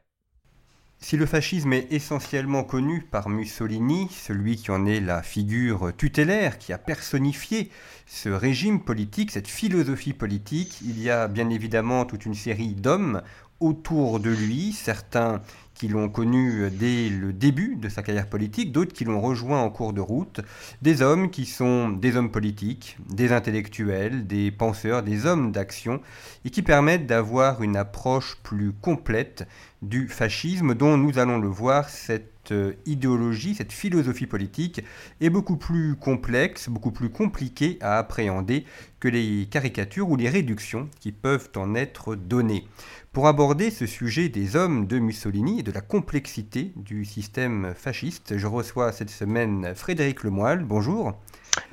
Si 1.09 1.17
le 1.17 1.27
fascisme 1.27 1.73
est 1.73 1.87
essentiellement 1.93 2.65
connu 2.65 3.01
par 3.01 3.29
Mussolini, 3.29 4.09
celui 4.11 4.57
qui 4.57 4.73
en 4.73 4.87
est 4.87 4.99
la 4.99 5.23
figure 5.23 5.93
tutélaire, 5.97 6.59
qui 6.59 6.73
a 6.73 6.79
personnifié 6.79 7.71
ce 8.07 8.29
régime 8.29 8.81
politique, 8.81 9.31
cette 9.31 9.47
philosophie 9.47 10.15
politique, 10.15 10.81
il 10.85 11.01
y 11.01 11.09
a 11.09 11.29
bien 11.29 11.49
évidemment 11.49 12.07
toute 12.07 12.27
une 12.27 12.35
série 12.35 12.75
d'hommes 12.75 13.23
autour 13.61 14.19
de 14.19 14.31
lui, 14.31 14.73
certains 14.73 15.43
qui 15.75 15.89
l'ont 15.89 16.09
connu 16.09 16.71
dès 16.71 17.09
le 17.09 17.33
début 17.33 17.77
de 17.77 17.89
sa 17.89 18.03
carrière 18.03 18.29
politique, 18.29 18.73
d'autres 18.73 18.93
qui 18.93 19.05
l'ont 19.05 19.21
rejoint 19.21 19.61
en 19.61 19.71
cours 19.71 19.93
de 19.93 20.01
route, 20.01 20.41
des 20.83 21.03
hommes 21.03 21.31
qui 21.31 21.47
sont 21.47 21.91
des 21.91 22.17
hommes 22.17 22.31
politiques, 22.31 22.97
des 23.09 23.33
intellectuels, 23.33 24.27
des 24.27 24.51
penseurs, 24.51 25.03
des 25.03 25.27
hommes 25.27 25.53
d'action, 25.53 26.01
et 26.45 26.51
qui 26.51 26.63
permettent 26.63 27.07
d'avoir 27.07 27.63
une 27.63 27.77
approche 27.77 28.39
plus 28.43 28.73
complète 28.73 29.47
du 29.87 30.09
fascisme 30.09 30.75
dont 30.75 30.97
nous 30.97 31.19
allons 31.19 31.39
le 31.39 31.49
voir, 31.49 31.89
cette 31.89 32.53
euh, 32.53 32.73
idéologie, 32.87 33.55
cette 33.55 33.73
philosophie 33.73 34.27
politique 34.27 34.83
est 35.21 35.31
beaucoup 35.31 35.57
plus 35.57 35.95
complexe, 35.95 36.69
beaucoup 36.69 36.91
plus 36.91 37.09
compliquée 37.09 37.79
à 37.81 37.99
appréhender 37.99 38.65
que 39.01 39.09
les 39.09 39.47
caricatures 39.51 40.09
ou 40.09 40.17
les 40.17 40.29
réductions 40.29 40.89
qui 41.01 41.13
peuvent 41.13 41.51
en 41.57 41.75
être 41.75 42.17
données. 42.17 42.67
Pour 43.13 43.29
aborder 43.29 43.71
ce 43.71 43.87
sujet 43.87 44.29
des 44.29 44.57
hommes 44.57 44.87
de 44.87 44.99
Mussolini 44.99 45.61
et 45.61 45.63
de 45.63 45.73
la 45.73 45.81
complexité 45.81 46.73
du 46.77 47.05
système 47.05 47.73
fasciste, 47.77 48.37
je 48.37 48.47
reçois 48.47 48.93
cette 48.93 49.11
semaine 49.11 49.73
Frédéric 49.75 50.25
Lemoyle. 50.25 50.65
Bonjour. 50.65 51.15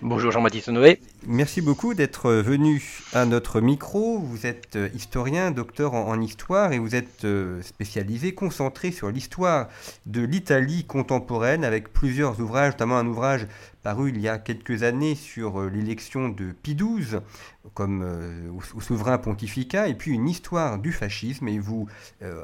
Bonjour 0.02 0.32
Jean-Baptiste 0.32 0.70
Noé. 0.70 1.00
Merci 1.28 1.62
beaucoup 1.62 1.94
d'être 1.94 2.34
venu 2.34 3.02
à 3.14 3.26
notre 3.26 3.62
micro. 3.62 4.20
Vous 4.20 4.46
êtes 4.46 4.76
euh, 4.76 4.90
historien, 4.94 5.52
docteur 5.52 5.94
en, 5.94 6.20
histoire 6.20 6.74
et 6.74 6.80
vous 6.80 6.96
êtes 6.96 7.24
euh, 7.24 7.62
spécialisé, 7.62 8.34
concentré 8.34 8.92
sur 8.92 9.10
l'histoire 9.10 9.70
de 10.06 10.22
l'Italie 10.22 10.84
contemporaine 10.84 11.64
avec 11.64 11.94
plusieurs 11.94 12.42
ouvrages, 12.42 12.74
notamment 12.74 12.98
un 12.98 13.08
ouvrage 13.08 13.48
paru 13.84 14.10
il 14.10 14.20
y 14.20 14.28
a 14.28 14.38
quelques 14.38 14.84
années 14.84 15.16
sur 15.16 15.62
euh, 15.62 15.70
l'élection 15.70 16.28
de 16.28 16.52
Pie 16.52 16.76
XII 16.76 17.20
comme 17.74 18.04
au, 18.76 18.82
souverain 18.82 19.18
pontificat, 19.18 19.88
et 19.88 19.94
puis 19.94 20.12
une 20.12 20.28
histoire 20.28 20.80
du 20.80 20.92
fascisme, 20.92 21.48
et 21.48 21.60
vous 21.60 21.88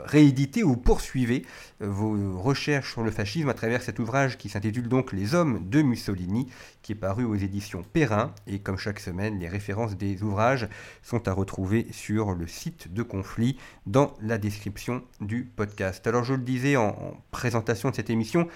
rééditez 0.06 0.64
ou 0.64 0.78
poursuivez 0.78 1.46
vos 1.82 2.40
recherches 2.40 2.94
sur 2.94 3.04
le 3.04 3.12
fascisme 3.12 3.50
à 3.50 3.54
travers 3.54 3.82
cet 3.82 4.00
ouvrage 4.00 4.38
qui 4.38 4.48
s'intitule 4.48 4.88
donc 4.88 5.12
Les 5.12 5.36
hommes 5.36 5.68
de 5.70 5.82
Mussolini, 5.82 6.48
qui 6.82 6.94
est 6.94 6.96
paru 6.96 7.26
aux 7.26 7.36
éditions 7.36 7.84
Perrin, 7.92 8.34
et 8.48 8.60
comme 8.69 8.78
chaque 8.78 9.00
semaine, 9.00 9.40
les 9.40 9.47
références 9.47 9.97
des 9.97 10.22
ouvrages 10.22 10.69
sont 11.02 11.28
à 11.28 11.34
retrouver 11.34 11.88
sur 11.90 12.35
le 12.35 12.46
site 12.46 12.94
de 12.94 13.02
Conflit 13.02 13.57
dans 13.88 14.13
la 14.22 14.38
description 14.38 15.02
du 15.22 15.44
podcast. 15.44 16.06
Alors 16.06 16.24
je 16.24 16.35
le 16.35 16.44
disais 16.44 16.75
en 16.75 17.18
présentation 17.31 17.90
de 17.90 17.96
cette 17.96 18.12
émission, 18.12 18.47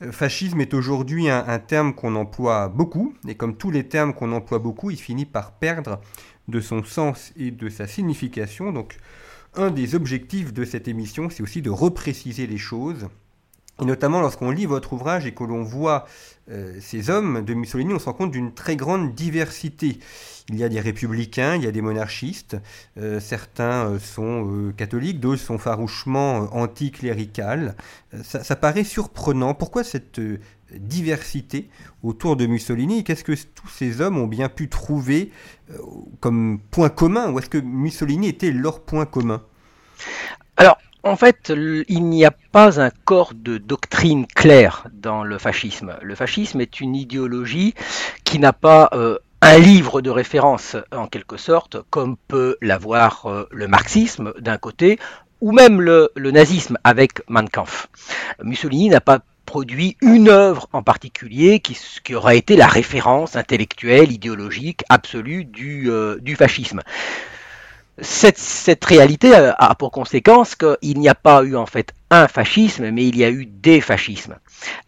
euh, 0.00 0.10
fascisme 0.10 0.62
est 0.62 0.72
aujourd'hui 0.72 1.28
un, 1.28 1.58
terme 1.58 1.94
qu'on 1.94 2.16
emploie 2.16 2.68
beaucoup, 2.68 3.12
et 3.28 3.34
comme 3.34 3.58
tous 3.58 3.70
les 3.70 3.86
termes 3.86 4.14
qu'on 4.14 4.32
emploie 4.32 4.58
beaucoup, 4.58 4.90
il 4.90 4.96
finit 4.96 5.26
par 5.26 5.52
perdre 5.52 6.00
de 6.48 6.62
son 6.62 6.82
sens 6.82 7.34
et 7.36 7.50
de 7.50 7.68
sa 7.68 7.86
signification. 7.86 8.72
Donc 8.72 8.96
un 9.54 9.70
des 9.70 9.94
objectifs 9.94 10.54
de 10.54 10.64
cette 10.64 10.88
émission, 10.88 11.28
c'est 11.28 11.42
aussi 11.42 11.60
de 11.60 11.68
repréciser 11.68 12.46
les 12.46 12.56
choses 12.56 13.10
et 13.80 13.84
notamment 13.84 14.20
lorsqu'on 14.20 14.50
lit 14.50 14.66
votre 14.66 14.92
ouvrage 14.92 15.26
et 15.26 15.32
que 15.32 15.44
l'on 15.44 15.62
voit 15.62 16.06
euh, 16.50 16.78
ces 16.80 17.10
hommes 17.10 17.44
de 17.44 17.54
Mussolini, 17.54 17.92
on 17.94 17.98
se 17.98 18.06
rend 18.06 18.12
compte 18.12 18.30
d'une 18.32 18.52
très 18.52 18.76
grande 18.76 19.14
diversité. 19.14 19.98
Il 20.48 20.56
y 20.56 20.64
a 20.64 20.68
des 20.68 20.80
républicains, 20.80 21.56
il 21.56 21.62
y 21.62 21.66
a 21.66 21.70
des 21.70 21.82
monarchistes, 21.82 22.56
euh, 22.96 23.20
certains 23.20 23.86
euh, 23.86 23.98
sont 23.98 24.72
catholiques, 24.76 25.20
d'autres 25.20 25.42
sont 25.42 25.58
farouchement 25.58 26.48
anticléricales. 26.56 27.76
Ça, 28.24 28.42
ça, 28.42 28.56
paraît 28.56 28.84
surprenant. 28.84 29.54
Pourquoi 29.54 29.84
cette 29.84 30.20
diversité 30.72 31.68
autour 32.02 32.36
de 32.36 32.46
Mussolini? 32.46 33.04
Qu'est-ce 33.04 33.24
que 33.24 33.34
tous 33.54 33.68
ces 33.68 34.00
hommes 34.00 34.18
ont 34.18 34.26
bien 34.26 34.48
pu 34.48 34.68
trouver 34.68 35.30
comme 36.20 36.58
point 36.70 36.88
commun? 36.88 37.30
Ou 37.30 37.38
est-ce 37.38 37.50
que 37.50 37.58
Mussolini 37.58 38.28
était 38.28 38.50
leur 38.50 38.80
point 38.80 39.04
commun? 39.04 39.42
Alors, 40.56 40.78
en 41.02 41.16
fait, 41.16 41.52
il 41.88 42.04
n'y 42.04 42.24
a 42.24 42.30
pas 42.30 42.80
un 42.80 42.90
corps 42.90 43.32
de 43.34 43.58
doctrine 43.58 44.26
clair 44.26 44.86
dans 44.92 45.22
le 45.22 45.38
fascisme. 45.38 45.96
Le 46.02 46.14
fascisme 46.14 46.60
est 46.60 46.80
une 46.80 46.96
idéologie 46.96 47.74
qui 48.24 48.38
n'a 48.38 48.52
pas 48.52 48.90
euh, 48.92 49.18
un 49.40 49.58
livre 49.58 50.00
de 50.00 50.10
référence, 50.10 50.76
en 50.92 51.06
quelque 51.06 51.36
sorte, 51.36 51.76
comme 51.90 52.16
peut 52.28 52.56
l'avoir 52.60 53.26
euh, 53.26 53.46
le 53.52 53.68
marxisme 53.68 54.32
d'un 54.40 54.58
côté, 54.58 54.98
ou 55.40 55.52
même 55.52 55.80
le, 55.80 56.10
nazisme 56.16 56.78
avec 56.82 57.22
Mein 57.28 57.48
Kampf. 57.48 57.88
Mussolini 58.42 58.88
n'a 58.88 59.00
pas 59.00 59.20
produit 59.46 59.96
une 60.02 60.28
œuvre 60.28 60.68
en 60.72 60.82
particulier 60.82 61.60
qui, 61.60 61.78
qui, 62.04 62.14
aurait 62.14 62.36
été 62.36 62.56
la 62.56 62.66
référence 62.66 63.36
intellectuelle, 63.36 64.12
idéologique, 64.12 64.82
absolue 64.88 65.44
du, 65.44 65.90
euh, 65.90 66.18
du 66.20 66.36
fascisme 66.36 66.82
cette, 68.00 68.84
réalité 68.84 69.34
a 69.34 69.74
pour 69.74 69.90
conséquence 69.90 70.54
qu'il 70.54 70.98
n'y 70.98 71.08
a 71.08 71.14
pas 71.14 71.42
eu 71.42 71.56
en 71.56 71.66
fait 71.66 71.92
un 72.10 72.28
fascisme, 72.28 72.90
mais 72.90 73.06
il 73.06 73.16
y 73.16 73.24
a 73.24 73.30
eu 73.30 73.46
des 73.46 73.80
fascismes. 73.80 74.36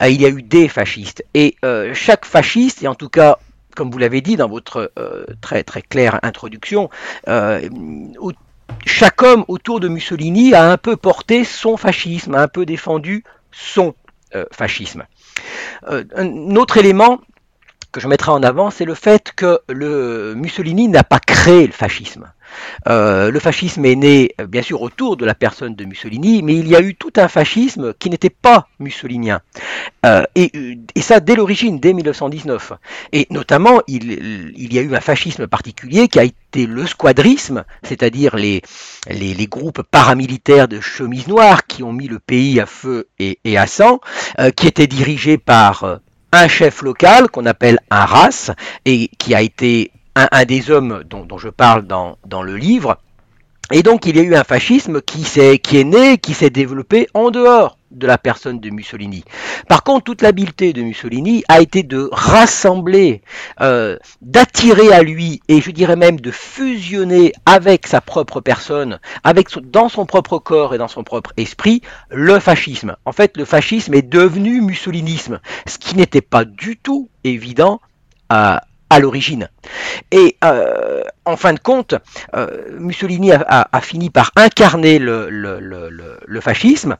Euh, 0.03 0.09
il 0.09 0.21
y 0.21 0.27
a 0.27 0.29
eu 0.29 0.43
des 0.43 0.69
fascistes. 0.69 1.25
Et 1.35 1.57
euh, 1.65 1.93
chaque 1.95 2.25
fasciste, 2.25 2.83
et 2.83 2.89
en 2.89 2.95
tout 2.95 3.09
cas, 3.09 3.39
comme 3.75 3.91
vous 3.91 3.99
l'avez 3.99 4.21
dit 4.21 4.37
dans 4.37 4.49
votre 4.49 4.93
euh, 4.99 5.25
très 5.41 5.62
très 5.62 5.83
claire 5.83 6.19
introduction, 6.23 6.89
chaque 8.87 9.23
homme 9.23 9.45
autour 9.49 9.81
de 9.81 9.89
Mussolini 9.89 10.55
a 10.55 10.71
un 10.71 10.77
peu 10.77 10.97
porté 10.97 11.45
son 11.45 11.77
fascisme, 11.77 12.35
a 12.35 12.43
un 12.43 12.49
peu 12.49 12.65
défendu 12.65 13.25
son 13.51 13.95
fascisme. 14.53 15.05
un 15.89 16.55
autre 16.55 16.77
élément 16.77 17.21
que 17.91 18.01
je 18.01 18.07
mettrai 18.07 18.31
en 18.31 18.45
avant, 18.45 18.71
c'est 18.71 18.85
le 18.85 18.95
fait 18.95 19.33
que 19.35 19.59
le 19.69 20.35
Mussolini 20.37 20.87
n'a 20.87 21.03
pas 21.03 21.19
créé 21.19 21.67
le 21.67 21.73
fascisme. 21.73 22.31
Le 22.87 23.38
fascisme 23.38 23.85
est 23.85 23.97
né, 23.97 24.35
bien 24.49 24.62
sûr, 24.62 24.82
autour 24.82 25.17
de 25.17 25.25
la 25.25 25.35
personne 25.35 25.75
de 25.75 25.85
Mussolini, 25.85 26.43
mais 26.43 26.55
il 26.55 26.69
y 26.69 26.76
a 26.76 26.81
eu 26.81 26.94
tout 26.94 27.12
un 27.17 27.29
fascisme 27.29 27.94
qui 27.94 28.11
n'était 28.11 28.31
pas 28.31 28.69
mussolinien. 28.79 29.41
Et, 30.35 30.52
et, 30.94 31.02
ça 31.02 31.20
dès 31.20 31.35
l'origine, 31.35 31.79
dès 31.79 31.93
1919. 31.93 32.73
Et 33.12 33.26
notamment, 33.31 33.81
il, 33.87 34.73
y 34.73 34.79
a 34.79 34.82
eu 34.82 34.94
un 34.94 35.00
fascisme 35.00 35.47
particulier 35.47 36.08
qui 36.08 36.19
a 36.19 36.25
été 36.25 36.67
le 36.67 36.87
squadrisme, 36.87 37.64
c'est-à-dire 37.82 38.37
les, 38.37 38.62
groupes 39.49 39.82
paramilitaires 39.82 40.69
de 40.69 40.81
chemise 40.81 41.26
noire 41.26 41.67
qui 41.67 41.82
ont 41.82 41.93
mis 41.93 42.08
le 42.08 42.19
pays 42.19 42.61
à 42.61 42.67
feu 42.67 43.08
et, 43.19 43.38
et 43.44 43.58
à 43.58 43.67
sang, 43.67 44.00
qui 44.56 44.67
étaient 44.67 44.87
dirigés 44.87 45.38
par 45.38 46.00
un 46.32 46.49
chef 46.49 46.82
local 46.82 47.29
qu'on 47.29 47.47
appelle 47.47 47.81
un 47.91 48.05
race 48.05 48.50
et 48.85 49.08
qui 49.19 49.35
a 49.35 49.43
été 49.43 49.91
un, 50.15 50.45
des 50.45 50.71
hommes 50.71 51.03
dont, 51.09 51.39
je 51.39 51.49
parle 51.49 51.87
dans, 51.87 52.43
le 52.43 52.57
livre. 52.57 52.99
Et 53.73 53.83
donc 53.83 54.07
il 54.07 54.17
y 54.17 54.21
a 54.21 54.23
eu 54.23 54.35
un 54.35 54.45
fascisme 54.45 55.01
qui, 55.01 55.25
est, 55.39 55.59
qui 55.59 55.79
est 55.79 55.85
né, 55.85 56.19
qui 56.19 56.35
s'est 56.35 56.51
développé 56.51 57.07
en 57.15 57.31
dehors 57.31 57.77
de 57.91 58.07
la 58.07 58.19
personne 58.19 58.61
de 58.61 58.71
Mussolini. 58.71 59.25
Par 59.69 59.83
contre, 59.83 60.05
toute 60.05 60.23
l'habileté 60.23 60.73
de 60.73 60.83
Mussolini 60.83 61.45
a 61.49 61.61
été 61.61 61.83
de 61.83 62.09
rassembler, 62.12 63.23
euh, 63.61 63.97
d'attirer 64.23 64.93
à 64.93 65.03
lui, 65.03 65.41
et 65.49 65.61
je 65.61 65.71
dirais 65.71 65.97
même 65.97 66.21
de 66.21 66.31
fusionner 66.31 67.33
avec 67.47 67.87
sa 67.87 68.01
propre 68.01 68.41
personne, 68.41 69.01
avec 69.25 69.49
dans 69.71 69.89
son 69.89 70.07
propre 70.07 70.39
corps 70.39 70.75
et 70.75 70.79
dans 70.79 70.89
son 70.89 71.03
propre 71.03 71.33
esprit, 71.37 71.83
le 72.11 72.39
fascisme. 72.39 72.97
En 73.05 73.12
fait, 73.12 73.37
le 73.37 73.45
fascisme 73.45 73.95
est 73.95 74.09
devenu 74.09 74.61
mussolinisme, 74.61 75.41
ce 75.67 75.79
qui 75.79 75.97
n'était 75.97 76.21
pas 76.21 76.45
du 76.45 76.77
tout 76.77 77.09
évident 77.25 77.81
à, 78.29 78.62
à 78.91 78.99
l'origine. 78.99 79.49
Et 80.11 80.37
euh, 80.45 81.03
en 81.25 81.37
fin 81.37 81.55
de 81.55 81.61
compte, 81.61 81.95
euh, 82.35 82.79
Mussolini 82.79 83.33
a, 83.33 83.81
fini 83.81 84.11
par 84.11 84.33
incarner 84.37 84.99
le, 84.99 86.41
fascisme 86.41 86.97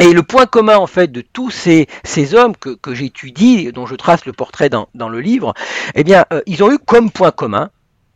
et 0.00 0.12
le 0.12 0.22
point 0.22 0.46
commun 0.46 0.76
en 0.76 0.86
fait 0.86 1.10
de 1.10 1.20
tous 1.20 1.50
ces, 1.50 1.88
hommes 2.34 2.54
que, 2.56 2.94
j'étudie, 2.94 3.72
dont 3.72 3.84
je 3.84 3.96
trace 3.96 4.24
le 4.24 4.32
portrait 4.32 4.70
dans, 4.70 5.08
le 5.08 5.20
livre, 5.20 5.54
eh 5.94 6.04
bien, 6.04 6.24
euh, 6.32 6.40
ils 6.46 6.62
ont 6.62 6.70
eu 6.70 6.78
comme 6.78 7.10
point 7.10 7.32
commun, 7.32 7.70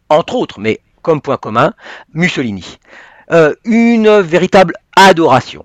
entre 0.08 0.36
autres, 0.36 0.60
mais 0.60 0.80
comme 1.02 1.20
point 1.20 1.36
commun, 1.36 1.74
Mussolini. 2.14 2.78
Une 3.64 4.20
véritable 4.20 4.74
adoration, 4.94 5.64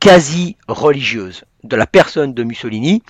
quasi 0.00 0.56
religieuse, 0.66 1.44
de 1.62 1.76
la 1.76 1.86
personne 1.86 2.32
de 2.32 2.42
Mussolini, 2.42 3.02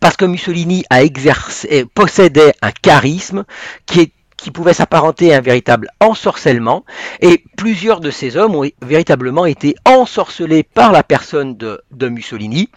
parce 0.00 0.16
que 0.16 0.24
Mussolini 0.24 0.84
a 0.90 1.02
exercé, 1.02 1.84
possédait 1.84 2.54
un 2.62 2.70
charisme 2.70 3.44
qui 3.86 4.00
est 4.00 4.12
qui 4.42 4.50
pouvait 4.50 4.74
s'apparenter 4.74 5.32
à 5.32 5.38
un 5.38 5.40
véritable 5.40 5.88
ensorcellement, 6.00 6.84
et 7.20 7.44
plusieurs 7.56 8.00
de 8.00 8.10
ces 8.10 8.36
hommes 8.36 8.56
ont 8.56 8.68
véritablement 8.82 9.46
été 9.46 9.76
ensorcelés 9.84 10.64
par 10.64 10.90
la 10.92 11.02
personne 11.02 11.56
de, 11.56 11.80
Mussolini. 12.08 12.68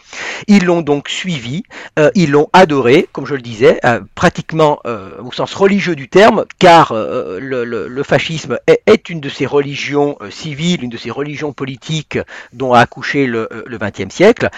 Ils 0.48 0.66
l'ont 0.66 0.84
donc 0.84 1.10
suivi, 1.10 1.64
euh, 1.98 2.12
ils 2.14 2.30
l'ont 2.30 2.48
adoré, 2.54 3.10
comme 3.12 3.26
je 3.26 3.34
le 3.34 3.42
disais, 3.42 3.80
euh, 3.84 4.02
pratiquement 4.14 4.80
euh, 4.86 5.10
au 5.24 5.32
sens 5.32 5.56
religieux 5.56 5.96
du 5.96 6.08
terme, 6.08 6.46
car 6.60 6.94
le, 6.94 8.04
fascisme 8.04 8.60
est, 8.68 9.10
une 9.10 9.20
de 9.20 9.30
ces 9.30 9.48
religions 9.48 10.18
civiles, 10.30 10.84
une 10.84 10.92
de 10.92 10.98
ces 10.98 11.10
religions 11.10 11.54
politiques 11.54 12.20
dont 12.54 12.74
a 12.74 12.80
accouché 12.80 13.26
le 13.26 13.50
XXe 13.68 14.14
siècle. 14.14 14.50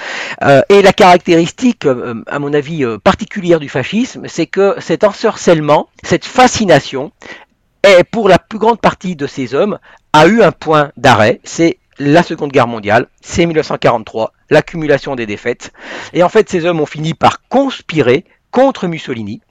et 0.70 0.82
la 0.82 0.94
caractéristique, 0.94 1.86
à 1.86 2.40
mon 2.40 2.54
avis, 2.54 2.84
particulière 3.04 3.62
du 3.62 3.70
fascisme, 3.70 4.24
c'est 4.28 4.48
que 4.48 4.76
cet 4.80 5.06
ensorcellement, 5.06 5.88
cette 6.04 6.26
fascination, 6.26 6.97
et 7.84 8.04
pour 8.04 8.28
la 8.28 8.40
plus 8.40 8.60
grande 8.60 8.82
partie 8.82 9.16
de 9.16 9.28
ces 9.28 9.54
hommes, 9.54 9.80
a 10.14 10.28
eu 10.28 10.42
un 10.42 10.52
point 10.52 10.92
d'arrêt, 10.98 11.40
c'est 11.44 11.80
la 12.00 12.24
Seconde 12.24 12.52
Guerre 12.52 12.68
mondiale, 12.68 13.08
c'est 13.22 13.46
1943, 13.46 14.34
l'accumulation 14.50 15.16
des 15.16 15.26
défaites. 15.26 15.72
Et 16.14 16.24
en 16.24 16.30
fait, 16.30 16.50
ces 16.50 16.66
hommes 16.66 16.80
ont 16.80 16.86
fini 16.86 17.14
par 17.14 17.48
conspirer 17.48 18.26
contre 18.52 18.88
Mussolini. 18.88 19.42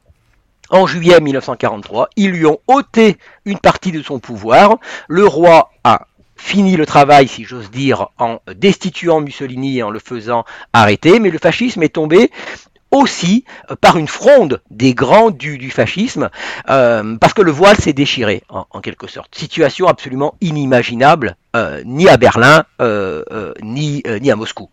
En 0.71 0.87
juillet 0.87 1.21
1943, 1.21 2.11
ils 2.17 2.31
lui 2.31 2.47
ont 2.47 2.59
ôté 2.67 3.19
une 3.45 3.59
partie 3.59 3.93
de 3.93 4.03
son 4.03 4.19
pouvoir. 4.19 4.79
Le 5.09 5.27
roi 5.27 5.71
a 5.85 6.07
fini 6.37 6.77
le 6.77 6.87
travail, 6.87 7.29
si 7.29 7.45
j'ose 7.45 7.71
dire, 7.71 8.09
en 8.19 8.41
destituant 8.55 9.21
Mussolini 9.21 9.79
et 9.79 9.83
en 9.83 9.91
le 9.91 10.01
faisant 10.01 10.45
arrêter, 10.73 11.21
mais 11.21 11.31
le 11.31 11.39
fascisme 11.39 11.83
est 11.83 11.95
tombé 11.95 12.31
aussi 12.97 13.45
euh, 13.71 13.77
par 13.81 13.97
une 13.97 14.09
fronde 14.09 14.63
des 14.71 14.95
grands 14.95 15.31
du, 15.31 15.71
fascisme, 15.71 16.31
euh, 16.69 17.17
parce 17.19 17.35
que 17.35 17.43
le 17.43 17.51
voile 17.51 17.77
s'est 17.77 17.93
déchiré, 17.93 18.43
en, 18.49 18.81
quelque 18.81 19.07
sorte. 19.07 19.35
Situation 19.35 19.87
absolument 19.87 20.35
inimaginable, 20.41 21.37
euh, 21.55 21.83
ni 21.85 22.09
à 22.09 22.17
Berlin, 22.17 22.65
ni, 23.63 24.03
à 24.05 24.37
Moscou. 24.37 24.71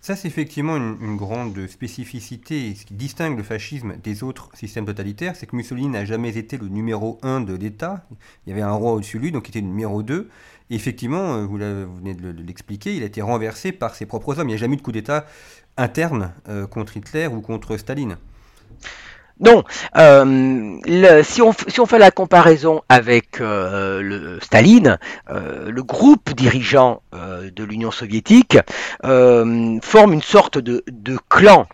Ça, 0.00 0.16
c'est 0.16 0.28
effectivement 0.28 0.76
une, 0.76 1.16
grande 1.16 1.66
spécificité. 1.66 2.74
Ce 2.74 2.86
qui 2.86 2.94
distingue 2.94 3.36
le 3.36 3.42
fascisme 3.42 3.94
des 4.02 4.22
autres 4.22 4.48
systèmes 4.54 4.86
totalitaires, 4.86 5.36
c'est 5.36 5.46
que 5.46 5.54
Mussolini 5.54 5.88
n'a 5.88 6.06
jamais 6.06 6.38
été 6.38 6.56
le 6.56 6.68
numéro 6.68 7.18
un 7.22 7.40
de 7.42 7.54
l'État. 7.54 8.06
Il 8.46 8.50
y 8.50 8.52
avait 8.52 8.62
un 8.62 8.72
roi 8.72 8.92
au-dessus 8.92 9.18
de 9.18 9.24
lui, 9.24 9.32
donc 9.32 9.48
il 9.48 9.50
était 9.50 9.60
le 9.60 9.66
numéro 9.66 10.02
2. 10.02 10.30
Et 10.70 10.74
effectivement, 10.76 11.44
vous, 11.44 11.58
venez 11.58 12.14
de 12.14 12.42
l'expliquer, 12.42 12.94
il 12.94 13.02
a 13.02 13.06
été 13.06 13.20
renversé 13.20 13.72
par 13.72 13.94
ses 13.94 14.06
propres 14.06 14.38
hommes. 14.38 14.48
Il 14.48 14.52
n'y 14.52 14.54
a 14.54 14.58
jamais 14.58 14.74
eu 14.74 14.78
de 14.78 14.82
coup 14.82 14.92
d'État 14.92 15.26
interne 15.76 16.32
euh, 16.48 16.66
contre 16.66 16.96
Hitler 16.96 17.26
ou 17.26 17.40
contre 17.40 17.76
Staline? 17.76 18.16
Non, 19.42 19.64
euh, 19.96 21.22
si, 21.22 21.40
on, 21.40 21.52
fait 21.52 21.98
la 21.98 22.10
comparaison 22.10 22.82
avec 22.90 23.40
euh, 23.40 24.02
le 24.02 24.38
Staline, 24.40 24.98
le 25.30 25.82
groupe 25.82 26.34
dirigeant 26.34 27.00
de 27.12 27.64
l'Union 27.64 27.90
soviétique 27.90 28.58
forme 29.02 30.12
une 30.12 30.20
sorte 30.20 30.58
de, 30.58 30.82
clan 31.30 31.66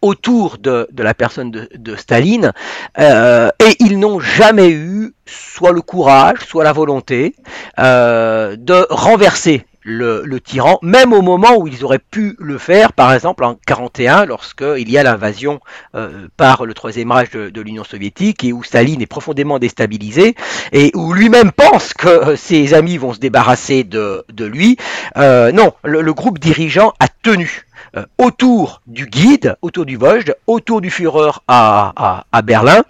autour 0.00 0.58
de, 0.58 0.86
la 0.96 1.12
personne 1.12 1.50
de 1.50 1.96
Staline, 1.96 2.52
et 2.96 3.76
ils 3.80 3.98
n'ont 3.98 4.20
jamais 4.20 4.70
eu 4.70 5.12
soit 5.26 5.72
le 5.72 5.82
courage, 5.82 6.38
soit 6.46 6.62
la 6.62 6.72
volonté 6.72 7.34
de 7.78 8.94
renverser 8.94 9.66
le, 9.82 10.38
tyran, 10.38 10.78
même 10.82 11.12
au 11.12 11.22
moment 11.22 11.56
où 11.56 11.66
ils 11.66 11.84
auraient 11.84 11.98
pu 11.98 12.36
le 12.38 12.58
faire, 12.58 12.92
par 12.92 13.12
exemple 13.12 13.44
en 13.44 13.56
41, 13.66 14.26
lorsqu'il 14.26 14.90
y 14.90 14.98
a 14.98 15.02
l'invasion 15.02 15.60
euh, 15.94 16.28
par 16.36 16.66
le 16.66 16.74
Troisième 16.74 17.10
Reich 17.10 17.32
de, 17.32 17.60
l'Union 17.60 17.84
soviétique 17.84 18.44
et 18.44 18.52
où 18.52 18.62
Staline 18.62 19.02
est 19.02 19.06
profondément 19.06 19.58
déstabilisé 19.58 20.34
et 20.72 20.90
où 20.94 21.12
lui-même 21.12 21.52
pense 21.52 21.94
que 21.94 22.08
euh, 22.08 22.36
ses 22.36 22.74
amis 22.74 22.96
vont 22.96 23.12
se 23.12 23.18
débarrasser 23.18 23.84
de, 23.84 24.24
lui. 24.38 24.76
Euh, 25.16 25.52
non, 25.52 25.72
le, 25.84 26.12
groupe 26.12 26.38
dirigeant 26.38 26.92
a 27.00 27.08
tenu. 27.08 27.66
Euh, 27.96 28.06
autour 28.18 28.82
du 28.86 29.06
guide, 29.06 29.56
autour 29.62 29.84
du 29.84 29.96
Vosges, 29.96 30.32
autour 30.46 30.80
du 30.80 30.90
Führer 30.90 31.32
à, 31.48 32.14
Berlin. 32.44 32.84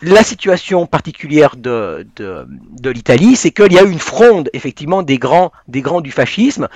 La 0.00 0.22
situation 0.22 0.86
particulière 0.86 1.56
de, 1.56 2.06
de, 2.16 2.90
l'Italie, 2.90 3.34
c'est 3.34 3.50
qu'il 3.50 3.72
y 3.72 3.78
a 3.78 3.82
eu 3.82 3.90
une 3.90 3.98
fronde 3.98 4.50
effectivement 4.52 5.02
des 5.02 5.18
grands, 5.18 5.50
des 5.66 5.80
grands 5.80 6.00
du 6.00 6.12
fascisme. 6.12 6.68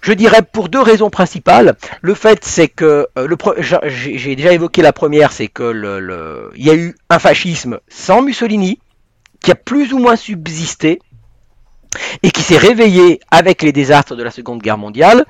Je 0.00 0.14
dirais 0.14 0.40
pour 0.40 0.70
deux 0.70 0.80
raisons 0.80 1.10
principales. 1.10 1.76
Le 2.00 2.14
fait, 2.14 2.42
c'est 2.42 2.68
que 2.68 3.08
euh, 3.18 3.26
le 3.26 3.36
j'ai 3.88 4.34
déjà 4.34 4.52
évoqué 4.52 4.80
la 4.80 4.94
première, 4.94 5.32
c'est 5.32 5.48
que 5.48 5.62
le, 5.62 6.50
il 6.56 6.64
y 6.64 6.70
a 6.70 6.74
eu 6.74 6.96
un 7.10 7.18
fascisme 7.18 7.80
sans 7.88 8.22
Mussolini 8.22 8.78
qui 9.40 9.50
a 9.50 9.54
plus 9.54 9.92
ou 9.92 9.98
moins 9.98 10.16
subsisté 10.16 11.00
et 12.22 12.30
qui 12.30 12.42
s'est 12.42 12.58
réveillé 12.58 13.20
avec 13.30 13.62
les 13.62 13.72
désastres 13.72 14.16
de 14.16 14.22
la 14.22 14.30
Seconde 14.30 14.62
Guerre 14.62 14.78
mondiale. 14.78 15.24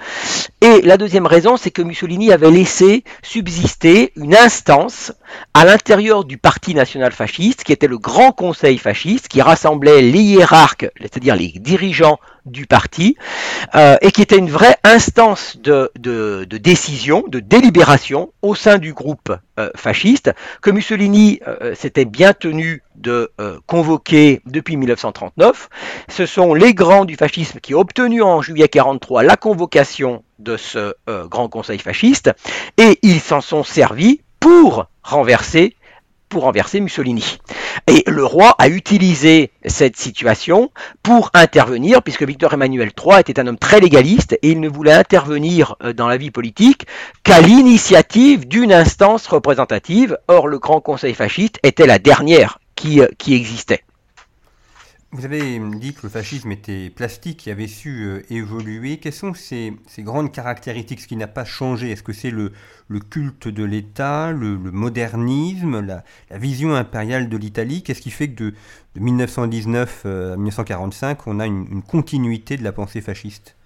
Et 0.61 0.83
la 0.83 0.97
deuxième 0.97 1.27
raison, 1.27 1.57
c'est 1.57 1.71
que 1.71 1.83
Mussolini 1.83 2.33
avait 2.33 2.51
laissé 2.51 3.05
subsister 3.23 4.13
une 4.17 4.35
instance 4.35 5.13
à 5.55 5.65
l'intérieur 5.65 6.25
du 6.25 6.37
Parti 6.37 6.75
national 6.75 7.13
fasciste, 7.13 7.65
qui 7.65 7.73
était 7.73 7.87
le 7.87 7.99
Grand 7.99 8.33
Conseil 8.33 8.79
fasciste, 8.79 9.29
qui 9.29 9.41
rassemblait 9.41 10.03
les 10.03 10.21
hiérarques, 10.21 10.91
c'est-à-dire 11.01 11.37
les 11.37 11.49
dirigeants 11.49 12.19
du 12.51 12.67
parti, 12.67 13.17
euh, 13.75 13.97
et 14.01 14.11
qui 14.11 14.23
était 14.23 14.39
une 14.39 14.51
vraie 14.51 14.77
instance 14.85 15.57
de, 15.59 15.91
décision, 16.45 17.25
de 17.29 17.41
délibération 17.41 18.33
au 18.43 18.55
sein 18.55 18.79
du 18.79 18.93
groupe 18.93 19.35
euh, 19.59 19.71
fasciste, 19.77 20.33
que 20.61 20.71
Mussolini 20.71 21.41
euh, 21.47 21.75
s'était 21.75 22.05
bien 22.05 22.33
tenu 22.33 22.83
de 22.97 23.33
convoquer 23.67 24.43
depuis 24.45 24.77
1939. 24.77 25.71
Ce 26.09 26.27
sont 26.27 26.53
les 26.53 26.75
grands 26.75 27.07
du 27.07 27.17
fascisme 27.17 27.59
qui 27.59 27.75
ont 27.75 27.79
obtenu 27.79 28.21
en 28.21 28.43
juillet 28.43 28.69
1943 28.71 29.23
la 29.23 29.37
convocation 29.39 30.23
de 30.39 30.59
ce 30.59 30.95
grand 31.29 31.49
conseil 31.49 31.79
fasciste, 31.79 32.31
et 32.77 32.99
ils 33.01 33.21
s'en 33.21 33.41
sont 33.41 33.65
servis 33.65 34.21
pour 34.39 34.85
renverser 35.03 35.77
pour 36.31 36.45
renverser 36.45 36.81
Mussolini. 36.81 37.39
Et 37.87 38.03
le 38.07 38.25
roi 38.25 38.55
a 38.59 38.69
utilisé 38.69 39.51
cette 39.67 39.97
situation 39.97 40.71
pour 41.03 41.31
intervenir, 41.35 42.03
puisque 42.03 42.23
Victor 42.23 42.55
Emmanuel 42.55 42.93
III 42.97 43.21
était 43.21 43.39
un 43.39 43.47
homme 43.47 43.59
très 43.59 43.81
légaliste 43.81 44.39
et 44.41 44.51
il 44.53 44.61
ne 44.61 44.69
voulait 44.69 44.93
intervenir 44.93 45.77
euh, 45.83 45.93
dans 45.93 46.09
la 46.09 46.17
vie 46.17 46.31
politique 46.31 46.87
qu'à 47.25 47.41
l'initiative 47.41 48.49
d'une 48.49 48.73
instance 48.73 49.27
représentative. 49.27 50.17
Or, 50.29 50.49
le 50.49 50.59
Grand 50.59 50.81
Conseil 50.81 51.15
fasciste 51.15 51.59
était 51.63 51.87
la 51.87 51.99
dernière 51.99 52.61
qui, 52.77 53.01
euh, 53.01 53.09
qui 53.19 53.35
existait. 53.35 53.83
Vous 55.13 55.25
avez 55.25 55.59
dit 55.59 55.93
que 55.93 56.03
le 56.05 56.09
fascisme 56.09 56.53
était 56.53 56.89
plastique, 56.89 57.39
qui 57.39 57.51
avait 57.51 57.67
su 57.67 58.05
euh, 58.05 58.23
évoluer. 58.31 58.99
Quelles 58.99 59.13
sont 59.13 59.35
ces, 59.35 59.75
grandes 59.99 60.31
caractéristiques, 60.31 61.01
ce 61.01 61.09
qui 61.09 61.17
n'a 61.17 61.27
pas 61.27 61.45
changé? 61.45 61.91
Est-ce 61.91 62.05
que 62.05 62.13
c'est 62.13 62.31
le, 62.31 62.53
culte 63.11 63.49
de 63.49 63.65
l'État, 63.65 64.31
le, 64.31 64.57
modernisme, 64.57 65.81
la, 65.81 66.05
vision 66.39 66.77
impériale 66.77 67.29
de 67.29 67.37
l'Italie? 67.37 67.83
Qu'est-ce 67.83 68.03
qui 68.03 68.13
fait 68.13 68.29
que 68.29 68.45
de, 68.45 68.55
1919 69.01 70.07
à 70.07 70.37
1945, 70.37 71.27
on 71.27 71.41
a 71.41 71.47
une 71.47 71.83
continuité 71.83 72.57
de 72.57 72.63
la 72.63 72.71
pensée 72.71 73.01
fasciste? 73.01 73.57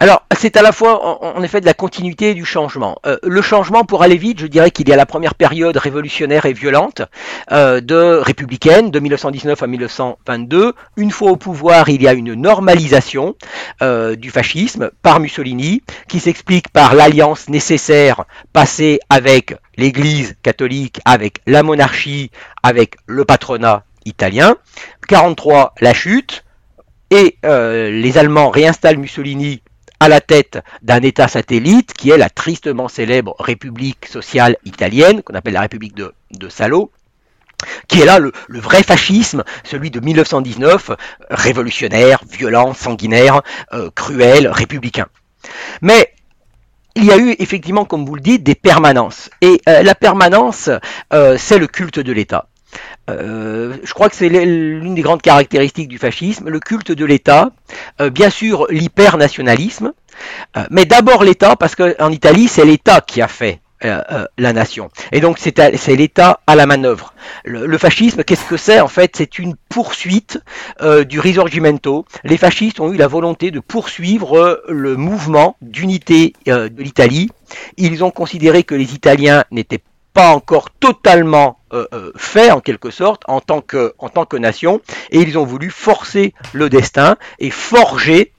Alors, 0.00 0.22
c'est 0.36 0.56
à 0.56 0.62
la 0.62 0.70
fois 0.70 1.24
en, 1.24 1.42
effet 1.42 1.60
de 1.60 1.66
la 1.66 1.74
continuité 1.74 2.30
et 2.30 2.34
du 2.34 2.44
changement. 2.44 3.00
Euh, 3.04 3.18
le 3.24 3.42
changement, 3.42 3.84
pour 3.84 4.04
aller 4.04 4.16
vite, 4.16 4.38
je 4.38 4.46
dirais 4.46 4.70
qu'il 4.70 4.88
y 4.88 4.92
a 4.92 4.96
la 4.96 5.06
première 5.06 5.34
période 5.34 5.76
révolutionnaire 5.76 6.46
et 6.46 6.52
violente 6.52 7.02
euh, 7.50 7.80
de 7.80 8.20
républicaine 8.22 8.92
de 8.92 9.00
1919 9.00 9.60
à 9.60 9.66
1922. 9.66 10.74
Une 10.96 11.10
fois 11.10 11.32
au 11.32 11.36
pouvoir, 11.36 11.88
il 11.88 12.00
y 12.00 12.06
a 12.06 12.12
une 12.12 12.34
normalisation 12.34 13.34
euh, 13.82 14.14
du 14.14 14.30
fascisme 14.30 14.92
par 15.02 15.18
Mussolini, 15.18 15.82
qui 16.06 16.20
s'explique 16.20 16.68
par 16.68 16.94
l'alliance 16.94 17.48
nécessaire 17.48 18.24
passée 18.52 19.00
avec 19.10 19.56
l'Église 19.76 20.36
catholique, 20.44 21.00
avec 21.06 21.40
la 21.44 21.64
monarchie, 21.64 22.30
avec 22.62 22.94
le 23.06 23.24
patronat 23.24 23.82
italien. 24.04 24.54
43, 25.08 25.74
la 25.80 25.92
chute. 25.92 26.44
Et 27.10 27.38
les 27.42 28.18
Allemands 28.18 28.50
réinstallent 28.50 28.98
Mussolini 28.98 29.62
à 30.00 30.08
la 30.08 30.20
tête 30.20 30.58
d'un 30.82 31.02
État 31.02 31.28
satellite 31.28 31.92
qui 31.92 32.10
est 32.10 32.18
la 32.18 32.30
tristement 32.30 32.88
célèbre 32.88 33.34
République 33.38 34.06
sociale 34.06 34.56
italienne, 34.64 35.22
qu'on 35.22 35.34
appelle 35.34 35.54
la 35.54 35.62
République 35.62 35.96
de, 35.96 36.12
Salo, 36.48 36.90
qui 37.88 38.00
est 38.00 38.04
là 38.04 38.18
le, 38.18 38.32
vrai 38.48 38.82
fascisme, 38.82 39.42
celui 39.64 39.90
de 39.90 40.00
1919, 40.00 40.92
révolutionnaire, 41.30 42.22
violent, 42.28 42.74
sanguinaire, 42.74 43.42
euh, 43.72 43.90
cruel, 43.94 44.48
républicain. 44.48 45.06
Mais 45.82 46.12
il 46.94 47.04
y 47.04 47.12
a 47.12 47.16
eu 47.16 47.34
effectivement, 47.38 47.84
comme 47.84 48.04
vous 48.04 48.14
le 48.14 48.20
dites, 48.20 48.42
des 48.42 48.54
permanences. 48.54 49.30
Et 49.40 49.60
euh, 49.68 49.82
la 49.82 49.94
permanence, 49.94 50.70
euh, 51.12 51.36
c'est 51.38 51.58
le 51.58 51.66
culte 51.66 51.98
de 51.98 52.12
l'État. 52.12 52.48
Euh, 53.98 54.04
je 54.04 54.04
crois 54.04 54.10
que 54.10 54.16
c'est 54.16 54.28
l'une 54.28 54.94
des 54.94 55.02
grandes 55.02 55.22
caractéristiques 55.22 55.88
du 55.88 55.98
fascisme, 55.98 56.48
le 56.48 56.60
culte 56.60 56.92
de 56.92 57.04
l'État, 57.04 57.50
euh, 58.00 58.10
bien 58.10 58.30
sûr 58.30 58.66
l'hypernationalisme, 58.70 59.92
euh, 60.56 60.64
mais 60.70 60.84
d'abord 60.84 61.24
l'État, 61.24 61.56
parce 61.56 61.74
qu'en 61.74 62.10
Italie, 62.10 62.46
c'est 62.46 62.64
l'État 62.64 63.00
qui 63.00 63.20
a 63.20 63.28
fait 63.28 63.60
la 63.80 64.52
nation. 64.52 64.90
Et 65.12 65.20
donc 65.20 65.38
c'est 65.38 65.94
l'État 65.94 66.40
à 66.48 66.56
la 66.56 66.66
manœuvre. 66.66 67.14
Le, 67.44 67.78
fascisme, 67.78 68.24
qu'est-ce 68.24 68.44
que 68.44 68.56
c'est 68.56 68.80
En 68.80 68.88
fait, 68.88 69.14
c'est 69.16 69.38
une 69.38 69.54
poursuite 69.68 70.40
du 71.08 71.20
risorgimento. 71.20 72.04
Les 72.24 72.38
fascistes 72.38 72.80
ont 72.80 72.92
eu 72.92 72.96
la 72.96 73.06
volonté 73.06 73.52
de 73.52 73.60
poursuivre 73.60 74.64
le 74.68 74.96
mouvement 74.96 75.56
d'unité 75.62 76.32
de 76.46 76.82
l'Italie. 76.82 77.30
Ils 77.76 78.02
ont 78.02 78.10
considéré 78.10 78.64
que 78.64 78.74
les 78.74 78.94
Italiens 78.94 79.44
n'étaient 79.52 79.82
pas 80.18 80.34
encore 80.34 80.70
totalement 80.70 81.60
euh, 81.72 81.86
euh, 81.94 82.10
fait 82.16 82.50
en 82.50 82.58
quelque 82.58 82.90
sorte 82.90 83.22
en 83.28 83.40
tant, 83.40 83.60
que, 83.60 83.94
en 83.98 84.08
tant 84.08 84.24
que 84.24 84.36
nation. 84.36 84.80
Et 85.12 85.20
ils 85.20 85.38
ont 85.38 85.44
voulu 85.44 85.70
forcer 85.70 86.34
le 86.52 86.68
destin 86.68 87.16
et 87.38 87.50
forger 87.50 88.32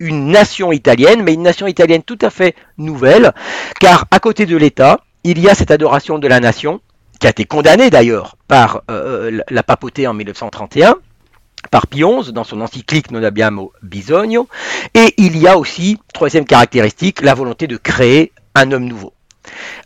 une 0.00 0.26
nation 0.26 0.72
italienne, 0.72 1.22
mais 1.22 1.34
une 1.34 1.42
nation 1.42 1.68
italienne 1.68 2.02
tout 2.02 2.18
à 2.20 2.30
fait 2.30 2.56
nouvelle, 2.78 3.32
car 3.78 4.06
à 4.10 4.18
côté 4.18 4.44
de 4.44 4.56
l'État, 4.56 4.98
il 5.22 5.38
y 5.38 5.48
a 5.48 5.54
cette 5.54 5.70
adoration 5.70 6.18
de 6.18 6.26
la 6.26 6.40
nation, 6.40 6.80
qui 7.20 7.28
a 7.28 7.30
été 7.30 7.44
condamnée 7.44 7.90
d'ailleurs 7.90 8.36
par 8.48 8.82
euh, 8.90 9.40
la 9.48 9.62
papauté 9.62 10.08
en 10.08 10.14
1931, 10.14 10.96
par 11.70 11.86
Pie 11.86 12.02
dans 12.32 12.44
son 12.44 12.60
encyclique 12.60 13.12
Non 13.12 13.22
abbiamo 13.22 13.72
bisogno, 13.84 14.48
et 14.94 15.14
il 15.16 15.36
y 15.36 15.46
a 15.46 15.56
aussi, 15.56 15.98
troisième 16.12 16.44
caractéristique, 16.44 17.22
la 17.22 17.34
volonté 17.34 17.68
de 17.68 17.76
créer 17.76 18.32
un 18.56 18.72
homme 18.72 18.86
nouveau. 18.86 19.12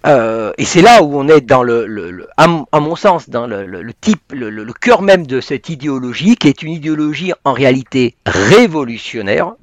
Euh, 0.06 0.52
et 0.58 0.64
c'est 0.64 0.82
là 0.82 1.02
où 1.02 1.18
on 1.18 1.28
est 1.28 1.40
dans 1.40 1.62
le, 1.62 2.28
à, 2.36 2.46
mon 2.80 2.96
sens, 2.96 3.28
dans 3.28 3.46
le, 3.46 3.92
type, 4.00 4.32
le, 4.32 4.72
cœur 4.72 5.02
même 5.02 5.26
de 5.26 5.40
cette 5.40 5.68
idéologie, 5.68 6.36
qui 6.36 6.48
est 6.48 6.62
une 6.62 6.72
idéologie 6.72 7.32
en 7.44 7.52
réalité 7.52 8.16
révolutionnaire, 8.26 9.54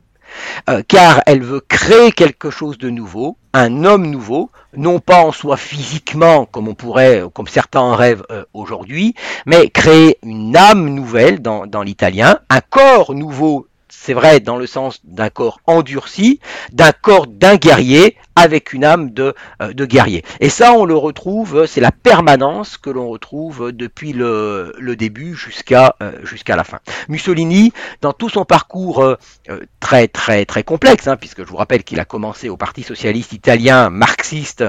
euh, 0.70 0.82
car 0.88 1.22
elle 1.26 1.44
veut 1.44 1.60
créer 1.60 2.12
quelque 2.12 2.50
chose 2.50 2.78
de 2.78 2.90
nouveau, 2.90 3.38
un 3.54 3.84
homme 3.84 4.10
nouveau, 4.10 4.50
non 4.76 5.00
pas 5.00 5.22
en 5.22 5.32
soi 5.32 5.58
physiquement, 5.58 6.46
comme 6.46 6.68
on 6.68 6.74
pourrait, 6.74 7.24
comme 7.34 7.48
certains 7.48 7.82
en 7.82 7.96
rêvent 7.96 8.26
euh, 8.32 8.46
aujourd'hui, 8.54 9.14
mais 9.46 9.70
créer 9.70 10.18
une 10.24 10.56
âme 10.56 10.90
nouvelle 10.90 11.42
dans, 11.42 11.68
dans 11.68 11.84
l'italien, 11.84 12.40
un 12.50 12.62
corps 12.62 13.14
nouveau 13.14 13.68
c'est 14.04 14.14
vrai 14.14 14.40
dans 14.40 14.58
le 14.58 14.66
sens 14.66 15.00
d'un 15.04 15.30
corps 15.30 15.60
endurci, 15.68 16.40
d'un 16.72 16.92
corps 16.92 17.28
d'un 17.28 17.56
guerrier 17.56 18.18
avec 18.36 18.74
une 18.74 18.84
âme 18.84 19.12
de, 19.12 19.36
euh, 19.62 19.74
de 19.74 19.86
guerrier. 19.86 20.24
Et 20.40 20.50
ça, 20.50 20.74
on 20.74 20.86
le 20.86 20.96
retrouve, 20.96 21.68
c'est 21.68 21.82
la 21.82 21.92
permanence 21.92 22.78
que 22.78 22.90
l'on 22.90 23.10
retrouve 23.10 23.72
depuis 23.72 24.14
le, 24.14 24.74
le 24.80 24.96
début 24.96 25.36
jusqu'à 25.36 25.96
euh, 26.02 26.14
jusqu'à 26.24 26.56
la 26.56 26.64
fin. 26.64 26.80
Mussolini, 27.10 27.74
dans 28.02 28.14
tout 28.14 28.30
son 28.30 28.44
parcours 28.44 29.04
euh, 29.04 29.18
très 29.80 30.08
très 30.08 30.46
très 30.46 30.64
complexe, 30.64 31.08
hein, 31.08 31.18
puisque 31.18 31.44
je 31.44 31.50
vous 31.50 31.58
rappelle 31.58 31.84
qu'il 31.84 32.00
a 32.00 32.06
commencé 32.06 32.50
au 32.50 32.58
Parti 32.58 32.82
socialiste 32.82 33.34
italien, 33.34 33.92
marxiste 33.92 34.64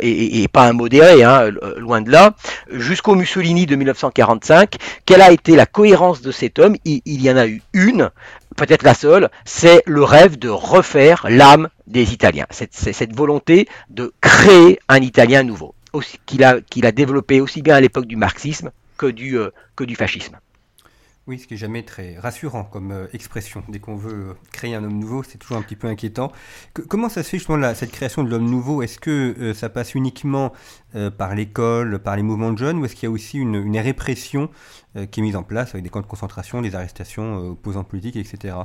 et, 0.00 0.42
et, 0.42 0.48
pas 0.48 0.66
un 0.68 0.72
modéré, 0.72 1.22
hein, 1.22 1.50
loin 1.76 2.00
de 2.00 2.10
là, 2.10 2.34
jusqu'au 2.70 3.14
Mussolini 3.14 3.66
de 3.66 3.76
1945. 3.76 4.76
Quelle 5.04 5.22
a 5.22 5.30
été 5.30 5.56
la 5.56 5.66
cohérence 5.66 6.22
de 6.22 6.30
cet 6.30 6.58
homme? 6.58 6.76
Il, 6.84 7.02
il 7.04 7.22
y 7.22 7.30
en 7.30 7.36
a 7.36 7.46
eu 7.46 7.62
une 7.72 8.10
peut-être 8.56 8.82
la 8.82 8.94
seule, 8.94 9.30
c'est 9.44 9.82
le 9.86 10.02
rêve 10.02 10.38
de 10.38 10.48
refaire 10.48 11.26
l'âme 11.28 11.68
des 11.86 12.12
Italiens. 12.12 12.46
C'est 12.50 12.72
cette 12.72 13.14
volonté 13.14 13.68
de 13.90 14.12
créer 14.20 14.78
un 14.88 15.00
Italien 15.00 15.42
nouveau, 15.42 15.74
qu'il 16.26 16.44
a, 16.44 16.92
développé 16.92 17.40
aussi 17.40 17.62
bien 17.62 17.76
à 17.76 17.80
l'époque 17.80 18.06
du 18.06 18.16
marxisme 18.16 18.70
que 18.96 19.06
du, 19.06 19.38
euh, 19.38 19.50
que 19.76 19.84
du 19.84 19.96
fascisme. 19.96 20.38
Oui, 21.28 21.38
ce 21.38 21.46
qui 21.46 21.54
est 21.54 21.56
jamais 21.56 21.84
très 21.84 22.16
rassurant 22.18 22.64
comme 22.64 22.90
euh, 22.90 23.06
expression. 23.12 23.62
Dès 23.68 23.78
qu'on 23.78 23.94
veut 23.94 24.30
euh, 24.30 24.34
créer 24.50 24.74
un 24.74 24.82
homme 24.82 24.98
nouveau, 24.98 25.22
c'est 25.22 25.38
toujours 25.38 25.56
un 25.56 25.62
petit 25.62 25.76
peu 25.76 25.86
inquiétant. 25.86 26.32
comment 26.88 27.08
ça 27.08 27.22
se 27.22 27.28
fait 27.28 27.38
justement 27.38 27.74
cette 27.74 27.92
création 27.92 28.24
de 28.24 28.28
l'homme 28.28 28.50
nouveau? 28.50 28.82
Est-ce 28.82 28.98
que 28.98 29.36
euh, 29.38 29.54
ça 29.54 29.68
passe 29.68 29.94
uniquement 29.94 30.52
par 31.16 31.34
l'école, 31.34 32.00
par 32.00 32.16
les 32.16 32.22
mouvements 32.22 32.52
de 32.52 32.58
jeunes, 32.58 32.78
ou 32.78 32.84
est-ce 32.84 32.94
qu'il 32.94 33.04
y 33.04 33.06
a 33.06 33.10
aussi 33.10 33.38
une, 33.38 33.78
répression 33.78 34.50
qui 35.10 35.20
est 35.20 35.22
mise 35.22 35.36
en 35.36 35.42
place 35.42 35.70
avec 35.70 35.82
des 35.84 35.88
camps 35.88 36.02
de 36.02 36.06
concentration, 36.06 36.60
des 36.60 36.74
arrestations 36.74 37.52
opposants 37.52 37.82
politiques, 37.82 38.16
etc. 38.16 38.56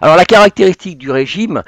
Alors 0.00 0.14
la 0.14 0.24
caractéristique 0.24 0.98
du 0.98 1.10
régime, 1.10 1.64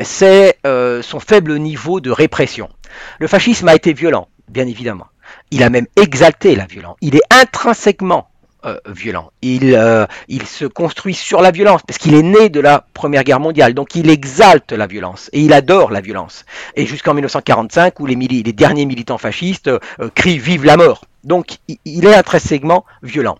c'est 0.00 0.56
son 0.64 1.20
faible 1.20 1.58
niveau 1.58 2.00
de 2.00 2.10
répression. 2.10 2.70
Le 3.18 3.26
fascisme 3.26 3.68
a 3.68 3.74
été 3.74 3.92
violent, 3.92 4.28
bien 4.48 4.66
évidemment. 4.66 5.08
Il 5.50 5.62
a 5.62 5.68
même 5.68 5.86
exalté 5.96 6.56
la 6.56 6.64
violence. 6.64 6.96
Il 7.02 7.14
est 7.14 7.22
intrinsèquement 7.30 8.31
euh, 8.64 8.78
violent. 8.86 9.32
Il, 9.42 9.74
euh, 9.74 10.06
il 10.28 10.46
se 10.46 10.64
construit 10.64 11.14
sur 11.14 11.42
la 11.42 11.50
violence 11.50 11.82
parce 11.86 11.98
qu'il 11.98 12.14
est 12.14 12.22
né 12.22 12.48
de 12.48 12.60
la 12.60 12.86
Première 12.94 13.24
Guerre 13.24 13.40
mondiale, 13.40 13.74
donc 13.74 13.94
il 13.94 14.08
exalte 14.08 14.72
la 14.72 14.86
violence 14.86 15.28
et 15.32 15.40
il 15.40 15.52
adore 15.52 15.90
la 15.90 16.00
violence. 16.00 16.44
Et 16.76 16.86
jusqu'en 16.86 17.14
1945 17.14 17.98
où 18.00 18.06
les, 18.06 18.16
derniers 18.52 18.86
militants 18.86 19.18
fascistes 19.18 19.68
euh, 19.68 19.80
crient 20.14 20.38
Vive 20.38 20.64
la 20.64 20.76
mort. 20.76 21.04
Donc 21.24 21.58
il 21.84 22.06
est 22.06 22.14
intrinsèquement 22.14 22.84
violent. 23.02 23.36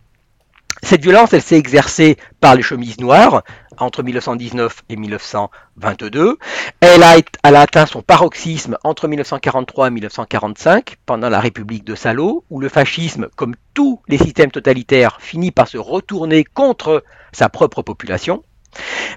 Cette 0.85 1.03
violence, 1.03 1.33
elle 1.33 1.43
s'est 1.43 1.59
exercée 1.59 2.17
par 2.41 2.57
les 2.57 2.63
chemises 2.63 2.99
noires 2.99 3.43
entre 3.79 4.03
1919 4.03 4.83
et 4.89 4.97
1922. 4.97 6.39
Elle 6.81 7.03
a, 7.03 7.61
atteint 7.61 7.87
son 7.87 8.03
paroxysme 8.03 8.77
entre 8.85 9.09
1943 9.09 9.89
et 9.89 9.91
1945, 9.91 10.97
pendant 11.07 11.29
la 11.29 11.41
République 11.41 11.85
de 11.85 11.95
Salo, 11.95 12.45
où 12.51 12.61
le 12.61 12.69
fascisme, 12.69 13.29
comme 13.37 13.55
tous 13.75 14.01
les 14.09 14.19
systèmes 14.19 14.51
totalitaires, 14.51 15.19
finit 15.21 15.51
par 15.51 15.69
se 15.69 15.79
retourner 15.79 16.45
contre 16.45 17.05
sa 17.33 17.49
propre 17.49 17.83
population. 17.83 18.43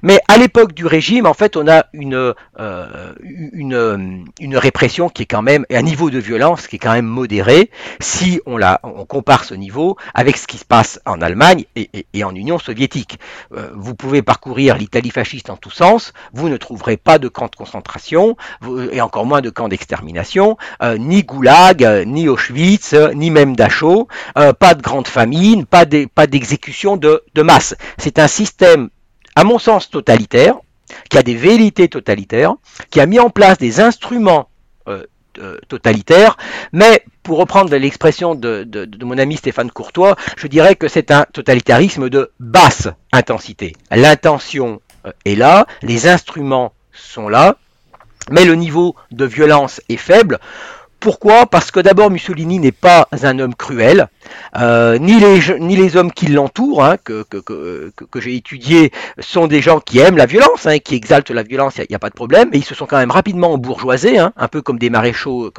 Mais 0.02 0.20
à 0.28 0.38
l'époque 0.38 0.74
du 0.74 0.86
régime, 0.86 1.26
en 1.26 1.34
fait, 1.34 1.58
on 1.58 1.68
a 1.68 1.86
une, 1.94 2.34
euh, 2.60 3.14
une, 3.54 4.26
une, 4.40 4.58
répression 4.58 5.10
qui 5.10 5.24
est 5.24 5.26
quand 5.26 5.42
même, 5.42 5.66
un 5.72 5.82
niveau 5.82 6.10
de 6.10 6.20
violence 6.20 6.68
qui 6.68 6.76
est 6.76 6.80
quand 6.80 6.94
même 6.94 7.06
modéré, 7.06 7.72
si 8.00 8.42
on, 8.46 8.58
la, 8.58 8.80
on 8.84 9.06
compare 9.06 9.44
ce 9.44 9.54
niveau 9.54 9.98
avec 10.14 10.38
ce 10.38 10.48
qui 10.48 10.58
se 10.58 10.66
passe 10.66 11.00
en 11.06 11.22
Allemagne 11.22 11.66
et, 11.76 12.24
en 12.24 12.34
Union 12.36 12.60
soviétique. 12.60 13.20
Euh, 13.56 13.70
vous 13.76 13.96
pouvez 13.96 14.22
parcourir 14.22 14.78
l'Italie 14.78 15.12
fasciste 15.12 15.50
en 15.50 15.58
tous 15.58 15.72
sens, 15.72 16.14
vous 16.34 16.50
ne 16.50 16.58
trouverez 16.58 16.98
pas 16.98 17.20
de 17.20 17.28
camps 17.28 17.50
de 17.50 17.56
concentration, 17.56 18.38
et 18.92 19.02
encore 19.02 19.26
moins 19.26 19.42
de 19.42 19.50
camps 19.50 19.68
d'extermination, 19.68 20.58
euh, 20.82 20.98
ni 20.98 21.24
goulag, 21.24 22.04
ni 22.06 22.28
Auschwitz, 22.28 22.94
ni 23.16 23.32
même 23.32 23.56
Dachau, 23.56 24.08
pas 24.34 24.74
de 24.74 24.82
grande 24.82 25.08
famine, 25.08 25.66
pas 25.66 25.86
d'exécution 25.86 26.98
de, 26.98 27.24
de 27.34 27.42
masse. 27.42 27.76
C'est 27.98 28.20
un 28.20 28.28
système 28.28 28.90
à 29.36 29.44
mon 29.44 29.60
sens, 29.60 29.90
totalitaire, 29.90 30.56
qui 31.10 31.18
a 31.18 31.24
des 31.24 31.36
velléités 31.36 31.88
totalitaires, 31.88 32.56
qui 32.90 33.00
a 33.00 33.06
mis 33.06 33.20
en 33.20 33.30
place 33.30 33.58
des 33.58 33.80
instruments 33.80 34.50
euh, 34.88 35.04
euh, 35.40 35.58
totalitaires, 35.68 36.38
mais 36.72 37.04
pour 37.24 37.40
reprendre 37.40 37.76
l'expression 37.76 38.36
de, 38.36 38.68
mon 39.04 39.18
ami 39.18 39.36
Stéphane 39.36 39.72
Courtois, 39.72 40.16
je 40.38 40.48
dirais 40.48 40.76
que 40.76 40.88
c'est 40.88 41.12
un 41.12 41.26
totalitarisme 41.34 42.10
de 42.10 42.32
basse 42.40 42.88
intensité. 43.12 43.76
L'intention 43.92 44.82
euh, 45.06 45.12
est 45.26 45.36
là, 45.36 45.66
les 45.82 46.08
instruments 46.08 46.74
sont 46.94 47.28
là, 47.28 47.58
mais 48.30 48.46
le 48.46 48.56
niveau 48.56 48.96
de 49.12 49.26
violence 49.26 49.82
est 49.90 49.98
faible. 49.98 50.40
Pourquoi? 51.00 51.46
Parce 51.46 51.72
que 51.72 51.80
d'abord 51.80 52.10
Mussolini 52.10 52.60
n'est 52.60 52.72
pas 52.72 53.08
un 53.12 53.38
homme 53.40 53.54
cruel, 53.54 54.08
euh, 54.58 54.98
ni, 54.98 55.20
les, 55.20 55.98
hommes 55.98 56.12
qui 56.12 56.28
l'entourent, 56.28 56.84
hein, 56.84 56.98
que, 56.98 57.26
j'ai 58.16 58.36
étudiés, 58.36 58.92
sont 59.20 59.48
des 59.48 59.62
gens 59.62 59.80
qui 59.80 60.00
aiment 60.00 60.18
la 60.18 60.26
violence, 60.26 60.66
hein, 60.66 60.80
qui 60.80 60.96
exaltent 60.96 61.30
la 61.32 61.44
violence, 61.44 61.78
il 61.78 61.86
n'y 61.90 61.96
a, 61.96 62.00
pas 62.00 62.10
de 62.10 62.16
problème, 62.16 62.50
mais 62.52 62.58
ils 62.58 62.66
se 62.66 62.74
sont 62.74 62.86
quand 62.86 62.98
même 62.98 63.12
rapidement 63.12 63.58
bourgeoisés, 63.58 64.18
hein, 64.18 64.34
un 64.38 64.48
peu 64.48 64.62
comme 64.62 64.80
des 64.80 64.90
maréchaux, 64.90 65.52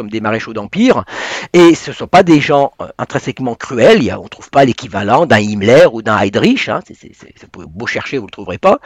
d'empire, 0.52 1.05
et 1.52 1.75
ce 1.75 1.90
ne 1.90 1.95
sont 1.95 2.07
pas 2.07 2.23
des 2.23 2.40
gens 2.40 2.73
euh, 2.81 2.88
intrinsèquement 2.99 3.55
cruels, 3.55 4.00
on 4.19 4.25
ne 4.25 4.28
trouve 4.28 4.50
pas 4.50 4.64
l'équivalent 4.64 5.26
d'un 5.26 5.38
Himmler 5.38 5.87
ou 5.93 6.02
d'un 6.02 6.19
Heydrich, 6.19 6.69
hein, 6.69 6.81
c'est, 6.87 7.12
beau 7.52 7.87
chercher, 7.87 8.19
vous 8.19 8.25
ne 8.25 8.28
le 8.28 8.33
trouverez 8.33 8.59
pas. 8.59 8.81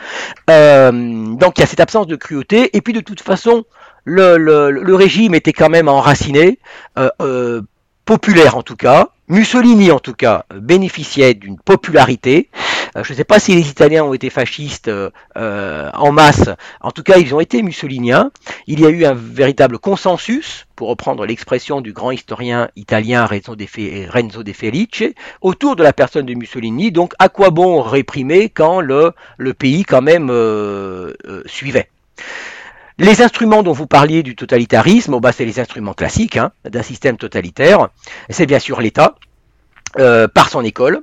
Euh, 0.50 0.90
donc 0.92 1.59
il 1.59 1.61
y 1.61 1.64
a 1.64 1.66
cette 1.66 1.80
absence 1.80 2.07
de 2.07 2.16
cruauté, 2.16 2.76
et 2.76 2.80
puis 2.80 2.92
de 2.92 3.00
toute 3.00 3.21
façon, 3.21 3.64
le, 4.04 4.95
régime 4.95 5.35
était 5.35 5.52
quand 5.52 5.69
même 5.69 5.88
enraciné, 5.88 6.59
euh, 6.99 7.11
euh, 7.21 7.62
populaire 8.04 8.57
en 8.57 8.62
tout 8.62 8.76
cas. 8.76 9.09
Mussolini 9.28 9.92
en 9.92 10.00
tout 10.00 10.14
cas 10.14 10.45
bénéficiait 10.52 11.35
d'une 11.35 11.59
popularité. 11.59 12.50
Euh, 12.97 13.04
je 13.04 13.12
ne 13.12 13.16
sais 13.16 13.25
pas 13.25 13.38
si 13.38 13.54
les 13.54 13.69
Italiens 13.69 14.02
ont 14.02 14.12
été 14.12 14.30
fascistes 14.30 14.90
en 15.37 16.12
masse. 16.12 16.50
En 16.80 16.90
tout 16.90 17.04
cas, 17.04 17.19
ils 17.19 17.33
ont 17.33 17.38
été 17.38 17.62
mussoliniens. 17.62 18.33
Il 18.66 18.80
y 18.80 18.87
a 18.87 18.88
eu 18.88 19.04
un 19.04 19.14
véritable 19.14 19.78
consensus, 19.78 20.66
pour 20.75 20.88
reprendre 20.88 21.25
l'expression 21.25 21.80
du 21.80 21.92
grand 21.92 22.11
historien 22.11 22.69
italien 22.75 23.25
Renzo 23.26 23.54
De, 23.54 24.52
Felice, 24.52 25.04
autour 25.40 25.76
de 25.76 25.85
la 25.85 25.92
personne 25.92 26.26
de 26.26 26.35
Mussolini. 26.35 26.90
Donc, 26.90 27.12
à 27.21 27.28
quoi 27.28 27.50
bon 27.50 27.83
réprimer 27.83 28.49
quand 28.49 28.80
le, 28.80 29.12
le 29.38 29.54
pays 29.54 29.85
quand 29.85 30.02
même 30.02 30.33
suivait? 31.47 31.88
Les 33.00 33.23
instruments 33.23 33.62
dont 33.62 33.73
vous 33.73 33.87
parliez 33.87 34.23
du 34.23 34.37
totalitarisme, 34.37 35.14
oh 35.14 35.21
bah, 35.21 35.33
c'est 35.33 35.47
les 35.47 35.59
instruments 35.59 35.95
classiques 35.95 36.37
hein, 36.37 36.52
d'un 36.69 36.83
système 36.83 37.16
totalitaire. 37.16 37.88
C'est 38.28 38.47
bien 38.47 38.59
sûr 38.59 38.80
l'État, 38.80 39.16
euh, 39.99 40.28
par 40.28 40.50
son 40.50 40.62
école, 40.62 41.00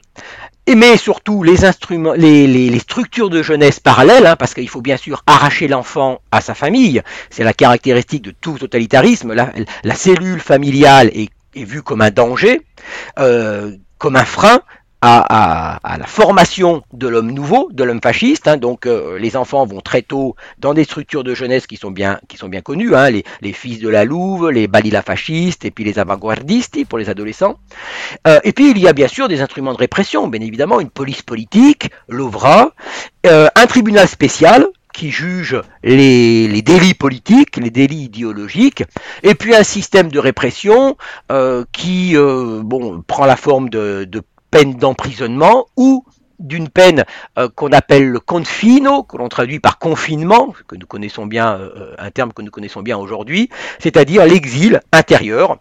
mais 0.74 0.96
surtout 0.96 1.42
les 1.42 1.66
instruments, 1.66 2.14
les, 2.14 2.80
structures 2.80 3.32
de 3.32 3.42
jeunesse 3.42 3.80
parallèles, 3.80 4.28
hein, 4.28 4.36
parce 4.36 4.54
qu'il 4.54 4.70
faut 4.70 4.82
bien 4.82 4.96
sûr 4.96 5.24
arracher 5.26 5.68
l'enfant 5.68 6.22
à 6.32 6.40
sa 6.40 6.54
famille. 6.54 7.02
C'est 7.32 7.44
la 7.44 7.54
caractéristique 7.54 8.22
de 8.22 8.32
tout 8.32 8.60
totalitarisme. 8.60 9.34
La, 9.34 9.96
cellule 9.96 10.40
familiale 10.40 11.10
est, 11.14 11.30
vue 11.56 11.82
comme 11.82 12.02
un 12.02 12.12
danger, 12.12 12.62
euh, 13.18 13.72
comme 13.98 14.16
un 14.16 14.26
frein, 14.26 14.62
à, 15.02 15.80
la 15.98 16.06
formation 16.06 16.84
de 16.94 17.08
l'homme 17.08 17.32
nouveau, 17.32 17.70
de 17.72 17.84
l'homme 17.84 18.02
fasciste. 18.02 18.48
Hein. 18.48 18.58
donc 18.58 18.86
euh, 18.86 19.18
les 19.20 19.36
enfants 19.38 19.66
vont 19.66 19.82
très 19.82 20.02
tôt 20.02 20.36
dans 20.60 20.74
des 20.74 20.84
structures 20.84 21.24
de 21.24 21.34
jeunesse 21.34 21.68
qui 21.68 21.78
sont 21.78 21.92
bien, 21.92 22.20
qui 22.28 22.38
sont 22.38 22.50
bien 22.50 22.62
connues, 22.62 22.96
hein. 22.96 23.10
les, 23.10 23.54
fils 23.54 23.80
de 23.80 23.90
la 23.90 24.06
Louve, 24.06 24.50
les 24.50 24.68
balila 24.68 25.02
fascistes 25.02 25.66
et 25.66 25.72
puis 25.72 25.84
les 25.84 26.00
avant-gardistes 26.00 26.84
pour 26.86 26.98
les 26.98 27.10
adolescents. 27.10 27.58
Euh, 28.28 28.40
et 28.44 28.54
puis 28.54 28.72
il 28.72 28.78
y 28.80 28.88
a 28.88 28.94
bien 28.94 29.08
sûr 29.08 29.28
des 29.28 29.42
instruments 29.42 29.74
de 29.74 29.78
répression, 29.78 30.28
bien 30.28 30.42
évidemment 30.42 30.80
une 30.80 30.90
police 30.90 31.22
politique, 31.22 31.90
l'OVRA, 32.08 32.72
euh, 33.26 33.48
un 33.56 33.68
tribunal 33.68 34.08
spécial 34.08 34.68
qui 34.94 35.12
juge 35.12 35.62
les, 35.84 36.62
délits 36.64 36.96
politiques, 36.96 37.58
les 37.58 37.70
délits 37.70 38.06
idéologiques, 38.06 38.84
et 39.22 39.36
puis 39.36 39.56
un 39.56 39.64
système 39.64 40.10
de 40.10 40.18
répression 40.18 40.98
qui 41.72 42.16
bon, 42.16 43.04
prend 43.06 43.26
la 43.28 43.36
forme 43.36 43.70
de, 43.70 44.06
de 44.10 44.24
peine 44.50 44.76
d'emprisonnement 44.76 45.68
ou 45.76 46.04
d'une 46.40 46.70
peine 46.70 47.04
euh, 47.38 47.50
qu'on 47.54 47.72
appelle 47.72 48.08
le 48.08 48.20
confino, 48.20 49.04
que 49.04 49.18
l'on 49.18 49.30
traduit 49.30 49.60
par 49.60 49.80
confinement, 49.80 50.54
que 50.68 50.76
nous 50.76 50.86
connaissons 50.86 51.26
bien, 51.26 51.56
euh, 51.56 51.96
un 51.98 52.12
terme 52.12 52.34
que 52.34 52.42
nous 52.42 52.52
connaissons 52.52 52.82
bien 52.82 52.98
aujourd'hui, 52.98 53.50
c'est-à-dire 53.80 54.26
l'exil 54.26 54.82
intérieur. 54.92 55.58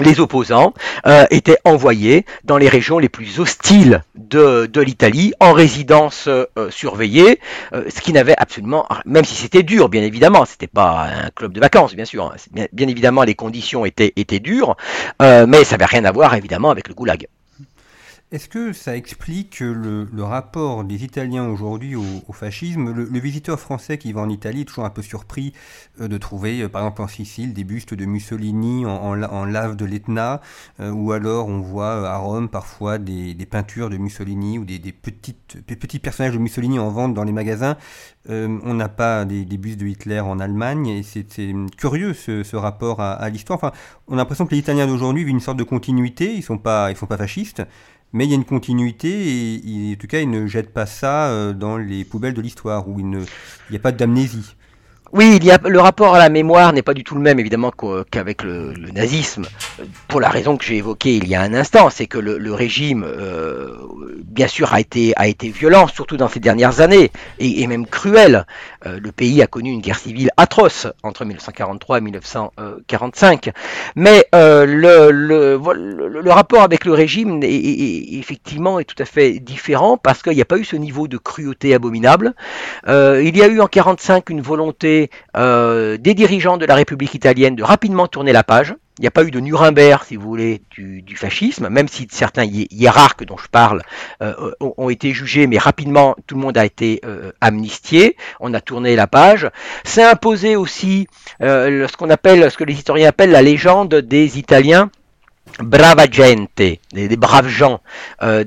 Les 0.00 0.20
opposants 0.20 0.74
euh, 1.08 1.26
étaient 1.30 1.58
envoyés 1.64 2.24
dans 2.44 2.56
les 2.56 2.68
régions 2.68 3.00
les 3.00 3.08
plus 3.08 3.40
hostiles 3.40 4.04
de, 4.14 4.70
l'Italie 4.80 5.32
en 5.40 5.52
résidence 5.52 6.28
surveillée, 6.70 7.40
ce 7.72 8.00
qui 8.00 8.12
n'avait 8.12 8.36
absolument, 8.38 8.86
même 9.06 9.24
si 9.24 9.34
c'était 9.34 9.64
dur, 9.64 9.88
bien 9.88 10.02
évidemment, 10.02 10.44
c'était 10.44 10.68
pas 10.68 11.08
un 11.24 11.30
club 11.30 11.52
de 11.52 11.58
vacances, 11.58 11.96
bien 11.96 12.04
sûr, 12.04 12.26
hein, 12.26 12.36
bien, 12.72 12.86
évidemment 12.86 13.24
les 13.24 13.34
conditions 13.34 13.84
étaient, 13.84 14.12
étaient 14.14 14.38
dures, 14.38 14.76
mais 15.20 15.64
ça 15.64 15.76
n'avait 15.76 15.86
rien 15.86 16.04
à 16.04 16.12
voir 16.12 16.32
évidemment 16.34 16.70
avec 16.70 16.86
le 16.86 16.94
goulag. 16.94 17.26
Est-ce 18.30 18.50
que 18.50 18.74
ça 18.74 18.94
explique 18.94 19.60
le, 19.60 20.06
rapport 20.22 20.84
des 20.84 21.02
Italiens 21.02 21.48
aujourd'hui 21.48 21.96
au, 21.96 22.02
fascisme? 22.34 22.92
Le, 22.92 23.18
visiteur 23.18 23.58
français 23.58 23.96
qui 23.96 24.12
va 24.12 24.20
en 24.20 24.28
Italie 24.28 24.60
est 24.60 24.64
toujours 24.66 24.84
un 24.84 24.90
peu 24.90 25.00
surpris 25.00 25.54
euh, 25.98 26.08
de 26.08 26.18
trouver, 26.18 26.60
euh, 26.60 26.68
par 26.68 26.82
exemple 26.82 27.00
en 27.00 27.08
Sicile, 27.08 27.54
des 27.54 27.64
bustes 27.64 27.94
de 27.94 28.04
Mussolini 28.04 28.84
en, 28.84 29.14
lave 29.14 29.76
de 29.76 29.86
l'Etna, 29.86 30.42
euh, 30.78 30.90
ou 30.90 31.12
alors 31.12 31.48
on 31.48 31.60
voit 31.60 32.06
à 32.06 32.18
Rome 32.18 32.50
parfois 32.50 32.98
des, 32.98 33.34
peintures 33.50 33.88
de 33.88 33.96
Mussolini 33.96 34.58
ou 34.58 34.66
des, 34.66 34.78
petits 34.78 35.98
personnages 35.98 36.34
de 36.34 36.38
Mussolini 36.38 36.78
en 36.78 36.90
vente 36.90 37.14
dans 37.14 37.24
les 37.24 37.32
magasins. 37.32 37.78
on 38.28 38.74
n'a 38.74 38.90
pas 38.90 39.24
des, 39.24 39.44
bustes 39.56 39.80
de 39.80 39.86
Hitler 39.86 40.20
en 40.20 40.38
Allemagne, 40.38 40.86
et 40.88 41.02
c'est 41.02 41.54
curieux 41.78 42.12
ce, 42.12 42.56
rapport 42.56 43.00
à, 43.00 43.26
l'histoire. 43.30 43.56
Enfin, 43.56 43.72
on 44.06 44.14
a 44.14 44.16
l'impression 44.16 44.44
que 44.44 44.50
les 44.50 44.60
Italiens 44.60 44.86
d'aujourd'hui 44.86 45.24
vivent 45.24 45.32
une 45.32 45.40
sorte 45.40 45.58
de 45.58 45.64
continuité, 45.64 46.34
ils 46.34 46.40
ne 46.40 46.42
sont 46.42 46.58
pas 46.58 46.92
fascistes 46.94 47.62
mais 48.12 48.24
il 48.24 48.30
y 48.30 48.32
a 48.32 48.36
une 48.36 48.44
continuité 48.44 49.08
et, 49.08 49.92
en 49.94 49.96
tout 49.98 50.06
cas, 50.06 50.20
ils 50.20 50.30
ne 50.30 50.46
jettent 50.46 50.72
pas 50.72 50.86
ça 50.86 51.28
euh, 51.28 51.52
dans 51.52 51.76
les 51.76 52.04
poubelles 52.04 52.34
de 52.34 52.40
l'histoire, 52.40 52.88
où 52.88 52.98
il 52.98 53.06
n'y 53.08 53.76
a 53.76 53.80
pas 53.80 53.92
d'amnésie. 53.92 54.54
Oui, 55.12 55.36
il 55.36 55.44
y 55.44 55.50
a, 55.50 55.58
le 55.66 55.80
rapport 55.80 56.14
à 56.14 56.18
la 56.18 56.28
mémoire 56.28 56.72
n'est 56.74 56.82
pas 56.82 56.92
du 56.92 57.02
tout 57.02 57.14
le 57.14 57.22
même 57.22 57.38
évidemment 57.40 57.72
qu'avec 58.10 58.42
le, 58.42 58.74
nazisme, 58.92 59.46
pour 60.06 60.20
la 60.20 60.28
raison 60.28 60.58
que 60.58 60.64
j'ai 60.64 60.76
évoquée 60.76 61.16
il 61.16 61.26
y 61.26 61.34
a 61.34 61.40
un 61.40 61.54
instant, 61.54 61.88
c'est 61.88 62.06
que 62.06 62.18
le, 62.18 62.52
régime, 62.52 63.04
euh, 63.04 63.74
bien 64.38 64.46
sûr, 64.46 64.72
a 64.72 64.78
été, 64.78 65.14
violent, 65.48 65.88
surtout 65.88 66.16
dans 66.16 66.28
ces 66.28 66.38
dernières 66.38 66.80
années, 66.80 67.10
et, 67.40 67.66
même 67.66 67.86
cruel. 67.86 68.46
Euh, 68.86 69.00
le 69.02 69.10
pays 69.10 69.42
a 69.42 69.48
connu 69.48 69.72
une 69.72 69.80
guerre 69.80 69.98
civile 69.98 70.30
atroce 70.36 70.86
entre 71.02 71.24
1943 71.24 71.98
et 71.98 72.00
1945. 72.00 73.50
Mais 73.96 74.26
euh, 74.36 74.64
le, 74.64 75.10
le, 75.10 76.30
rapport 76.30 76.62
avec 76.62 76.84
le 76.84 76.92
régime 76.92 77.42
est, 77.42 78.14
effectivement 78.20 78.78
est 78.78 78.84
tout 78.84 79.02
à 79.02 79.06
fait 79.06 79.40
différent 79.40 79.96
parce 79.96 80.22
qu'il 80.22 80.34
n'y 80.34 80.40
a 80.40 80.44
pas 80.44 80.58
eu 80.58 80.64
ce 80.64 80.76
niveau 80.76 81.08
de 81.08 81.18
cruauté 81.18 81.74
abominable. 81.74 82.34
il 82.86 83.36
y 83.36 83.42
a 83.42 83.48
eu 83.48 83.58
en 83.60 83.68
1945 83.68 84.30
une 84.30 84.40
volonté 84.40 85.10
euh, 85.36 85.96
des 85.96 86.14
dirigeants 86.14 86.58
de 86.58 86.66
la 86.66 86.76
République 86.76 87.14
italienne 87.14 87.56
de 87.56 87.64
rapidement 87.64 88.06
tourner 88.06 88.32
la 88.32 88.44
page. 88.44 88.74
Il 88.98 89.02
n'y 89.02 89.08
a 89.08 89.10
pas 89.10 89.24
eu 89.24 89.30
de 89.30 89.40
Nuremberg, 89.40 90.04
si 90.06 90.16
vous 90.16 90.28
voulez, 90.28 90.60
du, 90.70 91.16
fascisme, 91.16 91.68
même 91.68 91.88
si 91.88 92.08
certains 92.10 92.44
hiérarques 92.44 93.24
dont 93.24 93.36
je 93.36 93.48
parle 93.48 93.82
euh, 94.22 94.52
ont, 94.60 94.90
été 94.90 95.12
jugés, 95.12 95.46
mais 95.46 95.58
rapidement 95.58 96.16
tout 96.26 96.34
le 96.34 96.40
monde 96.40 96.58
a 96.58 96.64
été 96.64 97.00
euh, 97.04 97.32
amnistié. 97.40 98.16
On 98.40 98.54
a 98.54 98.60
tourné 98.60 98.96
la 98.96 99.06
page. 99.06 99.48
C'est 99.84 100.02
imposé 100.02 100.56
aussi 100.56 101.06
ce 101.40 101.96
qu'on 101.96 102.10
appelle, 102.10 102.50
ce 102.50 102.56
que 102.56 102.64
les 102.64 102.74
historiens 102.74 103.08
appellent 103.08 103.30
la 103.30 103.42
légende 103.42 103.94
des 103.94 104.38
Italiens 104.38 104.90
brava 105.62 106.06
gente, 106.10 106.78
des, 106.92 107.16
braves 107.16 107.48
gens, 107.48 107.80
euh, 108.22 108.44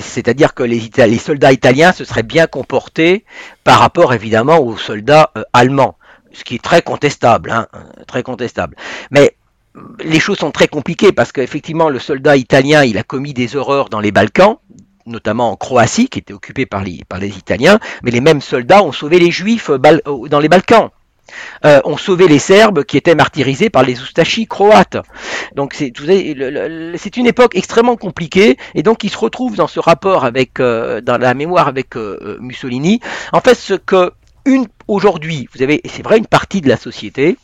c'est-à-dire 0.00 0.54
que 0.54 0.62
les, 0.62 0.90
les, 0.96 1.18
soldats 1.18 1.52
italiens 1.52 1.92
se 1.92 2.04
seraient 2.04 2.22
bien 2.22 2.46
comportés 2.46 3.24
par 3.64 3.80
rapport 3.80 4.14
évidemment 4.14 4.58
aux 4.58 4.76
soldats 4.76 5.30
euh, 5.36 5.42
allemands, 5.52 5.96
ce 6.32 6.44
qui 6.44 6.56
est 6.56 6.62
très 6.62 6.82
contestable, 6.82 7.50
hein, 7.50 7.66
très 8.06 8.22
contestable. 8.22 8.76
Mais 9.10 9.36
les 10.04 10.20
choses 10.20 10.38
sont 10.38 10.50
très 10.50 10.68
compliquées 10.68 11.12
parce 11.12 11.32
qu'effectivement 11.32 11.88
le 11.88 11.98
soldat 11.98 12.36
italien 12.36 12.84
il 12.84 12.98
a 12.98 13.02
commis 13.02 13.34
des 13.34 13.56
horreurs 13.56 13.88
dans 13.88 14.00
les 14.00 14.12
Balkans, 14.12 14.56
notamment 15.06 15.50
en 15.50 15.56
Croatie 15.56 16.08
qui 16.08 16.18
était 16.18 16.32
occupée 16.32 16.66
par 16.66 16.82
les, 16.82 17.02
par 17.08 17.18
les 17.18 17.36
Italiens, 17.36 17.78
mais 18.02 18.10
les 18.10 18.20
mêmes 18.20 18.40
soldats 18.40 18.82
ont 18.82 18.92
sauvé 18.92 19.18
les 19.18 19.30
Juifs 19.30 19.70
euh, 19.70 19.78
dans 20.28 20.40
les 20.40 20.48
Balkans 20.48 20.90
euh, 21.64 21.80
ont 21.84 21.96
sauvé 21.96 22.28
les 22.28 22.38
Serbes 22.38 22.84
qui 22.84 22.96
étaient 22.96 23.14
martyrisés 23.14 23.70
par 23.70 23.82
les 23.82 24.00
Oustachis 24.00 24.46
croates. 24.46 24.98
Donc 25.54 25.74
c'est 25.74 25.96
une 27.16 27.26
époque 27.26 27.56
extrêmement 27.56 27.96
compliquée 27.96 28.56
et 28.74 28.82
donc 28.82 29.04
il 29.04 29.10
se 29.10 29.18
retrouve 29.18 29.56
dans 29.56 29.66
ce 29.66 29.80
rapport 29.80 30.24
avec, 30.24 30.60
euh, 30.60 31.00
dans 31.00 31.18
la 31.18 31.34
mémoire 31.34 31.68
avec 31.68 31.96
euh, 31.96 32.38
Mussolini. 32.40 33.00
En 33.32 33.40
fait, 33.40 33.54
ce 33.54 33.74
que 33.74 34.12
une 34.44 34.66
aujourd'hui, 34.86 35.48
vous 35.54 35.62
avez, 35.62 35.80
c'est 35.86 36.04
vrai, 36.04 36.18
une 36.18 36.26
partie 36.26 36.60
de 36.60 36.68
la 36.68 36.76
société 36.76 37.36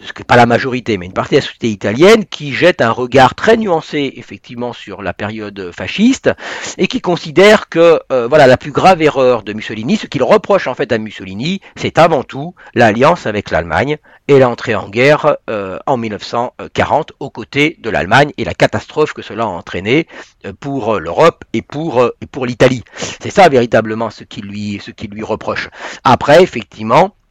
ce 0.00 0.12
qui 0.12 0.20
n'est 0.20 0.26
pas 0.26 0.36
la 0.36 0.46
majorité, 0.46 0.98
mais 0.98 1.06
une 1.06 1.12
partie 1.12 1.34
de 1.34 1.40
la 1.40 1.46
société 1.46 1.70
italienne 1.70 2.24
qui 2.26 2.52
jette 2.52 2.80
un 2.80 2.90
regard 2.90 3.34
très 3.34 3.56
nuancé 3.56 4.12
effectivement 4.16 4.72
sur 4.72 5.02
la 5.02 5.14
période 5.14 5.70
fasciste 5.72 6.30
et 6.78 6.86
qui 6.86 7.00
considère 7.00 7.68
que 7.68 8.00
euh, 8.12 8.28
voilà 8.28 8.46
la 8.46 8.56
plus 8.56 8.72
grave 8.72 9.02
erreur 9.02 9.42
de 9.42 9.52
Mussolini, 9.52 9.96
ce 9.96 10.06
qu'il 10.06 10.22
reproche 10.22 10.66
en 10.66 10.74
fait 10.74 10.92
à 10.92 10.98
Mussolini, 10.98 11.60
c'est 11.76 11.98
avant 11.98 12.24
tout 12.24 12.54
l'alliance 12.74 13.26
avec 13.26 13.50
l'Allemagne 13.50 13.96
et 14.28 14.38
l'entrée 14.38 14.74
en 14.74 14.88
guerre 14.88 15.36
euh, 15.48 15.78
en 15.86 15.96
1940 15.96 17.12
aux 17.20 17.30
côtés 17.30 17.76
de 17.80 17.90
l'Allemagne 17.90 18.32
et 18.36 18.44
la 18.44 18.54
catastrophe 18.54 19.12
que 19.12 19.22
cela 19.22 19.44
a 19.44 19.46
entraîné 19.46 20.06
euh, 20.44 20.52
pour 20.58 20.98
l'Europe 20.98 21.44
et 21.52 21.62
pour, 21.62 22.04
et 22.20 22.26
pour 22.26 22.46
l'Italie. 22.46 22.82
C'est 22.96 23.30
ça 23.30 23.48
véritablement 23.48 24.10
ce 24.10 24.24
qui 24.24 24.42
lui, 24.42 24.80
ce 24.84 24.90
qui 24.90 25.06
lui 25.06 25.22
reproche. 25.22 25.68
Après, 26.04 26.42
effectivement, 26.42 26.86
euh, 27.04 27.25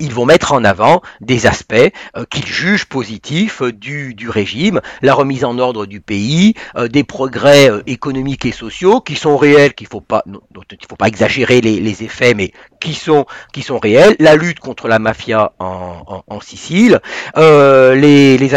ils 0.00 0.12
vont 0.12 0.26
mettre 0.26 0.52
en 0.52 0.64
avant 0.64 1.02
des 1.20 1.46
aspects 1.46 1.74
euh, 2.16 2.24
qu'ils 2.30 2.46
jugent 2.46 2.86
positifs 2.86 3.62
euh, 3.62 3.72
du, 3.72 4.14
du, 4.14 4.28
régime, 4.28 4.80
la 5.02 5.14
remise 5.14 5.44
en 5.44 5.58
ordre 5.58 5.86
du 5.86 6.00
pays, 6.00 6.54
des 6.90 7.04
progrès 7.04 7.70
économiques 7.86 8.44
et 8.44 8.52
sociaux 8.52 9.00
qui 9.00 9.14
sont 9.14 9.36
réels, 9.36 9.74
qu'il 9.74 9.86
faut 9.86 10.00
pas, 10.00 10.22
il 10.26 10.32
ne 10.32 10.86
faut 10.88 10.96
pas 10.96 11.08
exagérer 11.08 11.60
les, 11.60 11.80
les, 11.80 12.02
effets, 12.02 12.34
mais 12.34 12.52
qui 12.80 12.94
sont, 12.94 13.26
qui 13.52 13.62
sont 13.62 13.78
réels, 13.78 14.16
la 14.18 14.36
lutte 14.36 14.60
contre 14.60 14.88
la 14.88 14.98
mafia 14.98 15.52
en, 15.58 16.02
en, 16.06 16.24
en 16.26 16.40
Sicile, 16.40 17.00
les, 17.36 18.38
les 18.38 18.48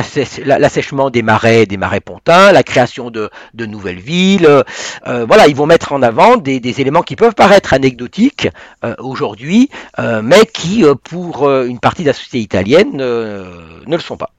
l'assèchement 0.45 1.09
des 1.09 1.21
marais, 1.21 1.65
des 1.65 1.77
marais 1.77 2.01
pontins, 2.01 2.51
la 2.51 2.63
création 2.63 3.09
de, 3.09 3.29
de 3.53 3.65
nouvelles 3.65 3.99
villes, 3.99 4.63
voilà, 5.05 5.47
ils 5.47 5.55
vont 5.55 5.65
mettre 5.65 5.93
en 5.93 6.01
avant 6.01 6.37
des, 6.37 6.59
des 6.59 6.81
éléments 6.81 7.03
qui 7.03 7.15
peuvent 7.15 7.35
paraître 7.35 7.73
anecdotiques 7.73 8.49
aujourd'hui, 8.99 9.69
mais 9.97 10.45
qui 10.45 10.83
pour 11.09 11.47
euh, 11.47 11.65
une 11.65 11.79
partie 11.79 12.03
de 12.03 12.07
la 12.07 12.13
société 12.13 12.39
italienne 12.39 13.01
euh, 13.01 13.81
ne 13.87 13.95
le 13.95 14.01
sont 14.01 14.15
pas. 14.15 14.31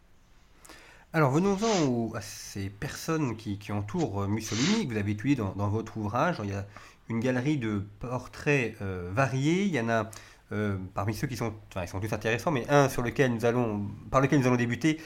Alors 1.13 1.33
venons-en 1.33 2.15
à 2.15 2.21
ces 2.21 2.71
personnes 2.71 3.37
qui, 3.37 3.59
entourent 3.73 4.23
euh, 4.23 4.27
Mussolini, 4.29 4.87
que 4.87 4.93
vous 4.93 4.99
avez 4.99 5.11
étudié 5.11 5.35
dans, 5.35 5.69
votre 5.69 5.97
ouvrage. 5.97 6.37
Il 6.45 6.51
y 6.51 6.55
a 6.55 6.65
une 7.09 7.19
galerie 7.19 7.59
de 7.59 7.83
portraits 7.99 8.77
variés. 8.81 9.65
Il 9.65 9.75
y 9.75 9.81
en 9.81 9.89
a 9.89 10.11
euh, 10.53 10.77
parmi 10.95 11.15
ceux 11.15 11.29
qui 11.29 11.37
sont, 11.37 11.53
enfin, 11.69 11.85
ils 11.85 11.89
sont 11.89 12.01
tous 12.01 12.13
intéressants, 12.13 12.51
mais 12.51 12.69
un 12.69 12.89
sur 12.89 13.03
lequel 13.03 13.33
nous 13.33 13.45
allons, 13.45 13.87
par 14.11 14.21
lequel 14.21 14.41
nous 14.41 14.47
allons 14.49 14.57
débuter, 14.57 15.01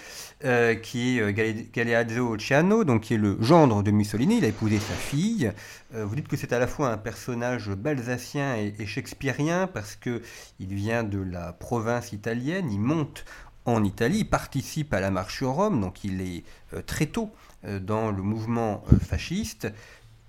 euh, 0.44 0.74
qui 0.74 1.18
est 1.18 1.20
euh, 1.20 1.66
Galeazzo 1.72 2.38
Ciano, 2.38 2.84
donc 2.84 3.02
qui 3.02 3.14
est 3.14 3.18
le 3.18 3.36
gendre 3.42 3.82
de 3.82 3.90
Mussolini. 3.90 4.38
Il 4.38 4.44
a 4.46 4.48
épousé 4.48 4.78
sa 4.78 4.94
fille. 4.94 5.52
vous 5.92 6.16
dites 6.16 6.28
que 6.28 6.36
c'est 6.38 6.54
à 6.54 6.58
la 6.58 6.66
fois 6.66 6.90
un 6.90 6.96
personnage 6.96 7.68
balsacien 7.68 8.56
et, 8.56 8.74
et 8.78 8.86
shakespearien 8.86 9.66
parce 9.66 9.96
que 9.96 10.22
il 10.60 10.74
vient 10.74 11.04
de 11.04 11.20
la 11.20 11.52
province 11.52 12.12
italienne. 12.12 12.70
Il 12.72 12.80
monte 12.80 13.26
en 13.66 13.84
Italie, 13.84 14.20
il 14.20 14.28
participe 14.28 14.94
à 14.94 15.00
la 15.00 15.10
marche 15.10 15.36
sur 15.38 15.50
Rome, 15.50 15.80
donc 15.80 16.04
il 16.04 16.20
est 16.22 16.44
très 16.86 17.06
tôt 17.06 17.30
dans 17.62 18.10
le 18.10 18.22
mouvement 18.22 18.82
fasciste. 19.00 19.68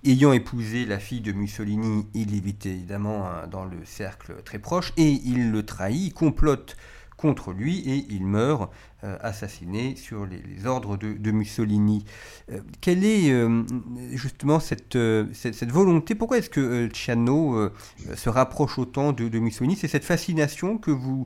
Ayant 0.07 0.33
épousé 0.33 0.85
la 0.85 0.99
fille 0.99 1.21
de 1.21 1.31
Mussolini, 1.31 2.05
il 2.13 2.35
est 2.35 2.65
évidemment 2.67 3.27
dans 3.49 3.65
le 3.65 3.83
cercle 3.85 4.35
très 4.45 4.59
proche 4.59 4.93
et 4.97 5.09
il 5.09 5.51
le 5.51 5.65
trahit, 5.65 6.13
complote 6.13 6.77
contre 7.17 7.53
lui 7.53 7.79
et 7.79 8.05
il 8.09 8.23
meurt 8.23 8.71
euh, 9.03 9.17
assassiné 9.21 9.95
sur 9.95 10.27
les, 10.27 10.67
ordres 10.67 10.95
de, 10.95 11.31
Mussolini. 11.31 12.05
Euh, 12.51 12.59
quelle 12.81 13.03
est 13.03 13.31
euh, 13.31 13.63
justement 14.11 14.59
cette, 14.59 14.97
cette, 15.33 15.71
volonté 15.71 16.13
Pourquoi 16.13 16.37
est-ce 16.37 16.51
que 16.51 16.87
Ciano 16.93 17.71
se 18.15 18.29
rapproche 18.29 18.77
autant 18.77 19.11
de, 19.11 19.39
Mussolini? 19.39 19.75
C'est 19.75 19.87
cette 19.87 20.05
fascination 20.05 20.77
que 20.77 20.91
vous 20.91 21.25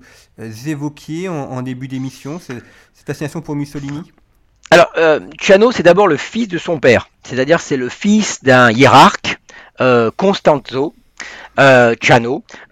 évoquiez 0.65 1.27
en, 1.27 1.61
début 1.63 1.89
d'émission, 1.89 2.39
cette 2.39 2.63
fascination 2.93 3.41
pour 3.41 3.57
Mussolini? 3.57 4.09
Alors, 4.71 4.91
euh, 4.97 5.19
c'est 5.71 5.83
d'abord 5.83 6.07
le 6.07 6.17
fils 6.17 6.47
de 6.47 6.57
son 6.57 6.79
père, 6.79 7.09
c'est-à-dire 7.23 7.59
c'est 7.59 7.77
le 7.77 7.89
fils 7.89 8.43
d'un 8.43 8.71
hiérarque, 8.71 9.39
euh, 9.81 10.11
Constanzo 10.15 10.93
euh, 11.59 11.95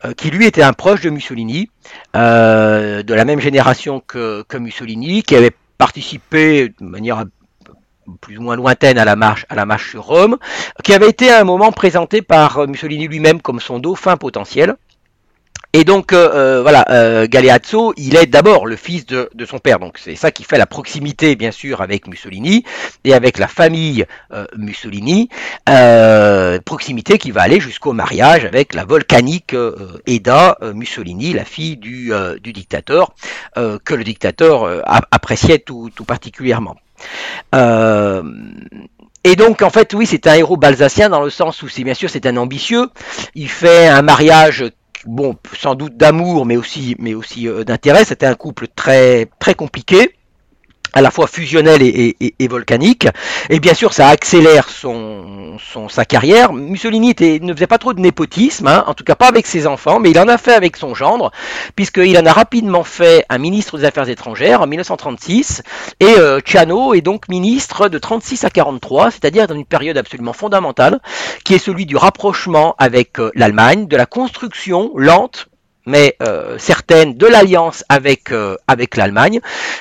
euh, 0.06 0.14
qui 0.16 0.30
lui 0.30 0.46
était 0.46 0.62
un 0.62 0.74
proche 0.74 1.02
de 1.02 1.10
Mussolini, 1.10 1.70
euh, 2.16 3.04
de 3.04 3.14
la 3.14 3.26
même 3.26 3.40
génération 3.40 4.02
que, 4.06 4.46
Mussolini, 4.58 5.24
qui 5.24 5.36
avait 5.36 5.52
participé 5.78 6.70
de 6.80 6.86
manière 6.86 7.26
plus 8.22 8.38
ou 8.38 8.42
moins 8.42 8.56
lointaine 8.56 8.98
à 8.98 9.04
la 9.06 9.16
marche, 9.18 9.46
à 9.50 9.56
la 9.56 9.66
marche 9.66 9.92
sur 9.92 10.04
Rome, 10.04 10.38
qui 10.84 10.94
avait 10.94 11.10
été 11.10 11.30
à 11.30 11.42
un 11.42 11.44
moment 11.44 11.72
présenté 11.72 12.22
par 12.22 12.66
Mussolini 12.68 13.08
lui-même 13.08 13.42
comme 13.42 13.60
son 13.60 13.80
dauphin 13.80 14.16
potentiel. 14.16 14.76
Et 15.78 15.84
donc 15.84 16.12
euh, 16.12 16.32
euh, 16.34 16.62
voilà, 16.64 16.88
euh, 16.90 17.28
Galeazzo, 17.30 17.94
il 17.98 18.16
est 18.16 18.26
d'abord 18.26 18.66
le 18.66 18.76
fils 18.76 19.06
de, 19.06 19.30
son 19.48 19.60
père, 19.60 19.78
donc 19.78 20.00
c'est 20.04 20.16
ça 20.16 20.32
qui 20.32 20.44
fait 20.44 20.58
la 20.58 20.66
proximité 20.66 21.36
bien 21.36 21.52
sûr 21.52 21.82
avec 21.82 22.08
Mussolini 22.08 22.64
et 23.04 23.14
avec 23.14 23.38
la 23.38 23.48
famille 23.48 24.04
Mussolini, 24.56 25.30
proximité 26.66 27.20
qui 27.20 27.30
va 27.30 27.44
aller 27.44 27.60
jusqu'au 27.60 27.94
mariage 27.94 28.44
avec 28.44 28.74
la 28.74 28.86
volcanique 28.86 29.56
Eda 30.08 30.58
Mussolini, 30.74 31.34
la 31.34 31.46
fille 31.46 31.78
du, 31.78 32.12
dictateur, 32.44 33.14
que 33.56 33.94
le 33.94 34.04
dictateur 34.04 34.84
appréciait 35.12 35.60
tout, 35.60 35.92
tout 35.96 36.06
particulièrement. 36.06 36.78
Et 39.24 39.36
donc, 39.36 39.62
en 39.62 39.70
fait, 39.70 39.94
oui, 39.94 40.06
c'est 40.06 40.26
un 40.28 40.36
héros 40.36 40.56
balsacien 40.56 41.10
dans 41.10 41.22
le 41.22 41.30
sens 41.30 41.62
où, 41.62 41.68
c'est 41.68 41.84
bien 41.84 41.94
sûr, 41.94 42.10
c'est 42.10 42.26
un 42.26 42.38
ambitieux. 42.38 42.90
Il 43.36 43.50
fait 43.50 43.86
un 43.86 44.02
mariage 44.02 44.64
bon, 45.08 45.36
sans 45.54 45.76
doute 45.76 45.98
d'amour, 45.98 46.46
mais 46.46 46.58
aussi, 46.58 46.96
mais 47.00 47.14
aussi 47.14 47.48
euh, 47.48 47.64
d'intérêt. 47.64 48.06
C'était 48.06 48.26
un 48.26 48.36
couple 48.36 48.68
très, 48.68 49.28
très 49.40 49.56
compliqué 49.56 50.17
à 50.98 51.02
la 51.02 51.12
fois 51.12 51.28
fusionnel 51.28 51.84
et, 51.84 52.48
volcanique. 52.48 53.08
Et 53.52 53.60
bien 53.60 53.76
sûr, 53.76 53.94
ça 53.94 54.08
accélère 54.08 54.68
son, 54.68 55.58
sa 55.90 56.06
carrière. 56.06 56.54
Mussolini 56.54 57.12
était, 57.12 57.38
ne 57.40 57.54
faisait 57.54 57.68
pas 57.68 57.78
trop 57.78 57.94
de 57.94 58.00
népotisme, 58.00 58.66
hein, 58.66 58.84
en 58.88 58.96
tout 58.96 59.04
cas 59.04 59.14
pas 59.14 59.28
avec 59.28 59.46
ses 59.46 59.68
enfants, 59.68 60.00
mais 60.00 60.10
il 60.10 60.20
en 60.20 60.28
a 60.28 60.40
fait 60.40 60.54
avec 60.54 60.76
son 60.76 60.96
gendre, 60.96 61.32
puisqu'il 61.76 62.18
en 62.18 62.26
a 62.26 62.34
rapidement 62.34 62.84
fait 62.84 63.26
un 63.30 63.38
ministre 63.38 63.78
des 63.78 63.86
Affaires 63.86 64.10
étrangères 64.10 64.62
en 64.62 64.68
1936. 64.68 65.62
Et 66.00 66.06
euh, 66.18 66.40
Ciano 66.44 66.96
est 66.96 67.02
donc 67.02 67.30
ministre 67.30 67.90
de 67.90 68.00
36 68.00 68.44
à 68.44 68.50
43, 68.50 69.12
c'est-à-dire 69.12 69.46
dans 69.46 69.56
une 69.56 69.66
période 69.66 69.98
absolument 69.98 70.34
fondamentale, 70.34 71.00
qui 71.44 71.54
est 71.54 71.60
celui 71.60 71.86
du 71.86 71.96
rapprochement 71.96 72.76
avec 72.80 73.20
euh, 73.20 73.32
l'Allemagne, 73.36 73.88
de 73.88 73.98
la 73.98 74.08
construction 74.08 74.92
lente 74.96 75.48
mais 75.88 76.16
euh, 76.22 76.58
certaines 76.60 77.16
de 77.16 77.26
l'alliance 77.26 77.84
avec, 77.90 78.32
euh, 78.32 78.56
avec 78.68 78.96
l'Allemagne. 78.98 79.40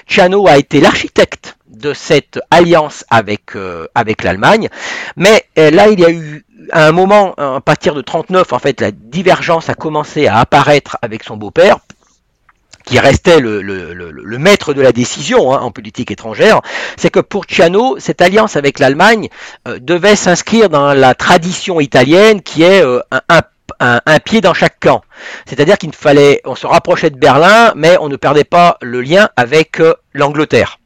Ciano 0.08 0.46
a 0.46 0.56
été 0.56 0.80
l'architecte 0.80 1.58
de 1.68 1.92
cette 1.92 2.40
alliance 2.50 3.04
avec, 3.10 3.56
euh, 3.56 3.86
avec 3.94 4.22
l'Allemagne, 4.22 4.68
mais 5.16 5.44
là 5.56 5.88
il 5.88 6.00
y 6.00 6.04
a 6.04 6.10
eu 6.10 6.44
à 6.72 6.86
un 6.86 6.92
moment, 6.92 7.34
à 7.36 7.60
partir 7.60 7.94
de 7.94 8.00
39, 8.00 8.52
en 8.52 8.58
fait, 8.58 8.80
la 8.80 8.90
divergence 8.90 9.68
a 9.68 9.74
commencé 9.74 10.26
à 10.26 10.38
apparaître 10.38 10.96
avec 11.00 11.22
son 11.22 11.36
beau-père, 11.36 11.78
qui 12.84 12.98
restait 12.98 13.38
le, 13.38 13.62
le, 13.62 13.92
le, 13.92 14.38
maître 14.38 14.74
de 14.74 14.80
la 14.80 14.90
décision 14.90 15.52
hein, 15.54 15.60
en 15.60 15.70
politique 15.70 16.10
étrangère, 16.10 16.62
c'est 16.96 17.10
que 17.10 17.20
pour 17.20 17.44
Ciano, 17.46 17.96
cette 17.98 18.20
alliance 18.20 18.56
avec 18.56 18.78
l'Allemagne 18.80 19.28
devait 19.80 20.16
s'inscrire 20.16 20.68
dans 20.70 20.92
la 20.92 21.14
tradition 21.14 21.78
italienne 21.80 22.42
qui 22.42 22.62
est 22.62 22.82
un, 22.82 23.20
un 23.28 23.42
un, 23.80 24.18
pied 24.20 24.40
dans 24.40 24.54
chaque 24.54 24.80
camp. 24.80 25.02
C'est-à-dire 25.46 25.78
qu'il 25.78 25.92
fallait, 25.92 26.40
on 26.44 26.54
se 26.54 26.66
rapprochait 26.66 27.10
de 27.10 27.18
Berlin, 27.18 27.72
mais 27.76 27.96
on 28.00 28.08
ne 28.08 28.16
perdait 28.16 28.44
pas 28.44 28.78
le 28.82 29.00
lien 29.00 29.28
avec 29.36 29.80
euh, 29.80 29.94
l'Angleterre, 30.12 30.78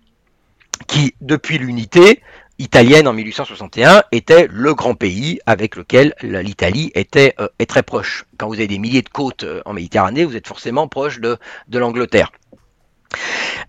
qui, 0.87 1.15
depuis 1.21 1.59
l'unité 1.59 2.23
italienne 2.59 3.09
en 3.09 3.13
1861, 3.13 4.03
était 4.13 4.47
le 4.51 4.75
grand 4.75 4.95
pays 4.95 5.41
avec 5.47 5.77
lequel 5.77 6.15
l'Italie 6.23 6.93
était 6.95 7.35
euh, 7.41 7.49
est 7.59 7.67
très 7.67 7.83
proche. 7.83 8.27
Quand 8.39 8.49
vous 8.49 8.55
avez 8.55 8.67
des 8.67 8.79
milliers 8.79 9.03
de 9.03 9.09
côtes 9.09 9.45
euh, 9.45 9.63
en 9.65 9.73
Méditerranée, 9.73 10.25
vous 10.25 10.37
êtes 10.37 10.49
forcément 10.49 10.89
proche 10.89 11.21
de, 11.21 11.39
de 11.69 11.79
l'Angleterre. 11.79 12.33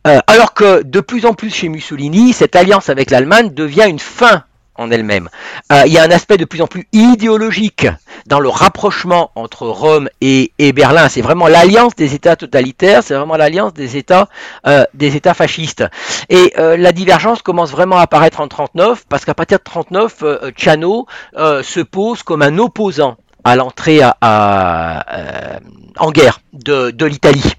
alors 0.04 0.54
que 0.54 0.84
de 0.84 1.00
plus 1.00 1.26
en 1.26 1.34
plus 1.34 1.54
chez 1.54 1.70
Mussolini, 1.70 2.34
cette 2.34 2.56
alliance 2.56 2.90
avec 2.90 3.12
l'Allemagne 3.12 3.54
devient 3.54 3.86
une 3.88 4.00
fin 4.00 4.44
en 4.82 4.92
elle-même. 4.92 5.30
Euh, 5.72 5.84
il 5.86 5.94
y 5.94 5.98
a 5.98 6.04
un 6.04 6.12
aspect 6.12 6.38
de 6.38 6.46
plus 6.46 6.62
en 6.62 6.68
plus 6.68 6.88
idéologique 6.92 7.88
dans 8.26 8.40
le 8.40 8.50
rapprochement 8.50 9.32
entre 9.36 9.68
Rome 9.68 10.10
et, 10.20 10.52
Berlin. 10.74 11.08
C'est 11.10 11.22
vraiment 11.22 11.48
l'alliance 11.48 11.96
des 11.96 12.16
États 12.16 12.36
totalitaires, 12.36 13.04
c'est 13.04 13.14
vraiment 13.14 13.38
l'alliance 13.38 13.74
des 13.74 13.98
États 13.98 14.28
euh, 14.68 14.84
des 14.94 15.16
États 15.16 15.34
fascistes. 15.34 15.84
Et 16.30 16.54
euh, 16.58 16.78
la 16.78 16.92
divergence 16.92 17.42
commence 17.42 17.72
vraiment 17.72 17.98
à 17.98 18.02
apparaître 18.02 18.42
en 18.42 18.48
39 18.48 19.06
parce 19.08 19.26
qu'à 19.26 19.34
partir 19.34 19.60
de 19.60 19.64
39, 19.64 20.24
Ciano 20.58 21.06
se 21.36 21.80
pose 21.82 22.24
comme 22.24 22.42
un 22.42 22.58
opposant 22.58 23.18
à 23.44 23.56
l'entrée 23.56 24.02
en 24.04 26.12
guerre 26.12 26.40
de, 26.54 27.06
l'Italie. 27.06 27.54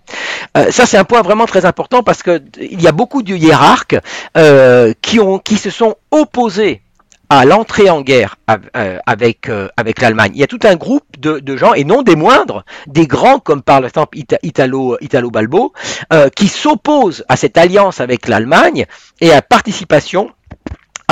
ça, 0.71 0.87
c'est 0.87 0.97
un 0.97 1.05
point 1.05 1.23
vraiment 1.23 1.47
très 1.47 1.65
important 1.65 2.03
parce 2.03 2.23
que 2.23 2.43
il 2.61 2.81
y 2.81 2.89
a 2.89 2.93
beaucoup 2.93 3.23
de 3.23 3.35
hiérarques 3.35 3.99
qui 5.03 5.57
se 5.57 5.71
sont 5.71 5.97
opposés 6.11 6.83
à 7.39 7.45
l'entrée 7.47 7.89
en 7.89 8.03
guerre 8.03 8.37
euh, 8.77 8.99
avec, 9.07 9.49
euh, 9.49 9.69
avec 9.79 10.01
l'Allemagne. 10.01 10.33
Il 10.35 10.41
y 10.41 10.45
a 10.45 10.47
tout 10.47 10.59
un 10.65 10.77
groupe 10.77 11.05
de, 11.19 11.57
gens, 11.57 11.73
et 11.73 11.85
non 11.85 12.03
des 12.03 12.17
moindres, 12.17 12.65
des 12.87 13.07
grands 13.07 13.39
comme 13.39 13.63
par 13.63 13.85
exemple 13.85 14.19
Italo, 14.43 14.99
Italo 15.01 15.31
Balbo, 15.31 15.73
euh, 16.13 16.29
qui 16.29 16.49
s'opposent 16.49 17.25
à 17.29 17.37
cette 17.37 17.57
alliance 17.57 18.01
avec 18.01 18.29
l'Allemagne 18.29 18.87
et 19.21 19.33
à 19.33 19.41
participation 19.41 20.31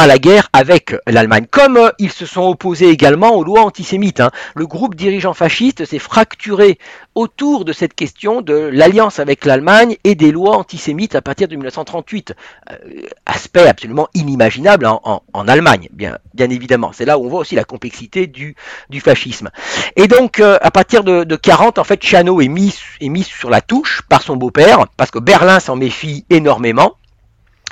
à 0.00 0.06
la 0.06 0.18
guerre 0.18 0.48
avec 0.54 0.94
l'Allemagne. 1.06 1.46
Comme 1.50 1.76
euh, 1.76 1.90
ils 1.98 2.10
se 2.10 2.24
sont 2.24 2.42
opposés 2.42 2.88
également 2.88 3.34
aux 3.34 3.44
lois 3.44 3.62
antisémites. 3.62 4.20
Hein. 4.20 4.30
Le 4.54 4.66
groupe 4.66 4.94
dirigeant 4.94 5.34
fasciste 5.34 5.84
s'est 5.84 5.98
fracturé 5.98 6.78
autour 7.14 7.66
de 7.66 7.72
cette 7.72 7.94
question 7.94 8.40
de 8.40 8.54
l'alliance 8.54 9.18
avec 9.18 9.44
l'Allemagne 9.44 9.96
et 10.04 10.14
des 10.14 10.32
lois 10.32 10.56
antisémites 10.56 11.14
à 11.14 11.20
partir 11.20 11.48
de 11.48 11.54
1938. 11.54 12.34
Euh, 12.70 12.76
aspect 13.26 13.68
absolument 13.68 14.08
inimaginable 14.14 14.86
en, 14.86 15.20
Allemagne, 15.48 15.88
bien, 15.92 16.18
évidemment. 16.38 16.92
C'est 16.92 17.04
là 17.04 17.18
où 17.18 17.26
on 17.26 17.28
voit 17.28 17.40
aussi 17.40 17.54
la 17.54 17.64
complexité 17.64 18.26
du, 18.26 18.56
fascisme. 19.00 19.50
Et 19.96 20.06
donc, 20.06 20.40
euh, 20.40 20.58
à 20.62 20.70
partir 20.70 21.04
de, 21.04 21.24
de 21.24 21.36
40, 21.36 21.78
en 21.78 21.84
fait, 21.84 22.02
Chano 22.02 22.40
est 22.40 22.48
mis 22.48 22.72
sur 23.24 23.50
la 23.50 23.60
touche 23.60 24.02
par 24.08 24.22
son 24.22 24.36
beau-père, 24.36 24.86
parce 24.96 25.10
que 25.10 25.18
Berlin 25.18 25.60
s'en 25.60 25.76
méfie 25.76 26.24
énormément. 26.30 26.94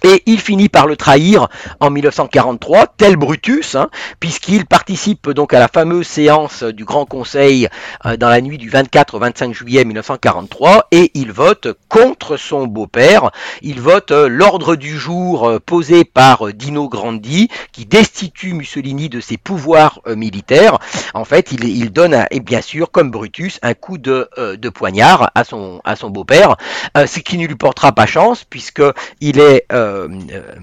Et 0.04 0.22
il 0.26 0.38
finit 0.38 0.68
par 0.68 0.86
le 0.86 0.96
trahir 0.96 1.48
en 1.80 1.90
1943, 1.90 2.94
tel 2.96 3.16
Brutus, 3.16 3.74
hein, 3.74 3.90
puisqu'il 4.20 4.64
participe 4.64 5.30
donc 5.30 5.52
à 5.52 5.58
la 5.58 5.66
fameuse 5.66 6.06
séance 6.06 6.62
du 6.62 6.84
Grand 6.84 7.04
Conseil 7.04 7.68
euh, 8.06 8.16
dans 8.16 8.28
la 8.28 8.40
nuit 8.40 8.58
du 8.58 8.70
24 8.70 9.14
au 9.14 9.18
25 9.18 9.52
juillet 9.52 9.84
1943, 9.84 10.86
et 10.92 11.10
il 11.14 11.32
vote 11.32 11.68
contre 11.88 12.36
son 12.36 12.68
beau-père. 12.68 13.32
Il 13.62 13.80
vote 13.80 14.12
euh, 14.12 14.28
l'ordre 14.28 14.76
du 14.76 14.96
jour 14.96 15.48
euh, 15.48 15.58
posé 15.58 16.04
par 16.04 16.52
Dino 16.52 16.88
Grandi, 16.88 17.48
qui 17.72 17.84
destitue 17.84 18.52
Mussolini 18.52 19.08
de 19.08 19.20
ses 19.20 19.36
pouvoirs 19.36 20.00
militaires. 20.06 20.78
En 21.14 21.24
fait, 21.24 21.50
il, 21.52 21.90
donne, 21.90 22.24
et 22.30 22.40
bien 22.40 22.60
sûr, 22.60 22.90
comme 22.90 23.10
Brutus, 23.10 23.58
un 23.62 23.74
coup 23.74 23.98
de, 23.98 24.28
poignard 24.72 25.30
à 25.34 25.44
son, 25.44 25.80
à 25.84 25.96
son 25.96 26.10
beau-père, 26.10 26.56
ce 26.96 27.18
qui 27.20 27.38
ne 27.38 27.46
lui 27.46 27.56
portera 27.56 27.92
pas 27.92 28.06
chance, 28.06 28.44
puisque 28.44 28.82
il 29.20 29.40
est 29.40 29.66
euh, 29.88 30.08
euh, 30.32 30.54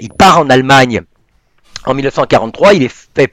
il 0.00 0.10
part 0.10 0.38
en 0.38 0.50
Allemagne 0.50 1.02
en 1.86 1.94
1943, 1.94 2.74
il 2.74 2.82
est 2.82 2.94
fait 3.14 3.32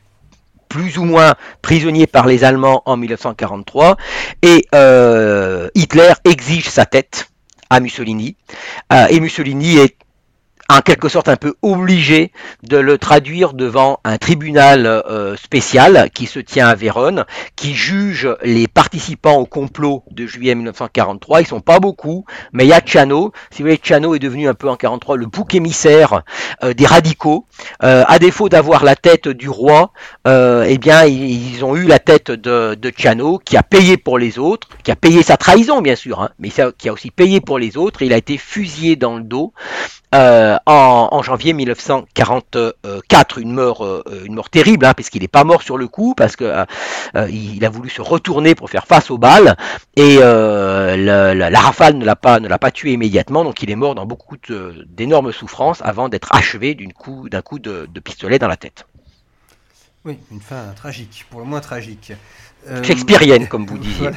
plus 0.70 0.98
ou 0.98 1.04
moins 1.04 1.36
prisonnier 1.62 2.08
par 2.08 2.28
les 2.28 2.44
Allemands 2.44 2.82
en 2.86 2.98
1943, 2.98 3.98
et 4.42 4.66
euh, 4.74 5.70
Hitler 5.76 6.14
exige 6.26 6.70
sa 6.70 6.86
tête 6.86 7.30
à 7.70 7.80
Mussolini, 7.80 8.36
et 9.10 9.20
Mussolini 9.20 9.78
est 9.78 9.98
en 10.70 10.82
quelque 10.82 11.10
sorte 11.10 11.30
un 11.30 11.36
peu 11.36 11.56
obligé 11.62 12.32
de 12.64 12.78
le 12.78 12.98
traduire 12.98 13.54
devant 13.54 14.00
un 14.04 14.18
tribunal 14.18 14.86
euh, 14.88 15.36
spécial 15.36 16.10
qui 16.14 16.26
se 16.26 16.40
tient 16.40 16.68
à 16.68 16.76
Vérone, 16.76 17.26
qui 17.56 17.74
juge 17.74 18.28
les 18.44 18.68
participants 18.68 19.36
au 19.36 19.46
complot 19.46 20.04
de 20.12 20.26
juillet 20.26 20.56
1943. 20.56 21.42
Ils 21.42 21.48
sont 21.48 21.62
pas 21.62 21.80
beaucoup, 21.80 22.26
mais 22.52 22.66
il 22.66 22.70
y 22.70 22.74
a 22.74 22.82
Chano. 22.84 23.32
Si 23.52 23.62
vous 23.62 23.68
voulez, 23.68 23.80
Chano 23.82 24.16
est 24.16 24.20
devenu 24.20 24.48
un 24.48 24.56
peu 24.56 24.70
en 24.70 24.76
43 24.76 25.18
le 25.18 25.28
bouc 25.28 25.54
émissaire 25.54 26.24
euh, 26.64 26.74
des 26.74 26.86
radicaux. 26.86 27.46
Euh, 27.84 28.04
à 28.08 28.18
défaut 28.18 28.50
d'avoir 28.50 28.84
la 28.84 28.96
tête 28.96 29.28
du 29.28 29.50
roi, 29.50 29.92
eh 30.26 30.78
bien 30.78 31.06
ils, 31.06 31.64
ont 31.64 31.76
eu 31.76 31.86
la 31.86 32.00
tête 32.00 32.32
de, 32.32 32.76
de 32.76 32.94
Chano 32.96 33.40
qui 33.44 33.56
a 33.56 33.64
payé 33.64 33.98
pour 33.98 34.18
les 34.18 34.40
autres, 34.40 34.68
qui 34.84 34.92
a 34.92 34.96
payé 34.96 35.24
sa 35.24 35.38
trahison 35.38 35.82
bien 35.82 35.96
sûr, 35.96 36.22
hein, 36.22 36.30
mais 36.40 36.50
qui 36.78 36.90
a 36.90 36.94
aussi 36.94 37.12
payé 37.12 37.40
pour 37.40 37.60
les 37.60 37.78
autres. 37.78 38.02
Il 38.02 38.14
a 38.14 38.18
été 38.18 38.38
fusillé 38.38 38.96
dans 38.96 39.18
le 39.18 39.24
dos. 39.24 39.54
Euh, 40.16 40.55
en, 40.66 41.22
janvier 41.22 41.54
1944, 41.54 43.38
une 43.38 43.54
mort, 43.54 43.86
euh, 43.86 44.04
une 44.26 44.36
mort 44.36 44.50
terrible, 44.50 44.86
hein, 44.86 44.94
puisqu'il 44.94 45.22
n'est 45.22 45.28
pas 45.28 45.44
mort 45.44 45.62
sur 45.62 45.78
le 45.78 45.88
coup, 45.88 46.14
parce 46.16 46.36
que 46.36 46.44
euh, 47.16 47.30
il 47.30 47.64
a 47.66 47.70
voulu 47.70 47.90
se 47.90 48.02
retourner 48.02 48.56
pour 48.56 48.70
faire 48.70 48.86
face 48.86 49.12
aux 49.12 49.18
balles, 49.18 49.56
et 49.96 50.18
la, 50.18 51.60
rafale 51.60 51.98
ne 51.98 52.06
l'a 52.06 52.16
pas, 52.16 52.40
ne 52.40 52.48
l'a 52.48 52.60
pas 52.60 52.72
tué 52.72 52.94
immédiatement, 52.94 53.44
donc 53.44 53.62
il 53.64 53.72
est 53.72 53.76
mort 53.76 53.96
dans 53.96 54.06
beaucoup 54.06 54.36
d'énormes 54.88 55.32
souffrances 55.32 55.82
avant 55.82 56.10
d'être 56.10 56.34
achevé 56.34 56.76
d'un 56.76 56.90
coup, 57.42 57.60
de, 57.60 58.00
pistolet 58.04 58.40
dans 58.40 58.48
la 58.48 58.58
tête. 58.58 58.86
Oui, 60.04 60.20
une 60.32 60.42
fin 60.42 60.74
tragique, 60.76 61.26
pour 61.30 61.40
le 61.40 61.48
moins 61.48 61.62
tragique. 61.62 62.14
Shakespearienne, 62.84 63.48
comme 63.48 63.66
vous 63.66 63.78
disiez. 63.80 64.10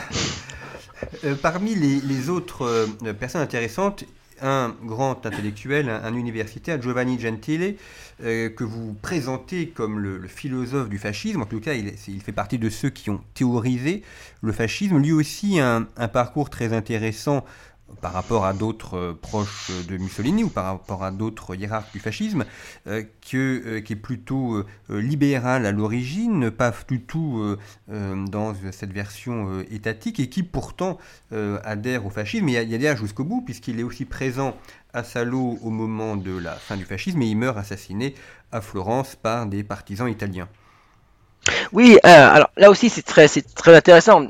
parmi 1.43 1.75
les, 1.75 2.01
les 2.01 2.29
autres 2.29 2.87
personnes 3.19 3.41
intéressantes, 3.41 4.05
un 4.43 4.75
grand 4.85 5.25
intellectuel, 5.27 5.89
un, 5.89 6.15
universitaire, 6.15 6.81
Giovanni 6.81 7.19
Gentile, 7.19 7.77
euh, 8.23 8.49
que 8.51 8.65
vous 8.65 8.95
présentez 8.95 9.69
comme 9.69 9.99
le, 9.99 10.27
philosophe 10.27 10.89
du 10.89 10.99
fascisme. 10.99 11.43
En 11.43 11.47
tout 11.47 11.61
cas, 11.61 11.75
il, 11.75 12.21
fait 12.21 12.33
partie 12.33 12.59
de 12.59 12.69
ceux 12.71 12.91
qui 12.91 13.11
ont 13.11 13.21
théorisé 13.35 14.03
le 14.43 14.53
fascisme. 14.53 14.99
Lui 14.99 15.13
aussi, 15.13 15.61
un 15.61 15.87
parcours 16.09 16.51
très 16.51 16.73
intéressant 16.73 17.45
par 18.01 18.13
rapport 18.13 18.45
à 18.45 18.53
d'autres 18.53 18.97
euh, 18.97 19.19
proches 19.21 19.71
de 19.89 19.97
Mussolini 19.97 20.45
ou 20.45 20.49
par 20.49 20.65
rapport 20.65 21.03
à 21.03 21.11
d'autres 21.11 21.55
hiérarques 21.55 21.93
du 21.93 22.01
fascisme, 22.01 22.45
euh, 22.87 23.03
que, 23.31 23.37
euh, 23.37 23.81
qui 23.81 23.95
est 23.95 23.97
plutôt 23.97 24.63
libéral 24.89 25.67
à 25.67 25.73
l'origine, 25.73 26.51
pas 26.51 26.73
du 26.89 27.01
tout 27.03 27.57
dans 27.89 28.55
cette 28.73 28.93
version 28.93 29.61
étatique, 29.71 30.21
et 30.21 30.29
qui 30.29 30.43
pourtant 30.43 30.99
adhère 31.31 32.07
au 32.07 32.11
fascisme, 32.11 32.49
et 32.49 32.63
il 32.63 32.75
adhère 32.75 32.97
jusqu'au 32.97 33.25
bout, 33.25 33.43
puisqu'il 33.43 33.81
est 33.81 33.83
aussi 33.83 34.05
présent 34.05 34.57
à 34.93 35.05
Salo 35.05 35.59
au 35.63 35.71
moment 35.71 36.17
de 36.17 36.37
la 36.37 36.53
fin 36.53 36.77
du 36.77 36.85
fascisme, 36.85 37.21
et 37.23 37.27
il 37.27 37.37
meurt 37.37 37.59
assassiné 37.59 38.15
à 38.53 38.61
Florence 38.61 39.17
par 39.17 39.47
des 39.47 39.63
partisans 39.63 40.09
italiens. 40.09 40.49
Oui, 41.73 41.99
alors 42.03 42.51
là 42.57 42.71
aussi 42.71 42.89
c'est 42.89 43.03
très, 43.03 43.29
très 43.29 43.77
intéressant 43.77 44.29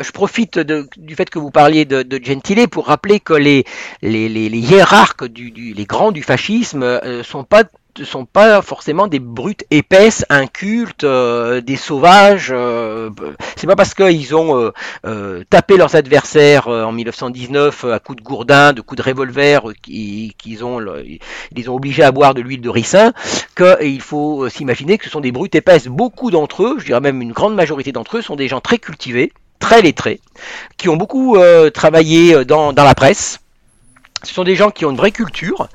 je 0.00 0.10
profite 0.10 0.58
du 0.58 1.14
fait 1.14 1.30
que 1.30 1.38
vous 1.38 1.50
parliez 1.50 1.84
de, 1.84 2.02
de 2.02 2.20
Gentile 2.22 2.68
pour 2.68 2.86
rappeler 2.86 3.20
que 3.20 3.32
les, 3.34 3.64
les, 4.02 4.28
les, 4.28 4.48
les 4.48 4.58
hiérarques, 4.58 5.24
du, 5.26 5.50
du, 5.50 5.72
les 5.72 5.84
grands 5.84 6.12
du 6.12 6.22
fascisme, 6.22 6.82
euh, 6.82 7.22
sont 7.22 7.44
pas 7.44 7.64
sont 8.04 8.24
pas 8.26 8.60
forcément 8.62 9.06
des 9.06 9.18
brutes 9.18 9.64
épaisses, 9.70 10.24
incultes, 10.28 11.04
euh, 11.04 11.60
des 11.60 11.76
sauvages. 11.76 12.50
Euh, 12.52 13.10
c'est 13.56 13.66
pas 13.66 13.76
parce 13.76 13.94
qu'ils 13.94 14.34
ont 14.34 14.70
euh, 15.06 15.44
tapé 15.48 15.76
leurs 15.76 15.96
adversaires 15.96 16.68
en 16.68 16.92
1919 16.92 17.84
à 17.84 17.98
coups 17.98 18.18
de 18.18 18.22
gourdin, 18.22 18.72
de 18.72 18.80
coups 18.80 19.02
de 19.02 19.08
revolver, 19.08 19.72
qu'ils 19.82 20.64
ont, 20.64 20.80
ils 21.04 21.20
les 21.52 21.68
ont 21.68 21.74
obligés 21.74 22.02
à 22.02 22.12
boire 22.12 22.34
de 22.34 22.40
l'huile 22.40 22.60
de 22.60 22.68
ricin, 22.68 23.12
qu'il 23.56 24.00
faut 24.00 24.48
s'imaginer 24.48 24.98
que 24.98 25.04
ce 25.04 25.10
sont 25.10 25.20
des 25.20 25.32
brutes 25.32 25.54
épaisses. 25.54 25.86
Beaucoup 25.86 26.30
d'entre 26.30 26.64
eux, 26.64 26.76
je 26.78 26.86
dirais 26.86 27.00
même 27.00 27.22
une 27.22 27.32
grande 27.32 27.54
majorité 27.54 27.92
d'entre 27.92 28.18
eux, 28.18 28.22
sont 28.22 28.36
des 28.36 28.48
gens 28.48 28.60
très 28.60 28.78
cultivés, 28.78 29.32
très 29.66 29.82
lettrés, 29.82 30.20
qui 30.76 30.88
ont 30.88 30.96
beaucoup 30.96 31.34
euh, 31.34 31.70
travaillé 31.70 32.36
euh, 32.36 32.44
dans, 32.44 32.72
dans, 32.72 32.84
la 32.84 32.94
presse. 32.94 33.40
Ce 34.22 34.32
sont 34.32 34.44
des 34.44 34.54
gens 34.54 34.70
qui 34.70 34.84
ont 34.84 34.92
une 34.92 34.96
vraie 34.96 35.10
culture, 35.10 35.68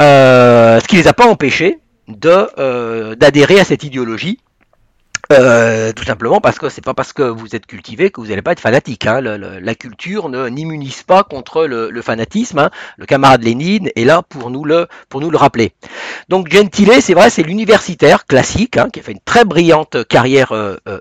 euh, 0.00 0.80
ce 0.80 0.88
qui 0.88 0.96
les 0.96 1.08
a 1.08 1.12
pas 1.12 1.26
empêchés 1.26 1.78
d'adhérer 2.08 3.60
à 3.60 3.64
cette 3.64 3.84
idéologie. 3.84 4.38
tout 5.28 6.04
simplement 6.04 6.40
parce 6.40 6.58
que 6.58 6.70
c'est 6.70 6.84
pas 6.84 6.94
parce 6.94 7.12
que 7.12 7.22
vous 7.22 7.54
êtes 7.54 7.66
cultivé 7.66 8.10
que 8.10 8.20
vous 8.22 8.28
n'allez 8.28 8.40
pas 8.40 8.52
être 8.52 8.60
fanatique. 8.60 9.06
Hein. 9.06 9.20
la 9.20 9.74
culture 9.74 10.30
ne 10.30 10.48
n'immunise 10.48 11.02
pas 11.02 11.22
contre 11.22 11.66
le, 11.66 12.02
fanatisme. 12.02 12.58
Hein. 12.58 12.70
Le 12.96 13.04
camarade 13.04 13.42
Lénine 13.42 13.90
est 13.94 14.04
là 14.04 14.22
pour 14.22 14.50
nous 14.50 14.64
le 14.64 14.86
pour 15.10 15.20
nous 15.20 15.30
le 15.30 15.36
rappeler. 15.36 15.72
Donc 16.30 16.50
Gentile, 16.50 17.02
c'est 17.02 17.14
vrai, 17.14 17.28
c'est 17.28 17.42
l'universitaire 17.42 18.24
classique 18.24 18.78
hein, 18.78 18.88
qui 18.90 19.00
a 19.00 19.02
fait 19.02 19.12
une 19.12 19.26
très 19.32 19.44
brillante 19.44 20.06
carrière 20.08 20.52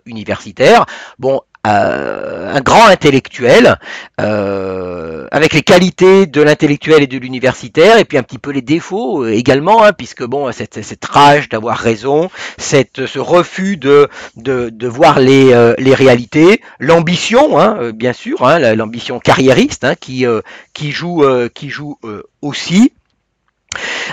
universitaire. 0.05 0.85
Bon, 1.19 1.41
un 1.65 2.59
grand 2.61 2.87
intellectuel, 2.87 3.79
euh, 4.19 5.27
avec 5.31 5.53
les 5.53 5.61
qualités 5.61 6.25
de 6.25 6.41
l'intellectuel 6.41 7.03
et 7.03 7.07
de 7.07 7.17
l'universitaire, 7.17 7.97
et 7.97 8.05
puis 8.05 8.17
un 8.17 8.23
petit 8.23 8.37
peu 8.37 8.51
les 8.51 8.61
défauts 8.61 9.23
euh, 9.23 9.31
également, 9.31 9.83
hein, 9.83 9.93
puisque 9.93 10.23
bon, 10.23 10.51
cette, 10.51 10.83
cette 10.83 11.05
rage 11.05 11.49
d'avoir 11.49 11.77
raison, 11.77 12.29
cette, 12.57 13.05
ce 13.05 13.19
refus 13.19 13.77
de, 13.77 14.09
de, 14.35 14.69
de 14.69 14.87
voir 14.87 15.19
les, 15.19 15.73
les 15.77 15.93
réalités, 15.95 16.61
l'ambition, 16.79 17.59
hein, 17.59 17.91
bien 17.93 18.13
sûr, 18.13 18.45
hein, 18.45 18.59
l'ambition 18.75 19.19
carriériste, 19.19 19.85
hein, 19.85 19.95
qui, 19.95 20.25
qui 20.73 20.91
joue, 20.91 21.23
qui 21.53 21.69
joue 21.69 21.97
aussi. 22.41 22.91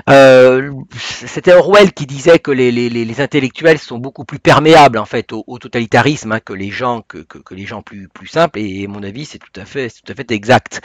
Euh, 0.08 0.72
c'était 0.96 1.52
Orwell 1.52 1.92
qui 1.92 2.06
disait 2.06 2.38
que 2.38 2.50
les, 2.50 2.72
les, 2.72 2.88
les, 2.88 3.20
intellectuels 3.20 3.78
sont 3.78 3.98
beaucoup 3.98 4.24
plus 4.24 4.38
perméables 4.38 4.98
en 4.98 5.04
fait 5.04 5.32
au, 5.32 5.58
totalitarisme 5.58 6.32
hein, 6.32 6.40
que 6.40 6.52
les 6.52 6.70
gens 6.70 7.02
que, 7.06 7.18
que, 7.18 7.54
les 7.54 7.66
gens 7.66 7.82
plus 7.82 8.08
plus 8.08 8.26
simples 8.26 8.58
et, 8.58 8.86
mon 8.86 9.02
avis 9.02 9.24
c'est 9.24 9.38
tout 9.38 9.60
à 9.60 9.64
fait 9.64 9.90
tout 9.90 10.10
à 10.10 10.14
fait 10.14 10.30
exact. 10.30 10.80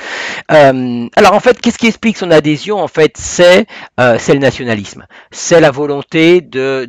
Euh, 0.52 1.08
alors 1.16 1.34
en 1.34 1.40
fait 1.40 1.60
qu'est-ce 1.62 1.78
qui 1.78 1.88
explique 1.88 2.18
son 2.18 2.32
adhésion 2.32 2.78
en 2.80 2.88
fait 2.88 3.14
c'est 3.18 3.68
euh, 4.00 4.18
c'est 4.20 4.34
le 4.34 4.40
nationalisme, 4.40 5.06
c'est 5.32 5.62
la 5.62 5.72
volonté 5.72 6.42
de 6.42 6.86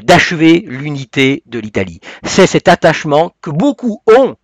d'achever 0.00 0.64
l'unité 0.66 1.42
de 1.46 1.58
l'Italie, 1.58 2.00
c'est 2.24 2.46
cet 2.46 2.68
attachement 2.68 3.32
que 3.40 3.50
beaucoup 3.50 4.02
ont 4.06 4.36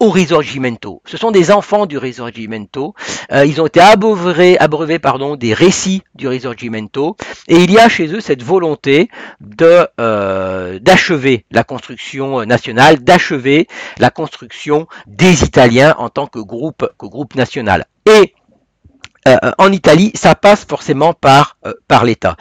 au 0.00 0.10
Risorgimento. 0.10 1.02
Ce 1.04 1.16
sont 1.16 1.30
des 1.30 1.50
enfants 1.50 1.86
du 1.86 1.98
Risorgimento. 1.98 2.94
Euh, 3.32 3.44
ils 3.44 3.60
ont 3.60 3.66
été 3.66 3.80
abreuvés, 3.80 4.58
abreuvés 4.58 4.98
pardon, 4.98 5.36
des 5.36 5.54
récits 5.54 6.02
du 6.14 6.28
Risorgimento. 6.28 7.16
Et 7.48 7.56
il 7.56 7.70
y 7.70 7.78
a 7.78 7.88
chez 7.88 8.06
eux 8.12 8.20
cette 8.20 8.42
volonté 8.42 9.08
de 9.40 9.86
euh, 10.00 10.78
d'achever 10.78 11.44
la 11.50 11.64
construction 11.64 12.44
nationale, 12.44 13.02
d'achever 13.02 13.66
la 13.98 14.10
construction 14.10 14.86
des 15.06 15.44
Italiens 15.44 15.94
en 15.98 16.10
tant 16.10 16.26
que 16.26 16.38
groupe, 16.38 16.88
que 16.98 17.06
groupe 17.06 17.34
national. 17.34 17.86
Et 18.06 18.34
euh, 19.26 19.36
en 19.58 19.72
Italie, 19.72 20.12
ça 20.14 20.34
passe 20.34 20.64
forcément 20.64 21.12
par, 21.12 21.56
euh, 21.66 21.74
par 21.86 22.04
l'État. 22.04 22.36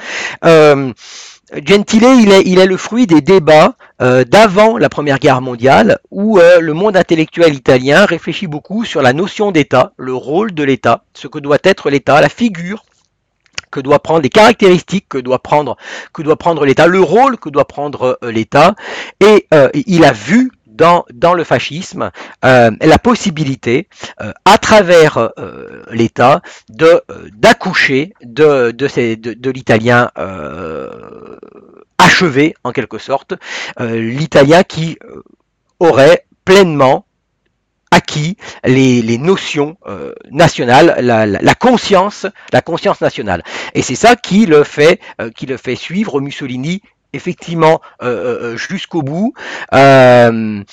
Gentile, 1.55 2.03
il 2.19 2.31
est, 2.31 2.41
il 2.45 2.59
est, 2.59 2.65
le 2.65 2.75
fruit 2.75 3.07
des 3.07 3.21
débats 3.21 3.75
euh, 4.01 4.25
d'avant 4.25 4.77
la 4.77 4.89
Première 4.89 5.17
Guerre 5.17 5.41
mondiale, 5.41 5.99
où 6.11 6.39
euh, 6.39 6.59
le 6.59 6.73
monde 6.73 6.97
intellectuel 6.97 7.53
italien 7.53 8.05
réfléchit 8.05 8.47
beaucoup 8.47 8.83
sur 8.83 9.01
la 9.01 9.13
notion 9.13 9.51
d'État, 9.51 9.93
le 9.97 10.13
rôle 10.13 10.53
de 10.53 10.63
l'État, 10.63 11.03
ce 11.13 11.27
que 11.27 11.39
doit 11.39 11.59
être 11.63 11.89
l'État, 11.89 12.19
la 12.19 12.29
figure 12.29 12.83
que 13.71 13.79
doit 13.79 13.99
prendre, 13.99 14.21
les 14.21 14.29
caractéristiques 14.29 15.07
que 15.07 15.17
doit 15.17 15.41
prendre, 15.41 15.77
que 16.13 16.21
doit 16.21 16.35
prendre 16.35 16.65
l'État, 16.65 16.85
le 16.85 17.01
rôle 17.01 17.37
que 17.37 17.49
doit 17.49 17.65
prendre 17.67 18.17
euh, 18.23 18.31
l'État, 18.31 18.75
et 19.21 19.47
il 19.73 20.03
a 20.03 20.11
vu 20.11 20.51
dans, 20.77 21.33
le 21.33 21.43
fascisme 21.43 22.11
euh, 22.45 22.71
la 22.81 22.99
possibilité, 22.99 23.87
euh, 24.21 24.31
à 24.45 24.57
travers 24.57 25.17
euh, 25.17 25.83
l'État, 25.91 26.41
de 26.69 27.01
d'accoucher 27.33 28.13
de, 28.23 28.71
de, 28.71 29.49
l'italien 29.49 30.09
achevé, 31.97 32.55
en 32.63 32.71
quelque 32.71 32.97
sorte, 32.97 33.33
l'italien 33.79 34.63
qui 34.63 34.97
aurait 35.79 36.25
pleinement 36.45 37.05
acquis 37.91 38.37
les, 38.63 39.01
les 39.01 39.17
notions 39.17 39.77
nationales, 40.29 40.97
la, 40.99 41.25
la, 41.25 41.55
conscience, 41.55 42.27
la 42.53 42.61
conscience 42.61 43.01
nationale. 43.01 43.43
Et 43.73 43.81
c'est 43.81 43.95
ça 43.95 44.15
qui 44.15 44.45
le 44.45 44.63
fait, 44.63 44.99
qui 45.35 45.45
le 45.45 45.57
fait 45.57 45.75
suivre 45.75 46.19
Mussolini 46.21 46.81
effectivement 47.13 47.81
euh, 48.01 48.53
euh, 48.53 48.57
jusqu'au 48.57 49.01
bout. 49.01 49.33
Euh, 49.73 50.63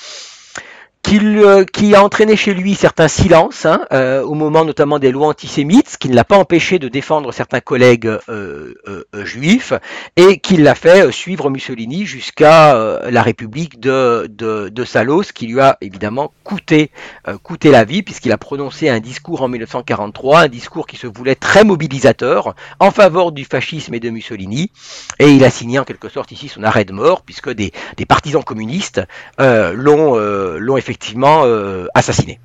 euh, 1.13 1.65
qui 1.65 1.93
a 1.93 2.03
entraîné 2.03 2.35
chez 2.35 2.53
lui 2.53 2.73
certains 2.73 3.07
silences, 3.07 3.65
hein, 3.65 3.85
euh, 3.93 4.23
au 4.23 4.33
moment 4.33 4.65
notamment 4.65 4.97
des 4.97 5.11
lois 5.11 5.27
antisémites, 5.27 5.89
ce 5.89 5.97
qui 5.97 6.09
ne 6.09 6.15
l'a 6.15 6.23
pas 6.23 6.37
empêché 6.37 6.79
de 6.79 6.87
défendre 6.87 7.31
certains 7.31 7.59
collègues 7.59 8.09
euh, 8.27 8.73
juifs, 9.23 9.73
et 10.15 10.39
qui 10.39 10.57
l'a 10.57 10.73
fait 10.73 11.11
suivre 11.11 11.49
Mussolini 11.49 12.05
jusqu'à 12.05 12.99
la 13.09 13.21
République 13.21 13.79
de, 13.79 14.27
de, 14.29 14.69
de, 14.69 14.85
Salos, 14.85 15.23
qui 15.33 15.47
lui 15.47 15.59
a 15.59 15.77
évidemment 15.81 16.33
coûté, 16.43 16.91
coûté 17.43 17.71
la 17.71 17.83
vie, 17.83 18.01
puisqu'il 18.01 18.31
a 18.31 18.37
prononcé 18.37 18.89
un 18.89 18.99
discours 18.99 19.41
en 19.41 19.47
1943, 19.47 20.41
un 20.41 20.47
discours 20.47 20.87
qui 20.87 20.97
se 20.97 21.07
voulait 21.07 21.35
très 21.35 21.63
mobilisateur 21.63 22.55
en 22.79 22.91
faveur 22.91 23.31
du 23.31 23.45
fascisme 23.45 23.93
et 23.93 23.99
de 23.99 24.09
Mussolini, 24.09 24.71
et 25.19 25.29
il 25.29 25.43
a 25.43 25.49
signé 25.49 25.79
en 25.79 25.83
quelque 25.83 26.09
sorte 26.09 26.31
ici 26.31 26.47
son 26.47 26.63
arrêt 26.63 26.85
de 26.85 26.93
mort, 26.93 27.21
puisque 27.21 27.51
des, 27.51 27.71
des 27.97 28.05
partisans 28.05 28.43
communistes 28.43 29.01
l'ont 29.37 30.77
effectivement 30.77 30.94
effectivement 30.95 31.43
euh, 31.43 31.87
assassiné. 31.93 32.39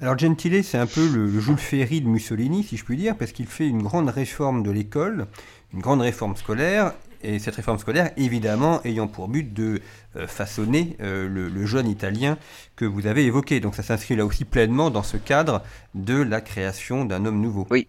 Alors 0.00 0.18
Gentile, 0.18 0.64
c'est 0.64 0.78
un 0.78 0.86
peu 0.86 1.06
le, 1.06 1.26
le, 1.26 1.40
Jules 1.40 1.58
Ferry 1.58 2.00
de 2.00 2.08
Mussolini, 2.08 2.64
si 2.64 2.78
je 2.78 2.84
puis 2.84 2.96
dire, 2.96 3.16
parce 3.16 3.32
qu'il 3.32 3.46
fait 3.46 3.68
une 3.68 3.82
grande 3.82 4.08
réforme 4.08 4.62
de 4.62 4.70
l'école, 4.70 5.26
une 5.74 5.80
grande 5.80 6.00
réforme 6.00 6.36
scolaire, 6.36 6.94
et 7.22 7.38
cette 7.38 7.56
réforme 7.56 7.78
scolaire, 7.78 8.12
évidemment, 8.16 8.80
ayant 8.84 9.08
pour 9.08 9.28
but 9.28 9.52
de 9.52 9.82
euh, 10.16 10.26
façonner 10.26 10.96
euh, 11.02 11.28
le, 11.28 11.48
le, 11.50 11.66
jeune 11.66 11.86
Italien 11.86 12.38
que 12.76 12.86
vous 12.86 13.06
avez 13.06 13.26
évoqué. 13.26 13.60
Donc 13.60 13.74
ça 13.74 13.82
s'inscrit 13.82 14.16
là 14.16 14.24
aussi 14.24 14.46
pleinement 14.46 14.90
dans 14.90 15.02
ce 15.02 15.18
cadre 15.18 15.62
de 15.94 16.16
la 16.22 16.40
création 16.40 17.04
d'un 17.04 17.26
homme 17.26 17.40
nouveau. 17.40 17.66
Oui. 17.70 17.88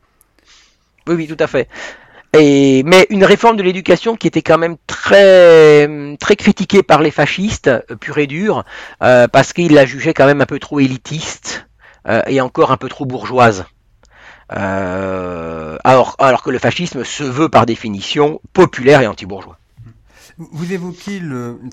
Oui, 1.08 1.16
oui, 1.16 1.28
tout 1.28 1.38
à 1.40 1.48
fait. 1.48 1.70
Mais 2.38 3.08
une 3.10 3.24
réforme 3.24 3.58
de 3.58 3.64
l'éducation 3.64 4.16
qui 4.16 4.28
était 4.28 4.42
quand 4.42 4.58
même 4.58 4.78
très 4.88 5.88
très 6.18 6.36
critiquée 6.36 6.84
par 6.84 7.02
les 7.02 7.12
fascistes, 7.12 7.68
euh, 7.68 7.96
pur 8.00 8.18
et 8.18 8.28
dur, 8.28 8.64
euh, 9.04 9.28
parce 9.28 9.54
qu'ils 9.54 9.74
la 9.74 9.86
jugeaient 9.86 10.14
quand 10.14 10.26
même 10.26 10.42
un 10.42 10.46
peu 10.46 10.60
trop 10.60 10.80
élitiste 10.80 11.68
euh, 12.08 12.22
et 12.28 12.42
encore 12.42 12.72
un 12.72 12.78
peu 12.78 12.90
trop 12.90 13.06
bourgeoise. 13.06 13.66
Alors, 14.50 16.16
alors 16.20 16.44
que 16.44 16.52
le 16.52 16.60
fascisme 16.60 17.04
se 17.04 17.24
veut 17.24 17.50
par 17.50 17.66
définition 17.66 18.42
populaire 18.54 19.02
et 19.02 19.08
anti-bourgeois. 19.08 19.58
Vous 20.38 20.72
évoquez 20.72 21.22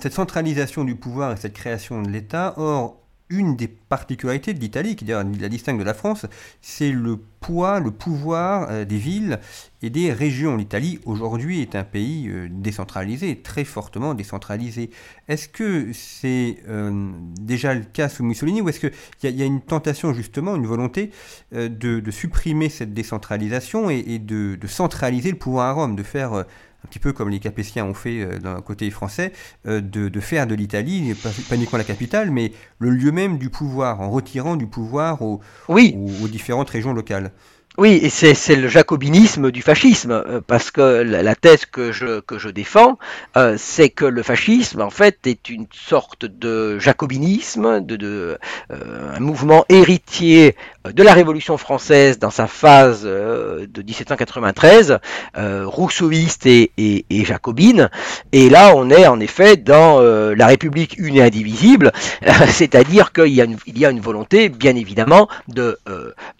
cette 0.00 0.14
centralisation 0.14 0.84
du 0.84 0.94
pouvoir 0.94 1.32
et 1.32 1.36
cette 1.36 1.52
création 1.52 2.00
de 2.00 2.08
l'État. 2.08 2.54
Or, 2.56 3.01
une 3.32 3.56
des 3.56 3.66
particularités 3.66 4.52
de 4.54 4.60
l'Italie, 4.60 4.94
qui 4.94 5.06
la 5.06 5.24
distingue 5.24 5.78
de 5.78 5.84
la 5.84 5.94
France, 5.94 6.26
c'est 6.60 6.92
le 6.92 7.18
poids, 7.40 7.80
le 7.80 7.90
pouvoir 7.90 8.68
euh, 8.70 8.84
des 8.84 8.98
villes 8.98 9.40
et 9.82 9.90
des 9.90 10.12
régions. 10.12 10.56
L'Italie, 10.56 11.00
aujourd'hui, 11.06 11.60
est 11.60 11.74
un 11.74 11.82
pays 11.82 12.28
euh, 12.28 12.48
décentralisé, 12.50 13.40
très 13.42 13.64
fortement 13.64 14.14
décentralisé. 14.14 14.90
Est-ce 15.28 15.48
que 15.48 15.88
c'est 15.92 16.58
euh, 16.68 17.10
déjà 17.40 17.74
le 17.74 17.82
cas 17.82 18.08
sous 18.08 18.22
Mussolini 18.22 18.60
ou 18.60 18.68
est-ce 18.68 18.80
qu'il 18.80 18.92
y, 19.24 19.32
y, 19.32 19.42
a 19.42 19.46
une 19.46 19.62
tentation, 19.62 20.12
justement, 20.12 20.54
une 20.54 20.66
volonté 20.66 21.10
de, 21.52 22.10
supprimer 22.10 22.68
cette 22.68 22.92
décentralisation 22.92 23.90
et, 23.90 24.18
de, 24.18 24.58
centraliser 24.66 25.30
le 25.30 25.38
pouvoir 25.38 25.68
à 25.68 25.72
Rome, 25.72 25.96
de 25.96 26.02
faire 26.02 26.44
un 26.84 26.88
petit 26.88 26.98
peu 26.98 27.12
comme 27.12 27.30
les 27.30 27.38
Capétiens 27.38 27.84
ont 27.84 27.94
fait 27.94 28.22
euh, 28.22 28.38
d'un 28.38 28.60
côté 28.60 28.90
français, 28.90 29.32
euh, 29.66 29.80
de, 29.80 30.08
de, 30.08 30.20
faire 30.20 30.46
de 30.46 30.54
l'Italie, 30.54 31.14
pas, 31.14 31.30
pas, 31.48 31.54
uniquement 31.54 31.78
la 31.78 31.84
capitale, 31.84 32.30
mais 32.30 32.52
le 32.78 32.90
lieu 32.90 33.12
même 33.12 33.38
du 33.38 33.50
pouvoir, 33.50 34.00
en 34.00 34.10
retirant 34.10 34.56
du 34.56 34.66
pouvoir 34.66 35.22
aux, 35.22 35.40
oui. 35.68 35.96
aux, 35.96 36.24
aux 36.24 36.28
différentes 36.28 36.70
régions 36.70 36.92
locales. 36.92 37.32
Oui, 37.78 37.98
et 38.02 38.10
c'est 38.10 38.54
le 38.54 38.68
jacobinisme 38.68 39.50
du 39.50 39.62
fascisme, 39.62 40.10
euh, 40.10 40.42
parce 40.46 40.70
que 40.70 40.82
la, 40.82 41.34
thèse 41.34 41.64
que 41.64 41.90
je, 41.90 42.20
que 42.20 42.38
je 42.38 42.50
défends, 42.50 42.98
euh, 43.38 43.56
c'est 43.56 43.88
que 43.88 44.04
le 44.04 44.22
fascisme, 44.22 44.82
en 44.82 44.90
fait, 44.90 45.26
est 45.26 45.48
une 45.48 45.66
sorte 45.72 46.26
de 46.26 46.78
jacobinisme, 46.78 47.80
de, 47.80 47.96
de 47.96 48.38
euh, 48.70 49.16
un 49.16 49.20
mouvement 49.20 49.64
héritier 49.70 50.54
de 50.90 51.02
la 51.02 51.12
Révolution 51.14 51.56
française 51.56 52.18
dans 52.18 52.30
sa 52.30 52.46
phase 52.46 53.02
euh, 53.04 53.66
de 53.68 53.82
1793, 53.82 54.98
euh, 55.36 55.64
rousseauiste 55.66 56.46
et, 56.46 56.72
jacobine. 57.10 57.88
Et 58.32 58.48
là, 58.48 58.72
on 58.74 58.90
est 58.90 59.06
en 59.06 59.20
effet 59.20 59.56
dans 59.56 60.00
la 60.00 60.46
République 60.46 60.96
une 60.98 61.16
et 61.16 61.22
indivisible, 61.22 61.92
c'est-à-dire 62.48 63.12
qu'il 63.12 63.28
y, 63.28 63.40
a 63.40 63.90
une, 63.90 64.00
volonté, 64.00 64.48
bien 64.48 64.74
évidemment, 64.74 65.28
de, 65.48 65.78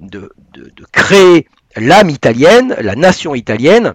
de, 0.01 0.33
de, 0.55 0.73
de 0.75 0.87
créer 0.91 1.47
l'âme 1.77 2.11
italienne, 2.11 2.75
la 2.81 2.97
nation 2.97 3.35
italienne, 3.35 3.95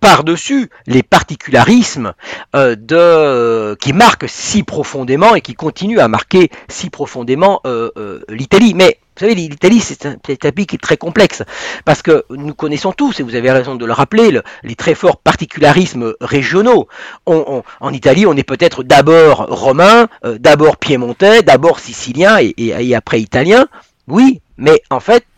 par-dessus 0.00 0.70
les 0.86 1.02
particularismes 1.02 2.14
euh, 2.54 2.76
de, 2.76 3.74
qui 3.76 3.92
marquent 3.92 4.28
si 4.28 4.62
profondément 4.62 5.34
et 5.34 5.40
qui 5.40 5.54
continuent 5.54 6.00
à 6.00 6.08
marquer 6.08 6.50
si 6.68 6.90
profondément 6.90 7.60
euh, 7.66 7.90
euh, 7.96 8.20
l'Italie. 8.28 8.74
Mais 8.74 8.98
vous 9.18 9.26
savez, 9.26 9.34
l'Italie, 9.34 9.80
c'est 9.80 10.06
un, 10.06 10.12
un, 10.12 10.52
pays 10.52 10.66
qui 10.66 10.76
est 10.76 10.80
très 10.82 10.96
complexe, 10.96 11.42
parce 11.84 12.02
que 12.02 12.24
nous 12.30 12.54
connaissons 12.54 12.92
tous, 12.92 13.18
et 13.18 13.24
vous 13.24 13.34
avez 13.34 13.50
raison 13.50 13.74
de 13.74 13.84
le 13.84 13.92
rappeler, 13.92 14.30
le, 14.30 14.44
les 14.62 14.76
très 14.76 14.94
forts 14.94 15.16
particularismes 15.16 16.14
régionaux. 16.20 16.86
On, 17.26 17.44
on, 17.48 17.62
en 17.80 17.92
Italie, 17.92 18.26
on 18.26 18.36
est 18.36 18.44
peut-être 18.44 18.84
d'abord 18.84 19.46
romain, 19.48 20.06
euh, 20.24 20.38
d'abord 20.38 20.76
piémontais, 20.76 21.42
d'abord 21.42 21.80
sicilien 21.80 22.38
et, 22.40 22.94
après 22.94 23.20
italien. 23.20 23.66
Oui, 24.06 24.40
mais 24.56 24.82
en 24.88 25.00
fait, 25.00 25.24
euh, 25.24 25.37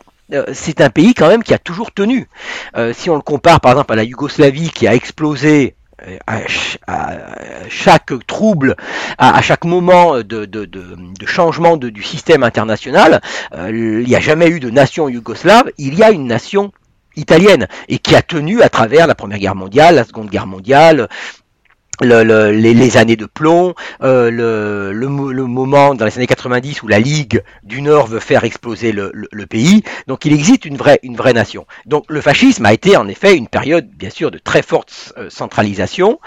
c'est 0.53 0.81
un 0.81 0.89
pays 0.89 1.13
quand 1.13 1.27
même 1.27 1.43
qui 1.43 1.53
a 1.53 1.57
toujours 1.57 1.91
tenu. 1.91 2.27
Euh, 2.77 2.93
si 2.93 3.09
on 3.09 3.15
le 3.15 3.21
compare 3.21 3.59
par 3.61 3.71
exemple 3.71 3.93
à 3.93 3.95
la 3.95 4.03
Yougoslavie 4.03 4.69
qui 4.69 4.87
a 4.87 4.95
explosé 4.95 5.75
euh, 6.07 6.17
à, 6.27 6.39
chaque 7.69 8.11
trouble, 8.25 8.75
à, 9.17 9.41
chaque 9.41 9.65
moment 9.65 10.21
de, 10.21 10.47
changement 11.25 11.77
du 11.77 12.03
système 12.03 12.43
international, 12.43 13.21
euh, 13.53 14.01
il 14.01 14.07
n'y 14.07 14.15
a 14.15 14.19
jamais 14.19 14.47
eu 14.47 14.59
de 14.59 14.69
nation 14.69 15.09
yougoslave, 15.09 15.71
il 15.77 15.95
y 15.95 16.03
a 16.03 16.11
une 16.11 16.25
nation 16.25 16.71
italienne 17.15 17.67
et 17.89 17.99
qui 17.99 18.15
a 18.15 18.21
tenu 18.21 18.61
à 18.61 18.69
travers 18.69 19.05
la 19.05 19.15
Première 19.15 19.37
Guerre 19.37 19.55
mondiale, 19.55 19.95
la 19.95 20.05
Seconde 20.05 20.29
Guerre 20.29 20.47
mondiale, 20.47 21.09
le, 22.01 22.23
le, 22.23 22.51
les, 22.51 22.97
années 22.97 23.15
de 23.15 23.25
plomb, 23.25 23.75
euh, 24.01 24.31
le, 24.31 25.47
moment 25.47 25.95
dans 25.95 26.05
les 26.05 26.17
années 26.17 26.27
90 26.27 26.83
où 26.83 26.87
la 26.87 26.99
Ligue 26.99 27.43
du 27.63 27.81
Nord 27.81 28.07
veut 28.07 28.19
faire 28.19 28.43
exploser 28.43 28.91
le, 28.91 29.11
pays. 29.49 29.83
Donc 30.07 30.25
il 30.25 30.33
existe 30.33 30.65
une 30.65 30.77
vraie, 30.77 30.99
une 31.03 31.15
vraie 31.15 31.33
nation. 31.33 31.65
Donc 31.85 32.05
le 32.09 32.21
fascisme 32.21 32.65
a 32.65 32.73
été 32.73 32.97
en 32.97 33.07
effet 33.07 33.35
une 33.35 33.47
période, 33.47 33.87
bien 33.89 34.09
sûr, 34.09 34.31
de 34.31 34.37
très 34.37 34.61
forte 34.61 35.13
euh, 35.17 35.29
centralisation, 35.29 36.19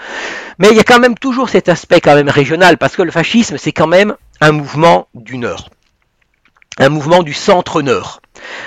mais 0.59 0.69
il 0.69 0.77
y 0.77 0.79
a 0.79 0.83
quand 0.83 0.99
même 0.99 1.17
toujours 1.17 1.49
cet 1.49 1.69
aspect 1.69 2.01
quand 2.01 2.15
même 2.15 2.29
régional, 2.29 2.77
parce 2.77 2.95
que 2.95 3.01
le 3.01 3.11
fascisme, 3.11 3.57
c'est 3.57 3.71
quand 3.71 3.87
même 3.87 4.15
un 4.41 4.51
mouvement 4.51 5.07
du 5.13 5.37
Nord, 5.37 5.69
un 6.77 6.89
mouvement 6.89 7.23
du 7.23 7.33
centre-nord, 7.33 8.21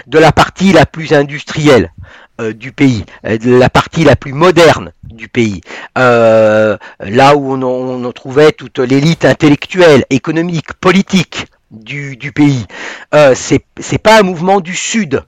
de 0.07 0.19
la 0.19 0.33
partie 0.33 0.73
la 0.73 0.87
plus 0.87 1.13
industrielle, 1.13 1.93
euh, 2.41 2.53
du 2.53 2.71
pays, 2.71 3.05
euh, 3.27 3.37
la 3.43 3.69
partie 3.69 4.05
la 4.05 4.15
plus 4.15 4.33
moderne 4.33 4.93
du 5.03 5.29
pays, 5.29 5.61
euh, 5.97 6.77
là 7.01 7.35
où 7.37 7.55
on, 7.55 8.05
on, 8.05 8.13
trouvait 8.13 8.53
toute 8.53 8.79
l'élite 8.79 9.25
intellectuelle, 9.25 10.05
économique, 10.11 10.73
politique 10.75 11.47
du, 11.73 12.17
pays. 12.33 12.67
Euh, 13.15 13.35
c'est 13.35 13.99
pas 13.99 14.21
un 14.21 14.23
mouvement 14.23 14.61
du 14.61 14.77
sud. 14.77 15.25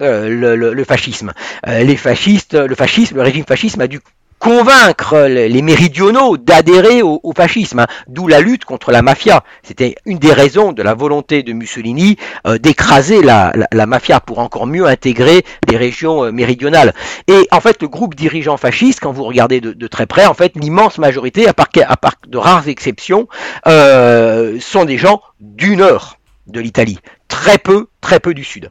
Le, 0.00 0.84
fascisme. 0.84 1.34
Les 1.66 1.96
fascistes, 1.98 2.54
le 2.54 2.74
fascisme, 2.74 3.16
le 3.16 3.22
régime 3.22 3.44
fascisme 3.44 3.82
a 3.82 3.86
dû 3.86 4.00
convaincre 4.40 5.18
les 5.28 5.62
méridionaux 5.62 6.36
d'adhérer 6.36 7.02
au, 7.02 7.20
fascisme, 7.36 7.80
hein. 7.80 7.86
d'où 8.08 8.26
la 8.26 8.40
lutte 8.40 8.64
contre 8.64 8.90
la 8.90 9.02
mafia. 9.02 9.44
C'était 9.62 9.94
une 10.06 10.18
des 10.18 10.32
raisons 10.32 10.72
de 10.72 10.82
la 10.82 10.94
volonté 10.94 11.42
de 11.42 11.52
Mussolini 11.52 12.16
euh, 12.46 12.58
d'écraser 12.58 13.22
la, 13.22 13.52
mafia 13.86 14.18
pour 14.18 14.40
encore 14.40 14.66
mieux 14.66 14.86
intégrer 14.86 15.44
les 15.68 15.76
régions 15.76 16.32
méridionales. 16.32 16.94
Et 17.28 17.46
en 17.52 17.60
fait, 17.60 17.82
le 17.82 17.88
groupe 17.88 18.14
dirigeant 18.14 18.56
fasciste, 18.56 19.00
quand 19.00 19.12
vous 19.12 19.24
regardez 19.24 19.60
de, 19.60 19.86
très 19.86 20.06
près, 20.06 20.26
en 20.26 20.34
fait, 20.34 20.52
l'immense 20.56 20.98
majorité, 20.98 21.46
à 21.46 21.52
part, 21.52 21.68
à 21.86 21.96
part 21.96 22.16
de 22.26 22.38
rares 22.38 22.68
exceptions, 22.68 23.28
sont 23.64 24.84
des 24.84 24.98
gens 24.98 25.20
du 25.38 25.76
nord 25.76 26.16
de 26.46 26.60
l'Italie. 26.60 26.98
Très 27.28 27.58
peu, 27.58 27.88
très 28.00 28.20
peu 28.20 28.34
du 28.34 28.44
sud. 28.44 28.70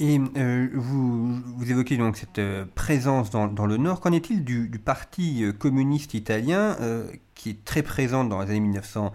Et 0.00 0.20
euh, 0.36 0.68
vous, 0.74 1.40
évoquez 1.68 1.96
donc 1.96 2.16
cette 2.16 2.40
euh, 2.40 2.64
présence 2.74 3.30
dans, 3.30 3.66
le 3.66 3.76
Nord. 3.76 4.00
Qu'en 4.00 4.12
est-il 4.12 4.44
du, 4.44 4.68
Parti 4.84 5.44
euh, 5.44 5.52
communiste 5.52 6.14
italien 6.14 6.76
qui 7.34 7.50
est 7.50 7.64
très 7.64 7.82
présent 7.82 8.24
dans 8.24 8.40
les 8.40 8.50
années 8.50 8.60
1900 8.60 9.12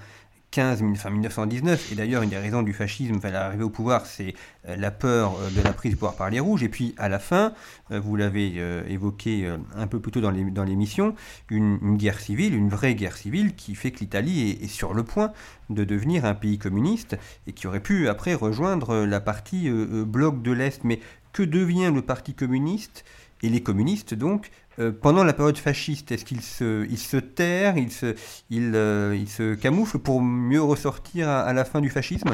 15, 0.51 0.83
enfin 0.91 1.11
1919, 1.11 1.91
et 1.91 1.95
d'ailleurs 1.95 2.23
une 2.23 2.29
des 2.29 2.37
raisons 2.37 2.63
du 2.63 2.73
fascisme, 2.73 3.15
enfin 3.17 3.29
l'arrivée 3.29 3.63
au 3.63 3.69
pouvoir, 3.69 4.05
c'est 4.05 4.33
euh, 4.67 4.75
la 4.75 4.89
peur 4.89 5.35
euh, 5.39 5.49
de 5.51 5.61
la 5.61 5.73
prise 5.73 5.91
de 5.91 5.97
pouvoir 5.97 6.15
par 6.15 6.29
les 6.29 6.39
rouges, 6.39 6.63
et 6.63 6.69
puis 6.69 6.95
à 6.97 7.07
la 7.07 7.19
fin, 7.19 7.53
euh, 7.91 7.99
vous 7.99 8.15
l'avez 8.15 8.55
évoqué 8.87 9.49
un 9.75 9.87
peu 9.87 9.99
plus 9.99 10.11
tôt 10.11 10.21
dans 10.21 10.63
l'émission, 10.63 11.15
une, 11.49 11.97
guerre 11.97 12.19
civile, 12.19 12.55
une 12.55 12.69
vraie 12.69 12.95
guerre 12.95 13.15
civile 13.15 13.55
qui 13.55 13.75
fait 13.75 13.91
que 13.91 13.99
l'Italie 13.99 14.57
est, 14.61 14.67
sur 14.67 14.93
le 14.93 15.03
point 15.03 15.31
de 15.69 15.83
devenir 15.83 16.25
un 16.25 16.33
pays 16.33 16.57
communiste, 16.57 17.17
et 17.47 17.53
qui 17.53 17.67
aurait 17.67 17.79
pu 17.79 18.07
après 18.07 18.33
rejoindre 18.33 19.05
la 19.05 19.19
partie 19.19 19.69
bloc 19.69 20.41
de 20.41 20.51
l'Est. 20.51 20.83
Mais 20.83 20.99
que 21.31 21.43
devient 21.43 21.91
le 21.93 22.01
Parti 22.01 22.33
communiste? 22.33 23.05
Et 23.41 23.49
les 23.49 23.63
communistes 23.63 24.13
donc 24.13 24.51
euh, 24.79 24.91
pendant 24.91 25.23
la 25.23 25.33
période 25.33 25.57
fasciste, 25.57 26.11
est-ce 26.11 26.25
qu'ils 26.25 26.41
se, 26.41 26.85
ils 26.89 26.97
se 26.97 27.17
terrent, 27.17 27.77
ils 27.77 27.91
se, 27.91 28.15
ils, 28.49 28.71
euh, 28.75 29.15
ils 29.15 29.29
se 29.29 29.55
camouflent 29.55 29.99
pour 29.99 30.21
mieux 30.21 30.61
ressortir 30.61 31.27
à, 31.27 31.51
la 31.53 31.65
fin 31.65 31.81
du 31.81 31.89
fascisme? 31.89 32.29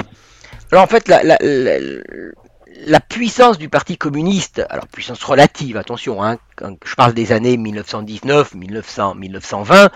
Alors 0.70 0.84
en 0.84 0.86
fait, 0.86 1.08
la, 1.08 1.22
la, 1.24 3.00
puissance 3.00 3.58
du 3.58 3.68
Parti 3.68 3.96
communiste, 3.96 4.64
alors 4.70 4.86
puissance 4.86 5.22
relative, 5.22 5.76
attention, 5.76 6.22
hein, 6.22 6.38
je 6.84 6.94
parle 6.94 7.14
des 7.14 7.32
années 7.32 7.56
1919, 7.56 8.54
1900, 8.54 9.14
1920, 9.14 9.90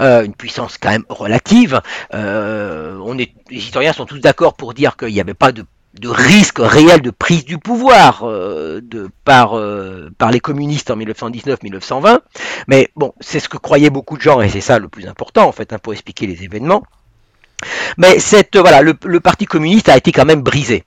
euh, 0.00 0.24
une 0.24 0.34
puissance 0.34 0.78
quand 0.78 0.90
même 0.90 1.04
relative. 1.08 1.80
Euh, 2.12 2.98
on 3.02 3.18
est, 3.18 3.32
les 3.50 3.58
historiens 3.58 3.92
sont 3.92 4.06
tous 4.06 4.18
d'accord 4.18 4.54
pour 4.54 4.74
dire 4.74 4.96
qu'il 4.96 5.12
n'y 5.12 5.20
avait 5.20 5.34
pas 5.34 5.52
de 5.52 5.64
de 6.00 6.08
risque 6.08 6.58
réel 6.58 7.00
de 7.02 7.10
prise 7.10 7.44
du 7.44 7.58
pouvoir 7.58 8.24
euh, 8.24 8.80
de, 8.82 9.08
par, 9.24 9.56
euh, 9.56 10.10
par 10.18 10.30
les 10.30 10.40
communistes 10.40 10.90
en 10.90 10.96
1919-1920. 10.96 12.20
Mais 12.66 12.90
bon, 12.96 13.14
c'est 13.20 13.40
ce 13.40 13.48
que 13.48 13.56
croyaient 13.56 13.90
beaucoup 13.90 14.16
de 14.16 14.22
gens 14.22 14.40
et 14.40 14.48
c'est 14.48 14.60
ça 14.60 14.78
le 14.78 14.88
plus 14.88 15.06
important 15.06 15.46
en 15.46 15.52
fait 15.52 15.72
hein, 15.72 15.78
pour 15.80 15.92
expliquer 15.92 16.26
les 16.26 16.42
événements. 16.42 16.82
Mais 17.96 18.18
cette, 18.18 18.56
voilà, 18.56 18.82
le, 18.82 19.20
Parti 19.20 19.46
communiste 19.46 19.88
a 19.88 19.96
été 19.96 20.12
quand 20.12 20.24
même 20.24 20.42
brisé. 20.42 20.84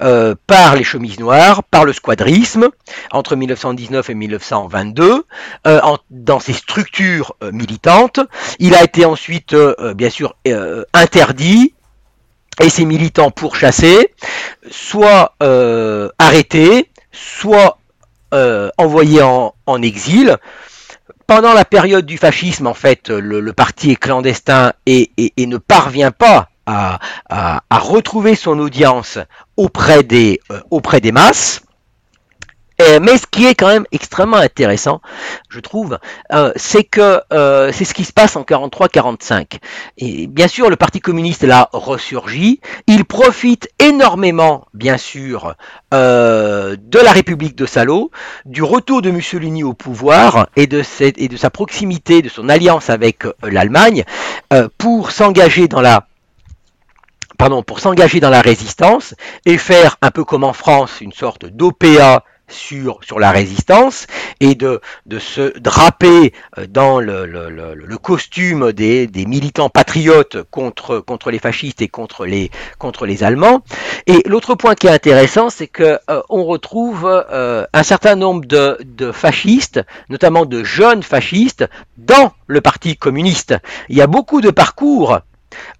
Euh, 0.00 0.36
par 0.46 0.76
les 0.76 0.84
chemises 0.84 1.18
noires, 1.18 1.64
par 1.64 1.84
le 1.84 1.92
squadrisme, 1.92 2.68
entre 3.10 3.34
1919 3.34 4.10
et 4.10 4.14
1922, 4.14 5.24
dans 6.10 6.40
ses 6.40 6.52
structures 6.52 7.34
militantes. 7.52 8.20
Il 8.60 8.76
a 8.76 8.84
été 8.84 9.04
ensuite, 9.04 9.56
bien 9.96 10.08
sûr, 10.08 10.36
interdit, 10.94 11.74
et 12.60 12.70
ces 12.70 12.84
militants 12.84 13.30
pourchassés, 13.30 14.12
soit 14.70 15.34
euh, 15.42 16.08
arrêtés, 16.18 16.90
soit 17.12 17.78
euh, 18.34 18.70
envoyés 18.78 19.22
en, 19.22 19.82
exil. 19.82 20.36
Pendant 21.26 21.52
la 21.52 21.64
période 21.64 22.06
du 22.06 22.18
fascisme, 22.18 22.66
en 22.66 22.74
fait, 22.74 23.10
le, 23.10 23.52
parti 23.52 23.90
est 23.90 23.96
clandestin 23.96 24.72
et, 24.86 25.10
ne 25.38 25.58
parvient 25.58 26.12
pas 26.12 26.48
à, 26.66 26.98
retrouver 27.70 28.34
son 28.34 28.58
audience 28.58 29.18
auprès 29.56 30.02
des, 30.02 30.40
euh, 30.50 30.60
auprès 30.70 31.00
des 31.00 31.12
masses. 31.12 31.62
Euh, 32.82 32.98
mais 33.00 33.16
ce 33.16 33.26
qui 33.26 33.46
est 33.46 33.54
quand 33.54 33.68
même 33.68 33.86
extrêmement 33.92 34.36
intéressant, 34.36 35.00
je 35.48 35.60
trouve, 35.60 35.98
euh, 36.32 36.52
c'est 36.56 36.84
que 36.84 37.20
euh, 37.32 37.72
c'est 37.72 37.84
ce 37.84 37.94
qui 37.94 38.04
se 38.04 38.12
passe 38.12 38.36
en 38.36 38.42
43-45. 38.42 39.58
Et 39.98 40.26
bien 40.26 40.48
sûr, 40.48 40.68
le 40.68 40.76
Parti 40.76 41.00
communiste 41.00 41.44
là 41.44 41.70
ressurgit. 41.72 42.60
Il 42.86 43.04
profite 43.04 43.68
énormément, 43.78 44.66
bien 44.74 44.98
sûr, 44.98 45.54
de 45.92 46.98
la 46.98 47.12
République 47.12 47.56
de 47.56 47.64
Salo, 47.64 48.10
du 48.44 48.62
retour 48.62 49.00
de 49.00 49.10
Mussolini 49.10 49.64
au 49.64 49.72
pouvoir 49.72 50.48
et 50.56 50.66
de, 50.66 50.82
et 51.00 51.28
de 51.28 51.36
sa 51.36 51.48
proximité, 51.48 52.20
de 52.20 52.28
son 52.28 52.48
alliance 52.48 52.90
avec 52.90 53.24
l'Allemagne, 53.42 54.04
pour 54.76 55.10
s'engager 55.10 55.68
dans 55.68 55.80
la 55.80 56.06
pardon, 57.38 57.62
pour 57.62 57.80
s'engager 57.80 58.20
dans 58.20 58.30
la 58.30 58.40
résistance 58.40 59.14
et 59.44 59.58
faire 59.58 59.96
un 60.02 60.10
peu 60.10 60.24
comme 60.24 60.44
en 60.44 60.52
France 60.52 61.00
une 61.00 61.12
sorte 61.12 61.46
d'OPA 61.46 62.24
sur, 62.48 63.00
sur 63.02 63.18
la 63.18 63.30
résistance 63.30 64.06
et 64.40 64.54
de, 64.54 64.80
de 65.06 65.18
se 65.18 65.58
draper 65.58 66.32
euh, 66.58 66.66
dans 66.68 67.00
le, 67.00 67.26
le, 67.26 67.50
le, 67.50 67.98
costume 67.98 68.72
des, 68.72 69.06
des, 69.06 69.26
militants 69.26 69.68
patriotes 69.68 70.42
contre, 70.50 70.98
contre 70.98 71.30
les 71.30 71.38
fascistes 71.38 71.82
et 71.82 71.88
contre 71.88 72.26
les, 72.26 72.50
contre 72.78 73.06
les 73.06 73.24
Allemands. 73.24 73.62
Et 74.06 74.22
l'autre 74.26 74.54
point 74.54 74.74
qui 74.74 74.86
est 74.86 74.90
intéressant, 74.90 75.50
c'est 75.50 75.66
que 75.66 75.98
euh, 76.10 76.22
on 76.28 76.44
retrouve 76.44 77.06
euh, 77.06 77.66
un 77.72 77.82
certain 77.82 78.14
nombre 78.14 78.46
de, 78.46 78.78
de 78.84 79.12
fascistes, 79.12 79.80
notamment 80.08 80.46
de 80.46 80.62
jeunes 80.62 81.02
fascistes, 81.02 81.68
dans 81.96 82.32
le 82.46 82.60
Parti 82.60 82.96
communiste. 82.96 83.54
Il 83.88 83.96
y 83.96 84.02
a 84.02 84.06
beaucoup 84.06 84.40
de 84.40 84.50
parcours 84.50 85.18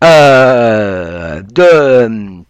de 0.02 2.44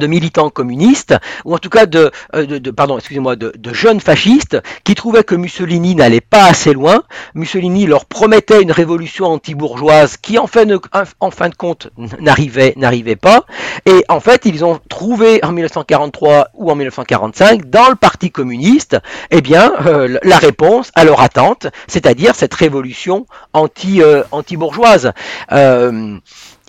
de 0.00 0.08
militants 0.08 0.50
communistes, 0.50 1.14
ou 1.44 1.54
en 1.54 1.58
tout 1.58 1.68
cas 1.68 1.86
de, 1.86 2.10
euh, 2.34 2.58
pardon, 2.76 2.98
excusez-moi, 2.98 3.36
de, 3.36 3.52
jeunes 3.72 4.00
fascistes 4.00 4.58
qui 4.82 4.96
trouvaient 4.96 5.22
que 5.22 5.36
Mussolini 5.36 5.94
n'allait 5.94 6.20
pas 6.20 6.46
assez 6.46 6.72
loin. 6.72 7.04
Mussolini 7.34 7.86
leur 7.86 8.06
promettait 8.06 8.62
une 8.62 8.72
révolution 8.72 9.26
anti-bourgeoise 9.26 10.16
qui, 10.16 10.38
en 10.38 10.48
fin 10.48 10.64
de, 10.64 10.80
en 11.20 11.30
fin 11.30 11.48
de 11.48 11.54
compte, 11.54 11.90
n'arrivait, 12.18 12.74
n'arrivait 12.76 13.14
pas. 13.14 13.44
Et 13.86 14.04
en 14.08 14.18
fait, 14.18 14.44
ils 14.44 14.64
ont 14.64 14.80
trouvé 14.88 15.38
en 15.44 15.52
1943 15.52 16.48
ou 16.54 16.70
en 16.70 16.74
1945 16.74 17.70
dans 17.70 17.88
le 17.88 17.94
Parti 17.94 18.30
communiste, 18.32 18.96
eh 19.30 19.40
bien, 19.40 19.72
euh, 19.86 20.18
la 20.22 20.38
réponse 20.38 20.90
à 20.94 21.04
leur 21.04 21.20
attente, 21.20 21.68
c'est-à-dire 21.86 22.34
cette 22.34 22.54
révolution 22.54 23.26
anti, 23.52 24.02
euh, 24.02 24.22
anti-bourgeoise 24.32 25.12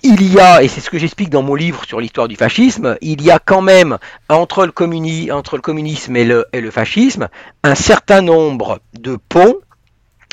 il 0.02 0.32
y 0.32 0.40
a, 0.40 0.62
et 0.62 0.68
c'est 0.68 0.80
ce 0.80 0.90
que 0.90 0.98
j'explique 0.98 1.30
dans 1.30 1.42
mon 1.42 1.54
livre 1.54 1.84
sur 1.84 2.00
l'histoire 2.00 2.28
du 2.28 2.36
fascisme, 2.36 2.96
il 3.00 3.22
y 3.22 3.30
a 3.30 3.38
quand 3.38 3.62
même 3.62 3.98
entre 4.28 4.66
le, 4.66 4.72
communisme 4.72 6.16
et 6.16 6.24
le, 6.24 6.46
et 6.52 6.60
le 6.60 6.70
fascisme 6.70 7.28
un 7.62 7.74
certain 7.74 8.20
nombre 8.20 8.80
de 8.98 9.16
ponts 9.28 9.56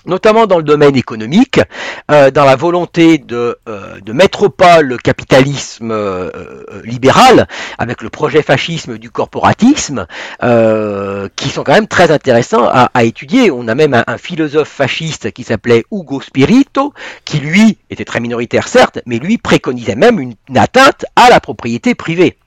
notamment 0.05 0.47
dans 0.47 0.57
le 0.57 0.63
domaine 0.63 0.95
économique, 0.95 1.59
euh, 2.11 2.31
dans 2.31 2.45
la 2.45 2.55
volonté 2.55 3.17
de, 3.17 3.57
euh, 3.67 3.99
de, 4.01 4.13
mettre 4.13 4.43
au 4.43 4.49
pas 4.49 4.81
le 4.81 4.97
capitalisme 4.97 5.91
euh, 5.91 6.31
libéral, 6.83 7.47
avec 7.77 8.01
le 8.01 8.09
projet 8.09 8.41
fascisme 8.41 8.97
du 8.97 9.09
corporatisme, 9.09 10.05
qui 11.35 11.49
sont 11.49 11.63
quand 11.63 11.73
même 11.73 11.87
très 11.87 12.11
intéressants 12.11 12.67
à, 12.67 13.03
étudier. 13.03 13.51
On 13.51 13.67
a 13.67 13.75
même 13.75 13.93
un, 14.05 14.17
philosophe 14.17 14.69
fasciste 14.69 15.31
qui 15.31 15.43
s'appelait 15.43 15.85
Ugo 15.91 16.21
Spirito, 16.21 16.93
qui 17.25 17.39
lui 17.39 17.77
était 17.89 18.05
très 18.05 18.19
minoritaire 18.19 18.67
certes, 18.67 18.99
mais 19.05 19.19
lui 19.19 19.37
préconisait 19.37 19.95
même 19.95 20.19
une, 20.19 20.35
une 20.49 20.57
atteinte 20.57 21.05
à 21.15 21.29
la 21.29 21.39
propriété 21.39 21.95
privée. 21.95 22.37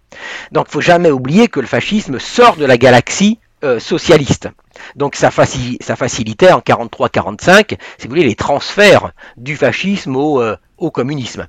Donc 0.52 0.66
il 0.68 0.72
faut 0.72 0.80
jamais 0.80 1.10
oublier 1.10 1.48
que 1.48 1.60
le 1.60 1.66
fascisme 1.66 2.18
sort 2.18 2.56
de 2.56 2.64
la 2.64 2.76
galaxie 2.76 3.38
socialiste. 3.78 4.48
Donc 4.96 5.16
ça, 5.16 5.30
facilitait 5.30 6.52
en 6.52 6.60
43-45, 6.60 7.76
si 7.98 8.06
vous 8.06 8.08
voulez, 8.08 8.24
les 8.24 8.34
transferts 8.34 9.12
du 9.36 9.56
fascisme 9.56 10.16
au, 10.16 10.40
euh, 10.40 10.56
communisme. 10.92 11.46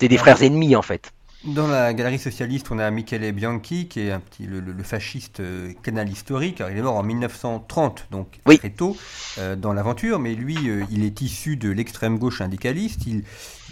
C'est 0.00 0.08
des 0.08 0.18
frères 0.18 0.42
ennemis 0.42 0.76
en 0.76 0.82
fait. 0.82 1.12
Dans 1.44 1.68
la 1.68 1.94
galerie 1.94 2.18
socialiste, 2.18 2.66
on 2.72 2.78
a 2.80 2.90
Michele 2.90 3.32
Bianchi, 3.32 3.86
qui 3.86 4.00
est 4.00 4.10
un 4.10 4.18
petit, 4.18 4.44
le, 4.44 4.82
fasciste 4.82 5.40
euh, 5.40 5.72
canal 5.82 6.08
historique. 6.08 6.62
il 6.68 6.76
est 6.76 6.82
mort 6.82 6.96
en 6.96 7.04
1930, 7.04 8.08
donc 8.10 8.40
très 8.44 8.70
tôt 8.70 8.96
euh, 9.38 9.54
dans 9.54 9.72
l'aventure, 9.72 10.18
mais 10.18 10.34
lui, 10.34 10.58
il 10.90 11.04
est 11.04 11.20
issu 11.20 11.56
de 11.56 11.70
l'extrême 11.70 12.18
gauche 12.18 12.38
syndicaliste. 12.38 13.06
Il, 13.06 13.22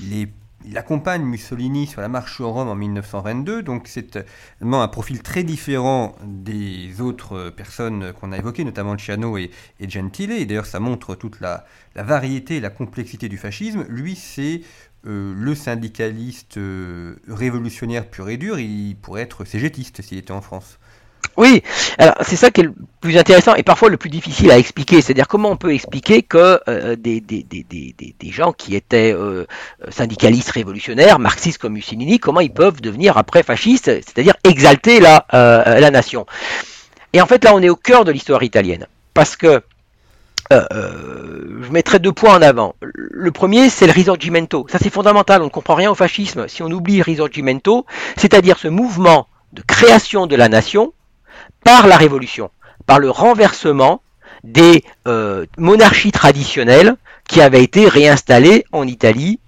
il 0.01 0.23
est 0.23 0.29
il 0.67 0.77
accompagne 0.79 1.23
Mussolini 1.23 1.87
sur 1.87 2.01
la 2.01 2.09
marche 2.09 2.37
sur 2.37 2.49
Rome 2.49 2.69
en 2.69 2.75
1922, 2.75 3.63
donc 3.63 3.87
c'est 3.87 4.19
un 4.61 4.89
profil 4.89 5.23
très 5.23 5.45
différent 5.45 6.17
des 6.25 7.01
autres 7.01 7.51
personnes 7.51 8.13
qu'on 8.13 8.33
a 8.33 8.39
évoquées, 8.39 8.65
notamment 8.65 8.97
Ciano 8.99 9.39
et, 9.39 9.51
Gentile, 9.81 10.33
et 10.33 10.45
d'ailleurs 10.45 10.67
ça 10.67 10.81
montre 10.81 11.15
toute 11.15 11.41
la, 11.41 11.65
variété 11.95 12.57
et 12.57 12.61
la 12.61 12.71
complexité 12.71 13.29
du 13.29 13.39
fascisme. 13.39 13.85
Lui, 13.89 14.17
c'est 14.17 14.63
euh, 15.07 15.33
le 15.37 15.55
syndicaliste 15.55 16.59
euh, 16.59 17.17
révolutionnaire 17.29 18.09
pur 18.09 18.29
et 18.29 18.37
dur, 18.37 18.59
il 18.59 18.97
pourrait 18.97 19.23
être 19.23 19.45
cégétiste 19.45 20.03
s'il 20.03 20.19
était 20.19 20.33
en 20.33 20.41
France. 20.41 20.79
Oui, 21.37 21.63
alors 21.99 22.15
c'est 22.23 22.37
ça 22.37 22.51
qui 22.51 22.63
est 22.63 22.65
le 22.65 22.75
plus 23.01 23.19
intéressant 23.19 23.55
et 23.55 23.63
parfois 23.63 23.91
le 23.91 23.99
plus 23.99 24.09
difficile 24.09 24.51
à 24.51 24.59
expliquer. 24.59 25.03
C'est-à-dire 25.03 25.29
comment 25.29 25.51
on 25.51 25.57
peut 25.57 25.75
expliquer 25.75 26.23
que 26.23 26.61
euh, 26.69 26.97
des, 26.97 27.21
des, 27.21 27.43
des, 27.43 27.65
des, 27.65 28.31
gens 28.31 28.53
qui 28.53 28.75
étaient 28.75 29.13
euh, 29.15 29.45
syndicalistes 29.91 30.51
révolutionnaires, 30.51 31.19
marxistes 31.19 31.59
comme 31.59 31.75
Mussolini, 31.75 32.19
comment 32.19 32.41
ils 32.41 32.53
peuvent 32.53 32.81
devenir 32.81 33.19
après 33.19 33.43
fascistes, 33.43 33.87
c'est-à-dire 33.87 34.35
exalter 34.45 34.99
la, 34.99 35.27
euh, 35.35 35.79
la 35.79 35.91
nation. 35.91 36.27
Et 37.13 37.21
en 37.21 37.27
fait 37.27 37.45
là 37.45 37.55
on 37.55 37.63
est 37.63 37.69
au 37.69 37.77
cœur 37.77 38.05
de 38.05 38.13
l'histoire 38.13 38.43
italienne. 38.43 38.87
Parce 39.13 39.37
que 39.37 39.63
je 40.51 41.73
mettrai 41.73 41.99
deux 41.99 42.13
points 42.13 42.37
en 42.37 42.43
avant. 42.43 42.77
Le 42.81 43.33
premier, 43.33 43.69
c'est 43.69 43.87
le 43.87 43.93
risorgimento. 43.93 44.65
Ça, 44.71 44.79
c'est 44.81 44.91
fondamental. 44.91 45.43
On 45.43 45.47
ne 45.47 45.51
comprend 45.51 45.75
rien 45.75 45.91
au 45.91 45.97
fascisme 45.97 46.47
si 46.47 46.63
on 46.63 46.71
oublie 46.71 47.03
risorgimento, 47.03 47.85
c'est-à-dire 48.17 48.57
ce 48.57 48.69
mouvement 48.69 49.27
de 49.53 49.63
création 49.63 50.29
de 50.29 50.37
la 50.37 50.49
nation 50.49 50.93
par 51.67 51.89
la 51.89 51.97
révolution, 51.97 52.51
par 52.87 53.01
le 53.01 53.11
renversement 53.11 54.01
des 54.45 54.85
euh, 55.09 55.47
monarchies 55.59 56.13
traditionnelles 56.13 56.95
qui 57.29 57.41
avaient 57.41 57.65
été 57.65 57.89
réinstallées 57.89 58.65
en 58.71 58.87
Italie 58.87 59.41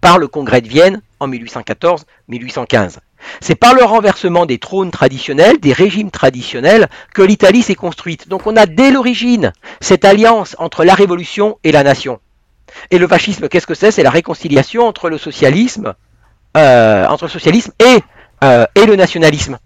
par 0.00 0.18
le 0.18 0.28
Congrès 0.28 0.60
de 0.60 0.68
Vienne 0.68 1.02
en 1.18 1.28
1814-1815. 1.28 2.98
C'est 3.40 3.56
par 3.56 3.74
le 3.74 3.82
renversement 3.82 4.46
des 4.46 4.58
trônes 4.58 4.92
traditionnels, 4.92 5.58
des 5.58 5.72
régimes 5.72 6.12
traditionnels, 6.12 6.88
que 7.12 7.22
l'Italie 7.22 7.62
s'est 7.62 7.74
construite. 7.74 8.28
Donc 8.28 8.46
on 8.46 8.56
a 8.56 8.66
dès 8.66 8.92
l'origine 8.92 9.52
cette 9.80 10.04
alliance 10.04 10.54
entre 10.60 10.84
la 10.84 10.94
révolution 10.94 11.58
et 11.64 11.72
la 11.72 11.82
nation. 11.82 12.20
Et 12.92 12.98
le 12.98 13.08
fascisme, 13.08 13.48
qu'est-ce 13.48 13.66
que 13.66 13.74
c'est? 13.74 13.90
C'est 13.90 14.04
la 14.04 14.10
réconciliation 14.10 14.86
entre 14.86 15.10
le 15.10 15.18
socialisme, 15.18 15.94
euh, 16.56 17.08
euh, 18.44 18.66
et 18.76 18.86
le 18.86 18.94
nationalisme. 18.94 19.58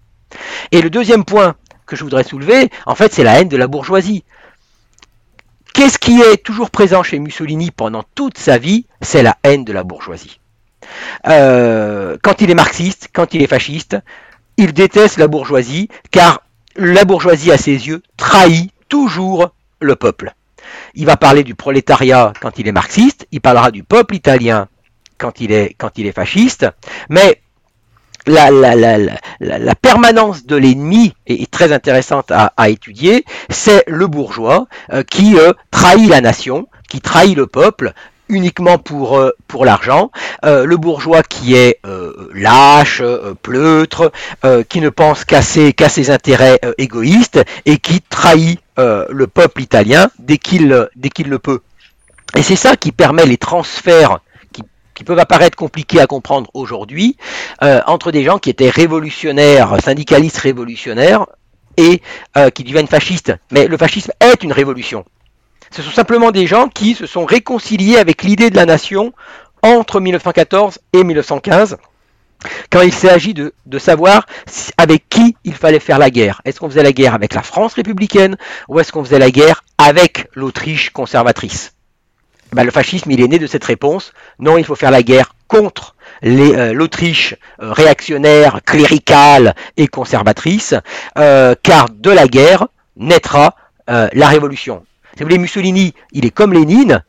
Et 0.71 0.81
le 0.81 0.89
deuxième 0.89 1.23
point 1.25 1.55
que 1.85 1.95
je 1.95 2.03
voudrais 2.03 2.23
soulever, 2.23 2.69
en 2.85 2.95
fait, 2.95 3.13
c'est 3.13 3.23
la 3.23 3.39
haine 3.39 3.49
de 3.49 3.57
la 3.57 3.67
bourgeoisie. 3.67 4.23
Qu'est-ce 5.73 5.97
qui 5.97 6.21
est 6.21 6.37
toujours 6.37 6.69
présent 6.69 7.01
chez 7.01 7.19
Mussolini 7.19 7.71
pendant 7.71 8.03
toute 8.15 8.37
sa 8.37 8.57
vie 8.57 8.85
C'est 9.01 9.23
la 9.23 9.37
haine 9.43 9.65
de 9.65 9.73
la 9.73 9.83
bourgeoisie. 9.83 10.39
Euh, 11.27 12.17
quand 12.21 12.41
il 12.41 12.51
est 12.51 12.55
marxiste, 12.55 13.09
quand 13.11 13.33
il 13.33 13.41
est 13.41 13.47
fasciste, 13.47 13.97
il 14.57 14.73
déteste 14.73 15.17
la 15.17 15.27
bourgeoisie, 15.27 15.89
car 16.11 16.43
la 16.75 17.05
bourgeoisie, 17.05 17.51
à 17.51 17.57
ses 17.57 17.87
yeux, 17.87 18.03
trahit 18.17 18.71
toujours 18.87 19.51
le 19.79 19.95
peuple. 19.95 20.33
Il 20.95 21.05
va 21.05 21.17
parler 21.17 21.43
du 21.43 21.55
prolétariat 21.55 22.33
quand 22.39 22.59
il 22.59 22.67
est 22.67 22.71
marxiste, 22.71 23.27
il 23.31 23.41
parlera 23.41 23.71
du 23.71 23.83
peuple 23.83 24.15
italien 24.15 24.67
quand 25.17 25.41
il 25.41 25.51
est, 25.51 25.75
quand 25.77 25.97
il 25.97 26.05
est 26.05 26.11
fasciste, 26.11 26.67
mais 27.09 27.41
la, 28.27 29.75
permanence 29.75 30.45
de 30.45 30.55
l'ennemi 30.55 31.13
est, 31.27 31.49
très 31.49 31.71
intéressante 31.71 32.31
à, 32.31 32.69
étudier. 32.69 33.25
C'est 33.49 33.83
le 33.87 34.07
bourgeois 34.07 34.67
euh, 34.91 35.03
qui 35.03 35.37
euh, 35.37 35.53
trahit 35.71 36.09
la 36.09 36.21
nation, 36.21 36.67
qui 36.89 37.01
trahit 37.01 37.35
le 37.35 37.47
peuple 37.47 37.93
uniquement 38.29 38.77
pour, 38.77 39.17
euh, 39.17 39.31
l'argent. 39.63 40.11
le 40.43 40.75
bourgeois 40.77 41.21
qui 41.21 41.55
est 41.55 41.79
lâche, 42.33 43.03
pleutre, 43.43 44.11
qui 44.67 44.81
ne 44.81 44.89
pense 44.89 45.25
qu'à 45.25 45.41
ses, 45.41 46.09
intérêts 46.09 46.59
égoïstes 46.79 47.43
et 47.65 47.77
qui 47.77 48.01
trahit 48.01 48.59
le 48.77 49.25
peuple 49.25 49.61
italien 49.61 50.09
dès 50.17 50.37
qu'il 50.37 50.69
le 50.69 51.37
peut. 51.37 51.61
Et 52.35 52.41
c'est 52.41 52.55
ça 52.55 52.75
qui 52.75 52.91
permet 52.91 53.27
les 53.27 53.37
transferts 53.37 54.19
qui 54.93 55.03
peuvent 55.03 55.19
apparaître 55.19 55.57
compliqués 55.57 55.99
à 55.99 56.07
comprendre 56.07 56.49
aujourd'hui, 56.53 57.17
euh, 57.61 57.81
entre 57.87 58.11
des 58.11 58.23
gens 58.23 58.37
qui 58.37 58.49
étaient 58.49 58.69
révolutionnaires, 58.69 59.77
syndicalistes 59.83 60.37
révolutionnaires, 60.37 61.25
et 61.77 62.01
euh, 62.37 62.49
qui 62.49 62.63
deviennent 62.63 62.87
fascistes. 62.87 63.33
Mais 63.51 63.67
le 63.67 63.77
fascisme 63.77 64.11
est 64.19 64.43
une 64.43 64.51
révolution. 64.51 65.05
Ce 65.71 65.81
sont 65.81 65.91
simplement 65.91 66.31
des 66.31 66.45
gens 66.45 66.67
qui 66.67 66.93
se 66.93 67.05
sont 67.05 67.25
réconciliés 67.25 67.97
avec 67.97 68.23
l'idée 68.23 68.49
de 68.49 68.55
la 68.55 68.65
nation 68.65 69.13
entre 69.63 69.99
1914 69.99 70.79
et 70.91 71.03
1915, 71.03 71.77
quand 72.69 72.81
il 72.81 72.93
s'agit 72.93 73.33
de, 73.33 73.53
savoir 73.79 74.25
avec 74.77 75.07
qui 75.09 75.35
il 75.45 75.53
fallait 75.53 75.79
faire 75.79 75.97
la 75.97 76.09
guerre. 76.09 76.41
Est-ce 76.45 76.59
qu'on 76.59 76.69
faisait 76.69 76.83
la 76.83 76.91
guerre 76.91 77.13
avec 77.13 77.33
la 77.33 77.41
France 77.41 77.73
républicaine 77.73 78.37
ou 78.67 78.79
est-ce 78.79 78.91
qu'on 78.91 79.03
faisait 79.03 79.19
la 79.19 79.31
guerre 79.31 79.63
avec 79.77 80.27
l'Autriche 80.35 80.89
conservatrice? 80.89 81.73
Bah, 82.53 82.63
le 82.63 82.71
fascisme, 82.71 83.11
il 83.11 83.21
est 83.21 83.27
né 83.27 83.39
de 83.39 83.47
cette 83.47 83.63
réponse. 83.63 84.13
Non, 84.39 84.57
il 84.57 84.65
faut 84.65 84.75
faire 84.75 84.91
la 84.91 85.03
guerre 85.03 85.33
contre 85.47 85.95
euh, 86.25 86.73
l'Autriche 86.73 87.35
euh, 87.61 87.71
réactionnaire, 87.71 88.61
cléricale 88.65 89.55
et 89.77 89.87
conservatrice, 89.87 90.73
euh, 91.17 91.55
car 91.61 91.89
de 91.89 92.11
la 92.11 92.27
guerre 92.27 92.67
naîtra 92.95 93.55
la 93.85 94.29
révolution. 94.29 94.85
Si 95.17 95.23
vous 95.23 95.29
Mussolini, 95.37 95.93
il 96.13 96.25
est 96.25 96.31
comme 96.31 96.53
Lénine 96.53 97.03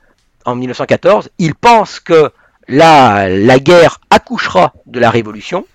en 0.45 0.57
1914, 0.57 1.31
il 1.39 1.55
pense 1.55 2.01
que 2.01 2.33
la 2.67 3.59
guerre 3.61 4.01
accouchera 4.11 4.73
de 4.87 4.99
la 4.99 5.09
révolution, 5.11 5.67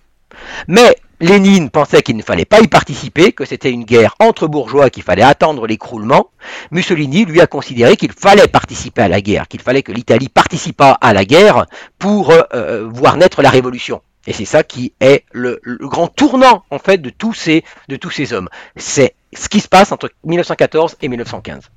mais 0.67 0.97
Lénine 1.21 1.69
pensait 1.69 2.01
qu'il 2.01 2.15
ne 2.15 2.23
fallait 2.23 2.45
pas 2.45 2.61
y 2.61 2.67
participer, 2.67 3.33
que 3.33 3.43
c'était 3.43 3.71
une 3.71 3.83
guerre 3.83 4.15
entre 4.19 4.47
bourgeois, 4.47 4.89
qu'il 4.89 5.03
fallait 5.03 5.23
attendre 5.23 5.67
l'écroulement. 5.67 6.29
Mussolini, 6.71 7.25
lui, 7.25 7.41
a 7.41 7.47
considéré 7.47 7.97
qu'il 7.97 8.13
fallait 8.13 8.47
participer 8.47 9.01
à 9.01 9.09
la 9.09 9.19
guerre, 9.19 9.47
qu'il 9.49 9.61
fallait 9.61 9.83
que 9.83 9.91
l'Italie 9.91 10.29
participât 10.29 10.97
à 11.01 11.13
la 11.13 11.25
guerre 11.25 11.65
pour 11.97 12.31
euh, 12.31 12.41
euh, 12.53 12.87
voir 12.89 13.17
naître 13.17 13.41
la 13.41 13.49
révolution. 13.49 14.01
Et 14.27 14.33
c'est 14.33 14.45
ça 14.45 14.63
qui 14.63 14.93
est 15.01 15.25
le, 15.31 15.59
grand 15.81 16.07
tournant, 16.07 16.63
en 16.69 16.79
fait, 16.79 16.99
de 16.99 17.09
tous 17.09 17.33
ces, 17.33 17.63
de 17.87 17.95
tous 17.95 18.11
ces 18.11 18.31
hommes. 18.31 18.49
C'est 18.75 19.15
ce 19.33 19.49
qui 19.49 19.59
se 19.59 19.67
passe 19.67 19.91
entre 19.91 20.11
1914 20.23 20.97
et 21.01 21.09
1915. 21.09 21.69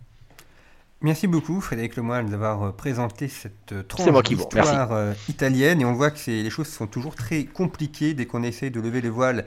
Merci 1.02 1.26
beaucoup 1.26 1.60
Frédéric 1.60 1.96
Lemoine 1.96 2.26
d'avoir 2.26 2.62
euh, 2.62 2.70
présenté 2.70 3.26
cette 3.26 3.72
euh, 3.72 3.82
tranche 3.82 4.22
d'histoire 4.22 4.92
euh, 4.92 5.12
italienne 5.28 5.80
et 5.80 5.84
on 5.84 5.94
voit 5.94 6.12
que 6.12 6.30
les 6.30 6.48
choses 6.48 6.68
sont 6.68 6.86
toujours 6.86 7.16
très 7.16 7.44
compliquées 7.44 8.14
dès 8.14 8.26
qu'on 8.26 8.44
essaie 8.44 8.70
de 8.70 8.80
lever 8.80 9.00
les 9.00 9.10
voiles 9.10 9.44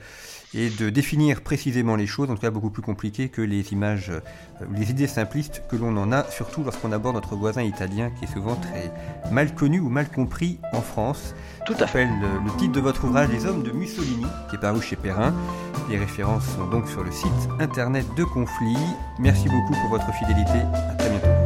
et 0.52 0.68
de 0.68 0.90
définir 0.90 1.40
précisément 1.40 1.96
les 1.96 2.06
choses, 2.06 2.30
en 2.30 2.34
tout 2.34 2.42
cas 2.42 2.50
beaucoup 2.50 2.68
plus 2.68 2.82
compliqué 2.82 3.30
que 3.30 3.40
les 3.40 3.72
images, 3.72 4.12
les 4.74 4.90
idées 4.90 5.06
simplistes 5.06 5.62
que 5.68 5.76
l'on 5.76 5.96
en 5.96 6.12
a, 6.12 6.24
surtout 6.30 6.62
lorsqu'on 6.62 6.92
aborde 6.92 7.16
notre 7.16 7.36
voisin 7.36 7.62
italien 7.62 8.10
qui 8.18 8.24
est 8.26 8.32
souvent 8.32 8.54
très 8.54 8.92
mal 9.32 9.54
connu 9.54 9.80
ou 9.80 9.88
mal 9.88 10.08
compris 10.08 10.58
en 10.72 10.82
France. 10.82 11.34
Tout 11.66 11.74
à 11.80 11.86
fait. 11.86 12.04
Le, 12.04 12.44
le 12.44 12.56
titre 12.58 12.72
de 12.72 12.80
votre 12.80 13.04
ouvrage 13.04 13.28
Les 13.30 13.44
hommes 13.44 13.62
de 13.62 13.72
Mussolini, 13.72 14.26
qui 14.48 14.56
est 14.56 14.60
paru 14.60 14.80
chez 14.80 14.96
Perrin. 14.96 15.34
Les 15.90 15.98
références 15.98 16.46
sont 16.56 16.66
donc 16.66 16.88
sur 16.88 17.02
le 17.02 17.12
site 17.12 17.28
internet 17.60 18.06
de 18.16 18.24
Conflit. 18.24 18.76
Merci 19.18 19.48
beaucoup 19.48 19.74
pour 19.80 19.90
votre 19.90 20.12
fidélité. 20.14 20.60
À 20.90 20.94
très 20.94 21.10
bientôt. 21.10 21.45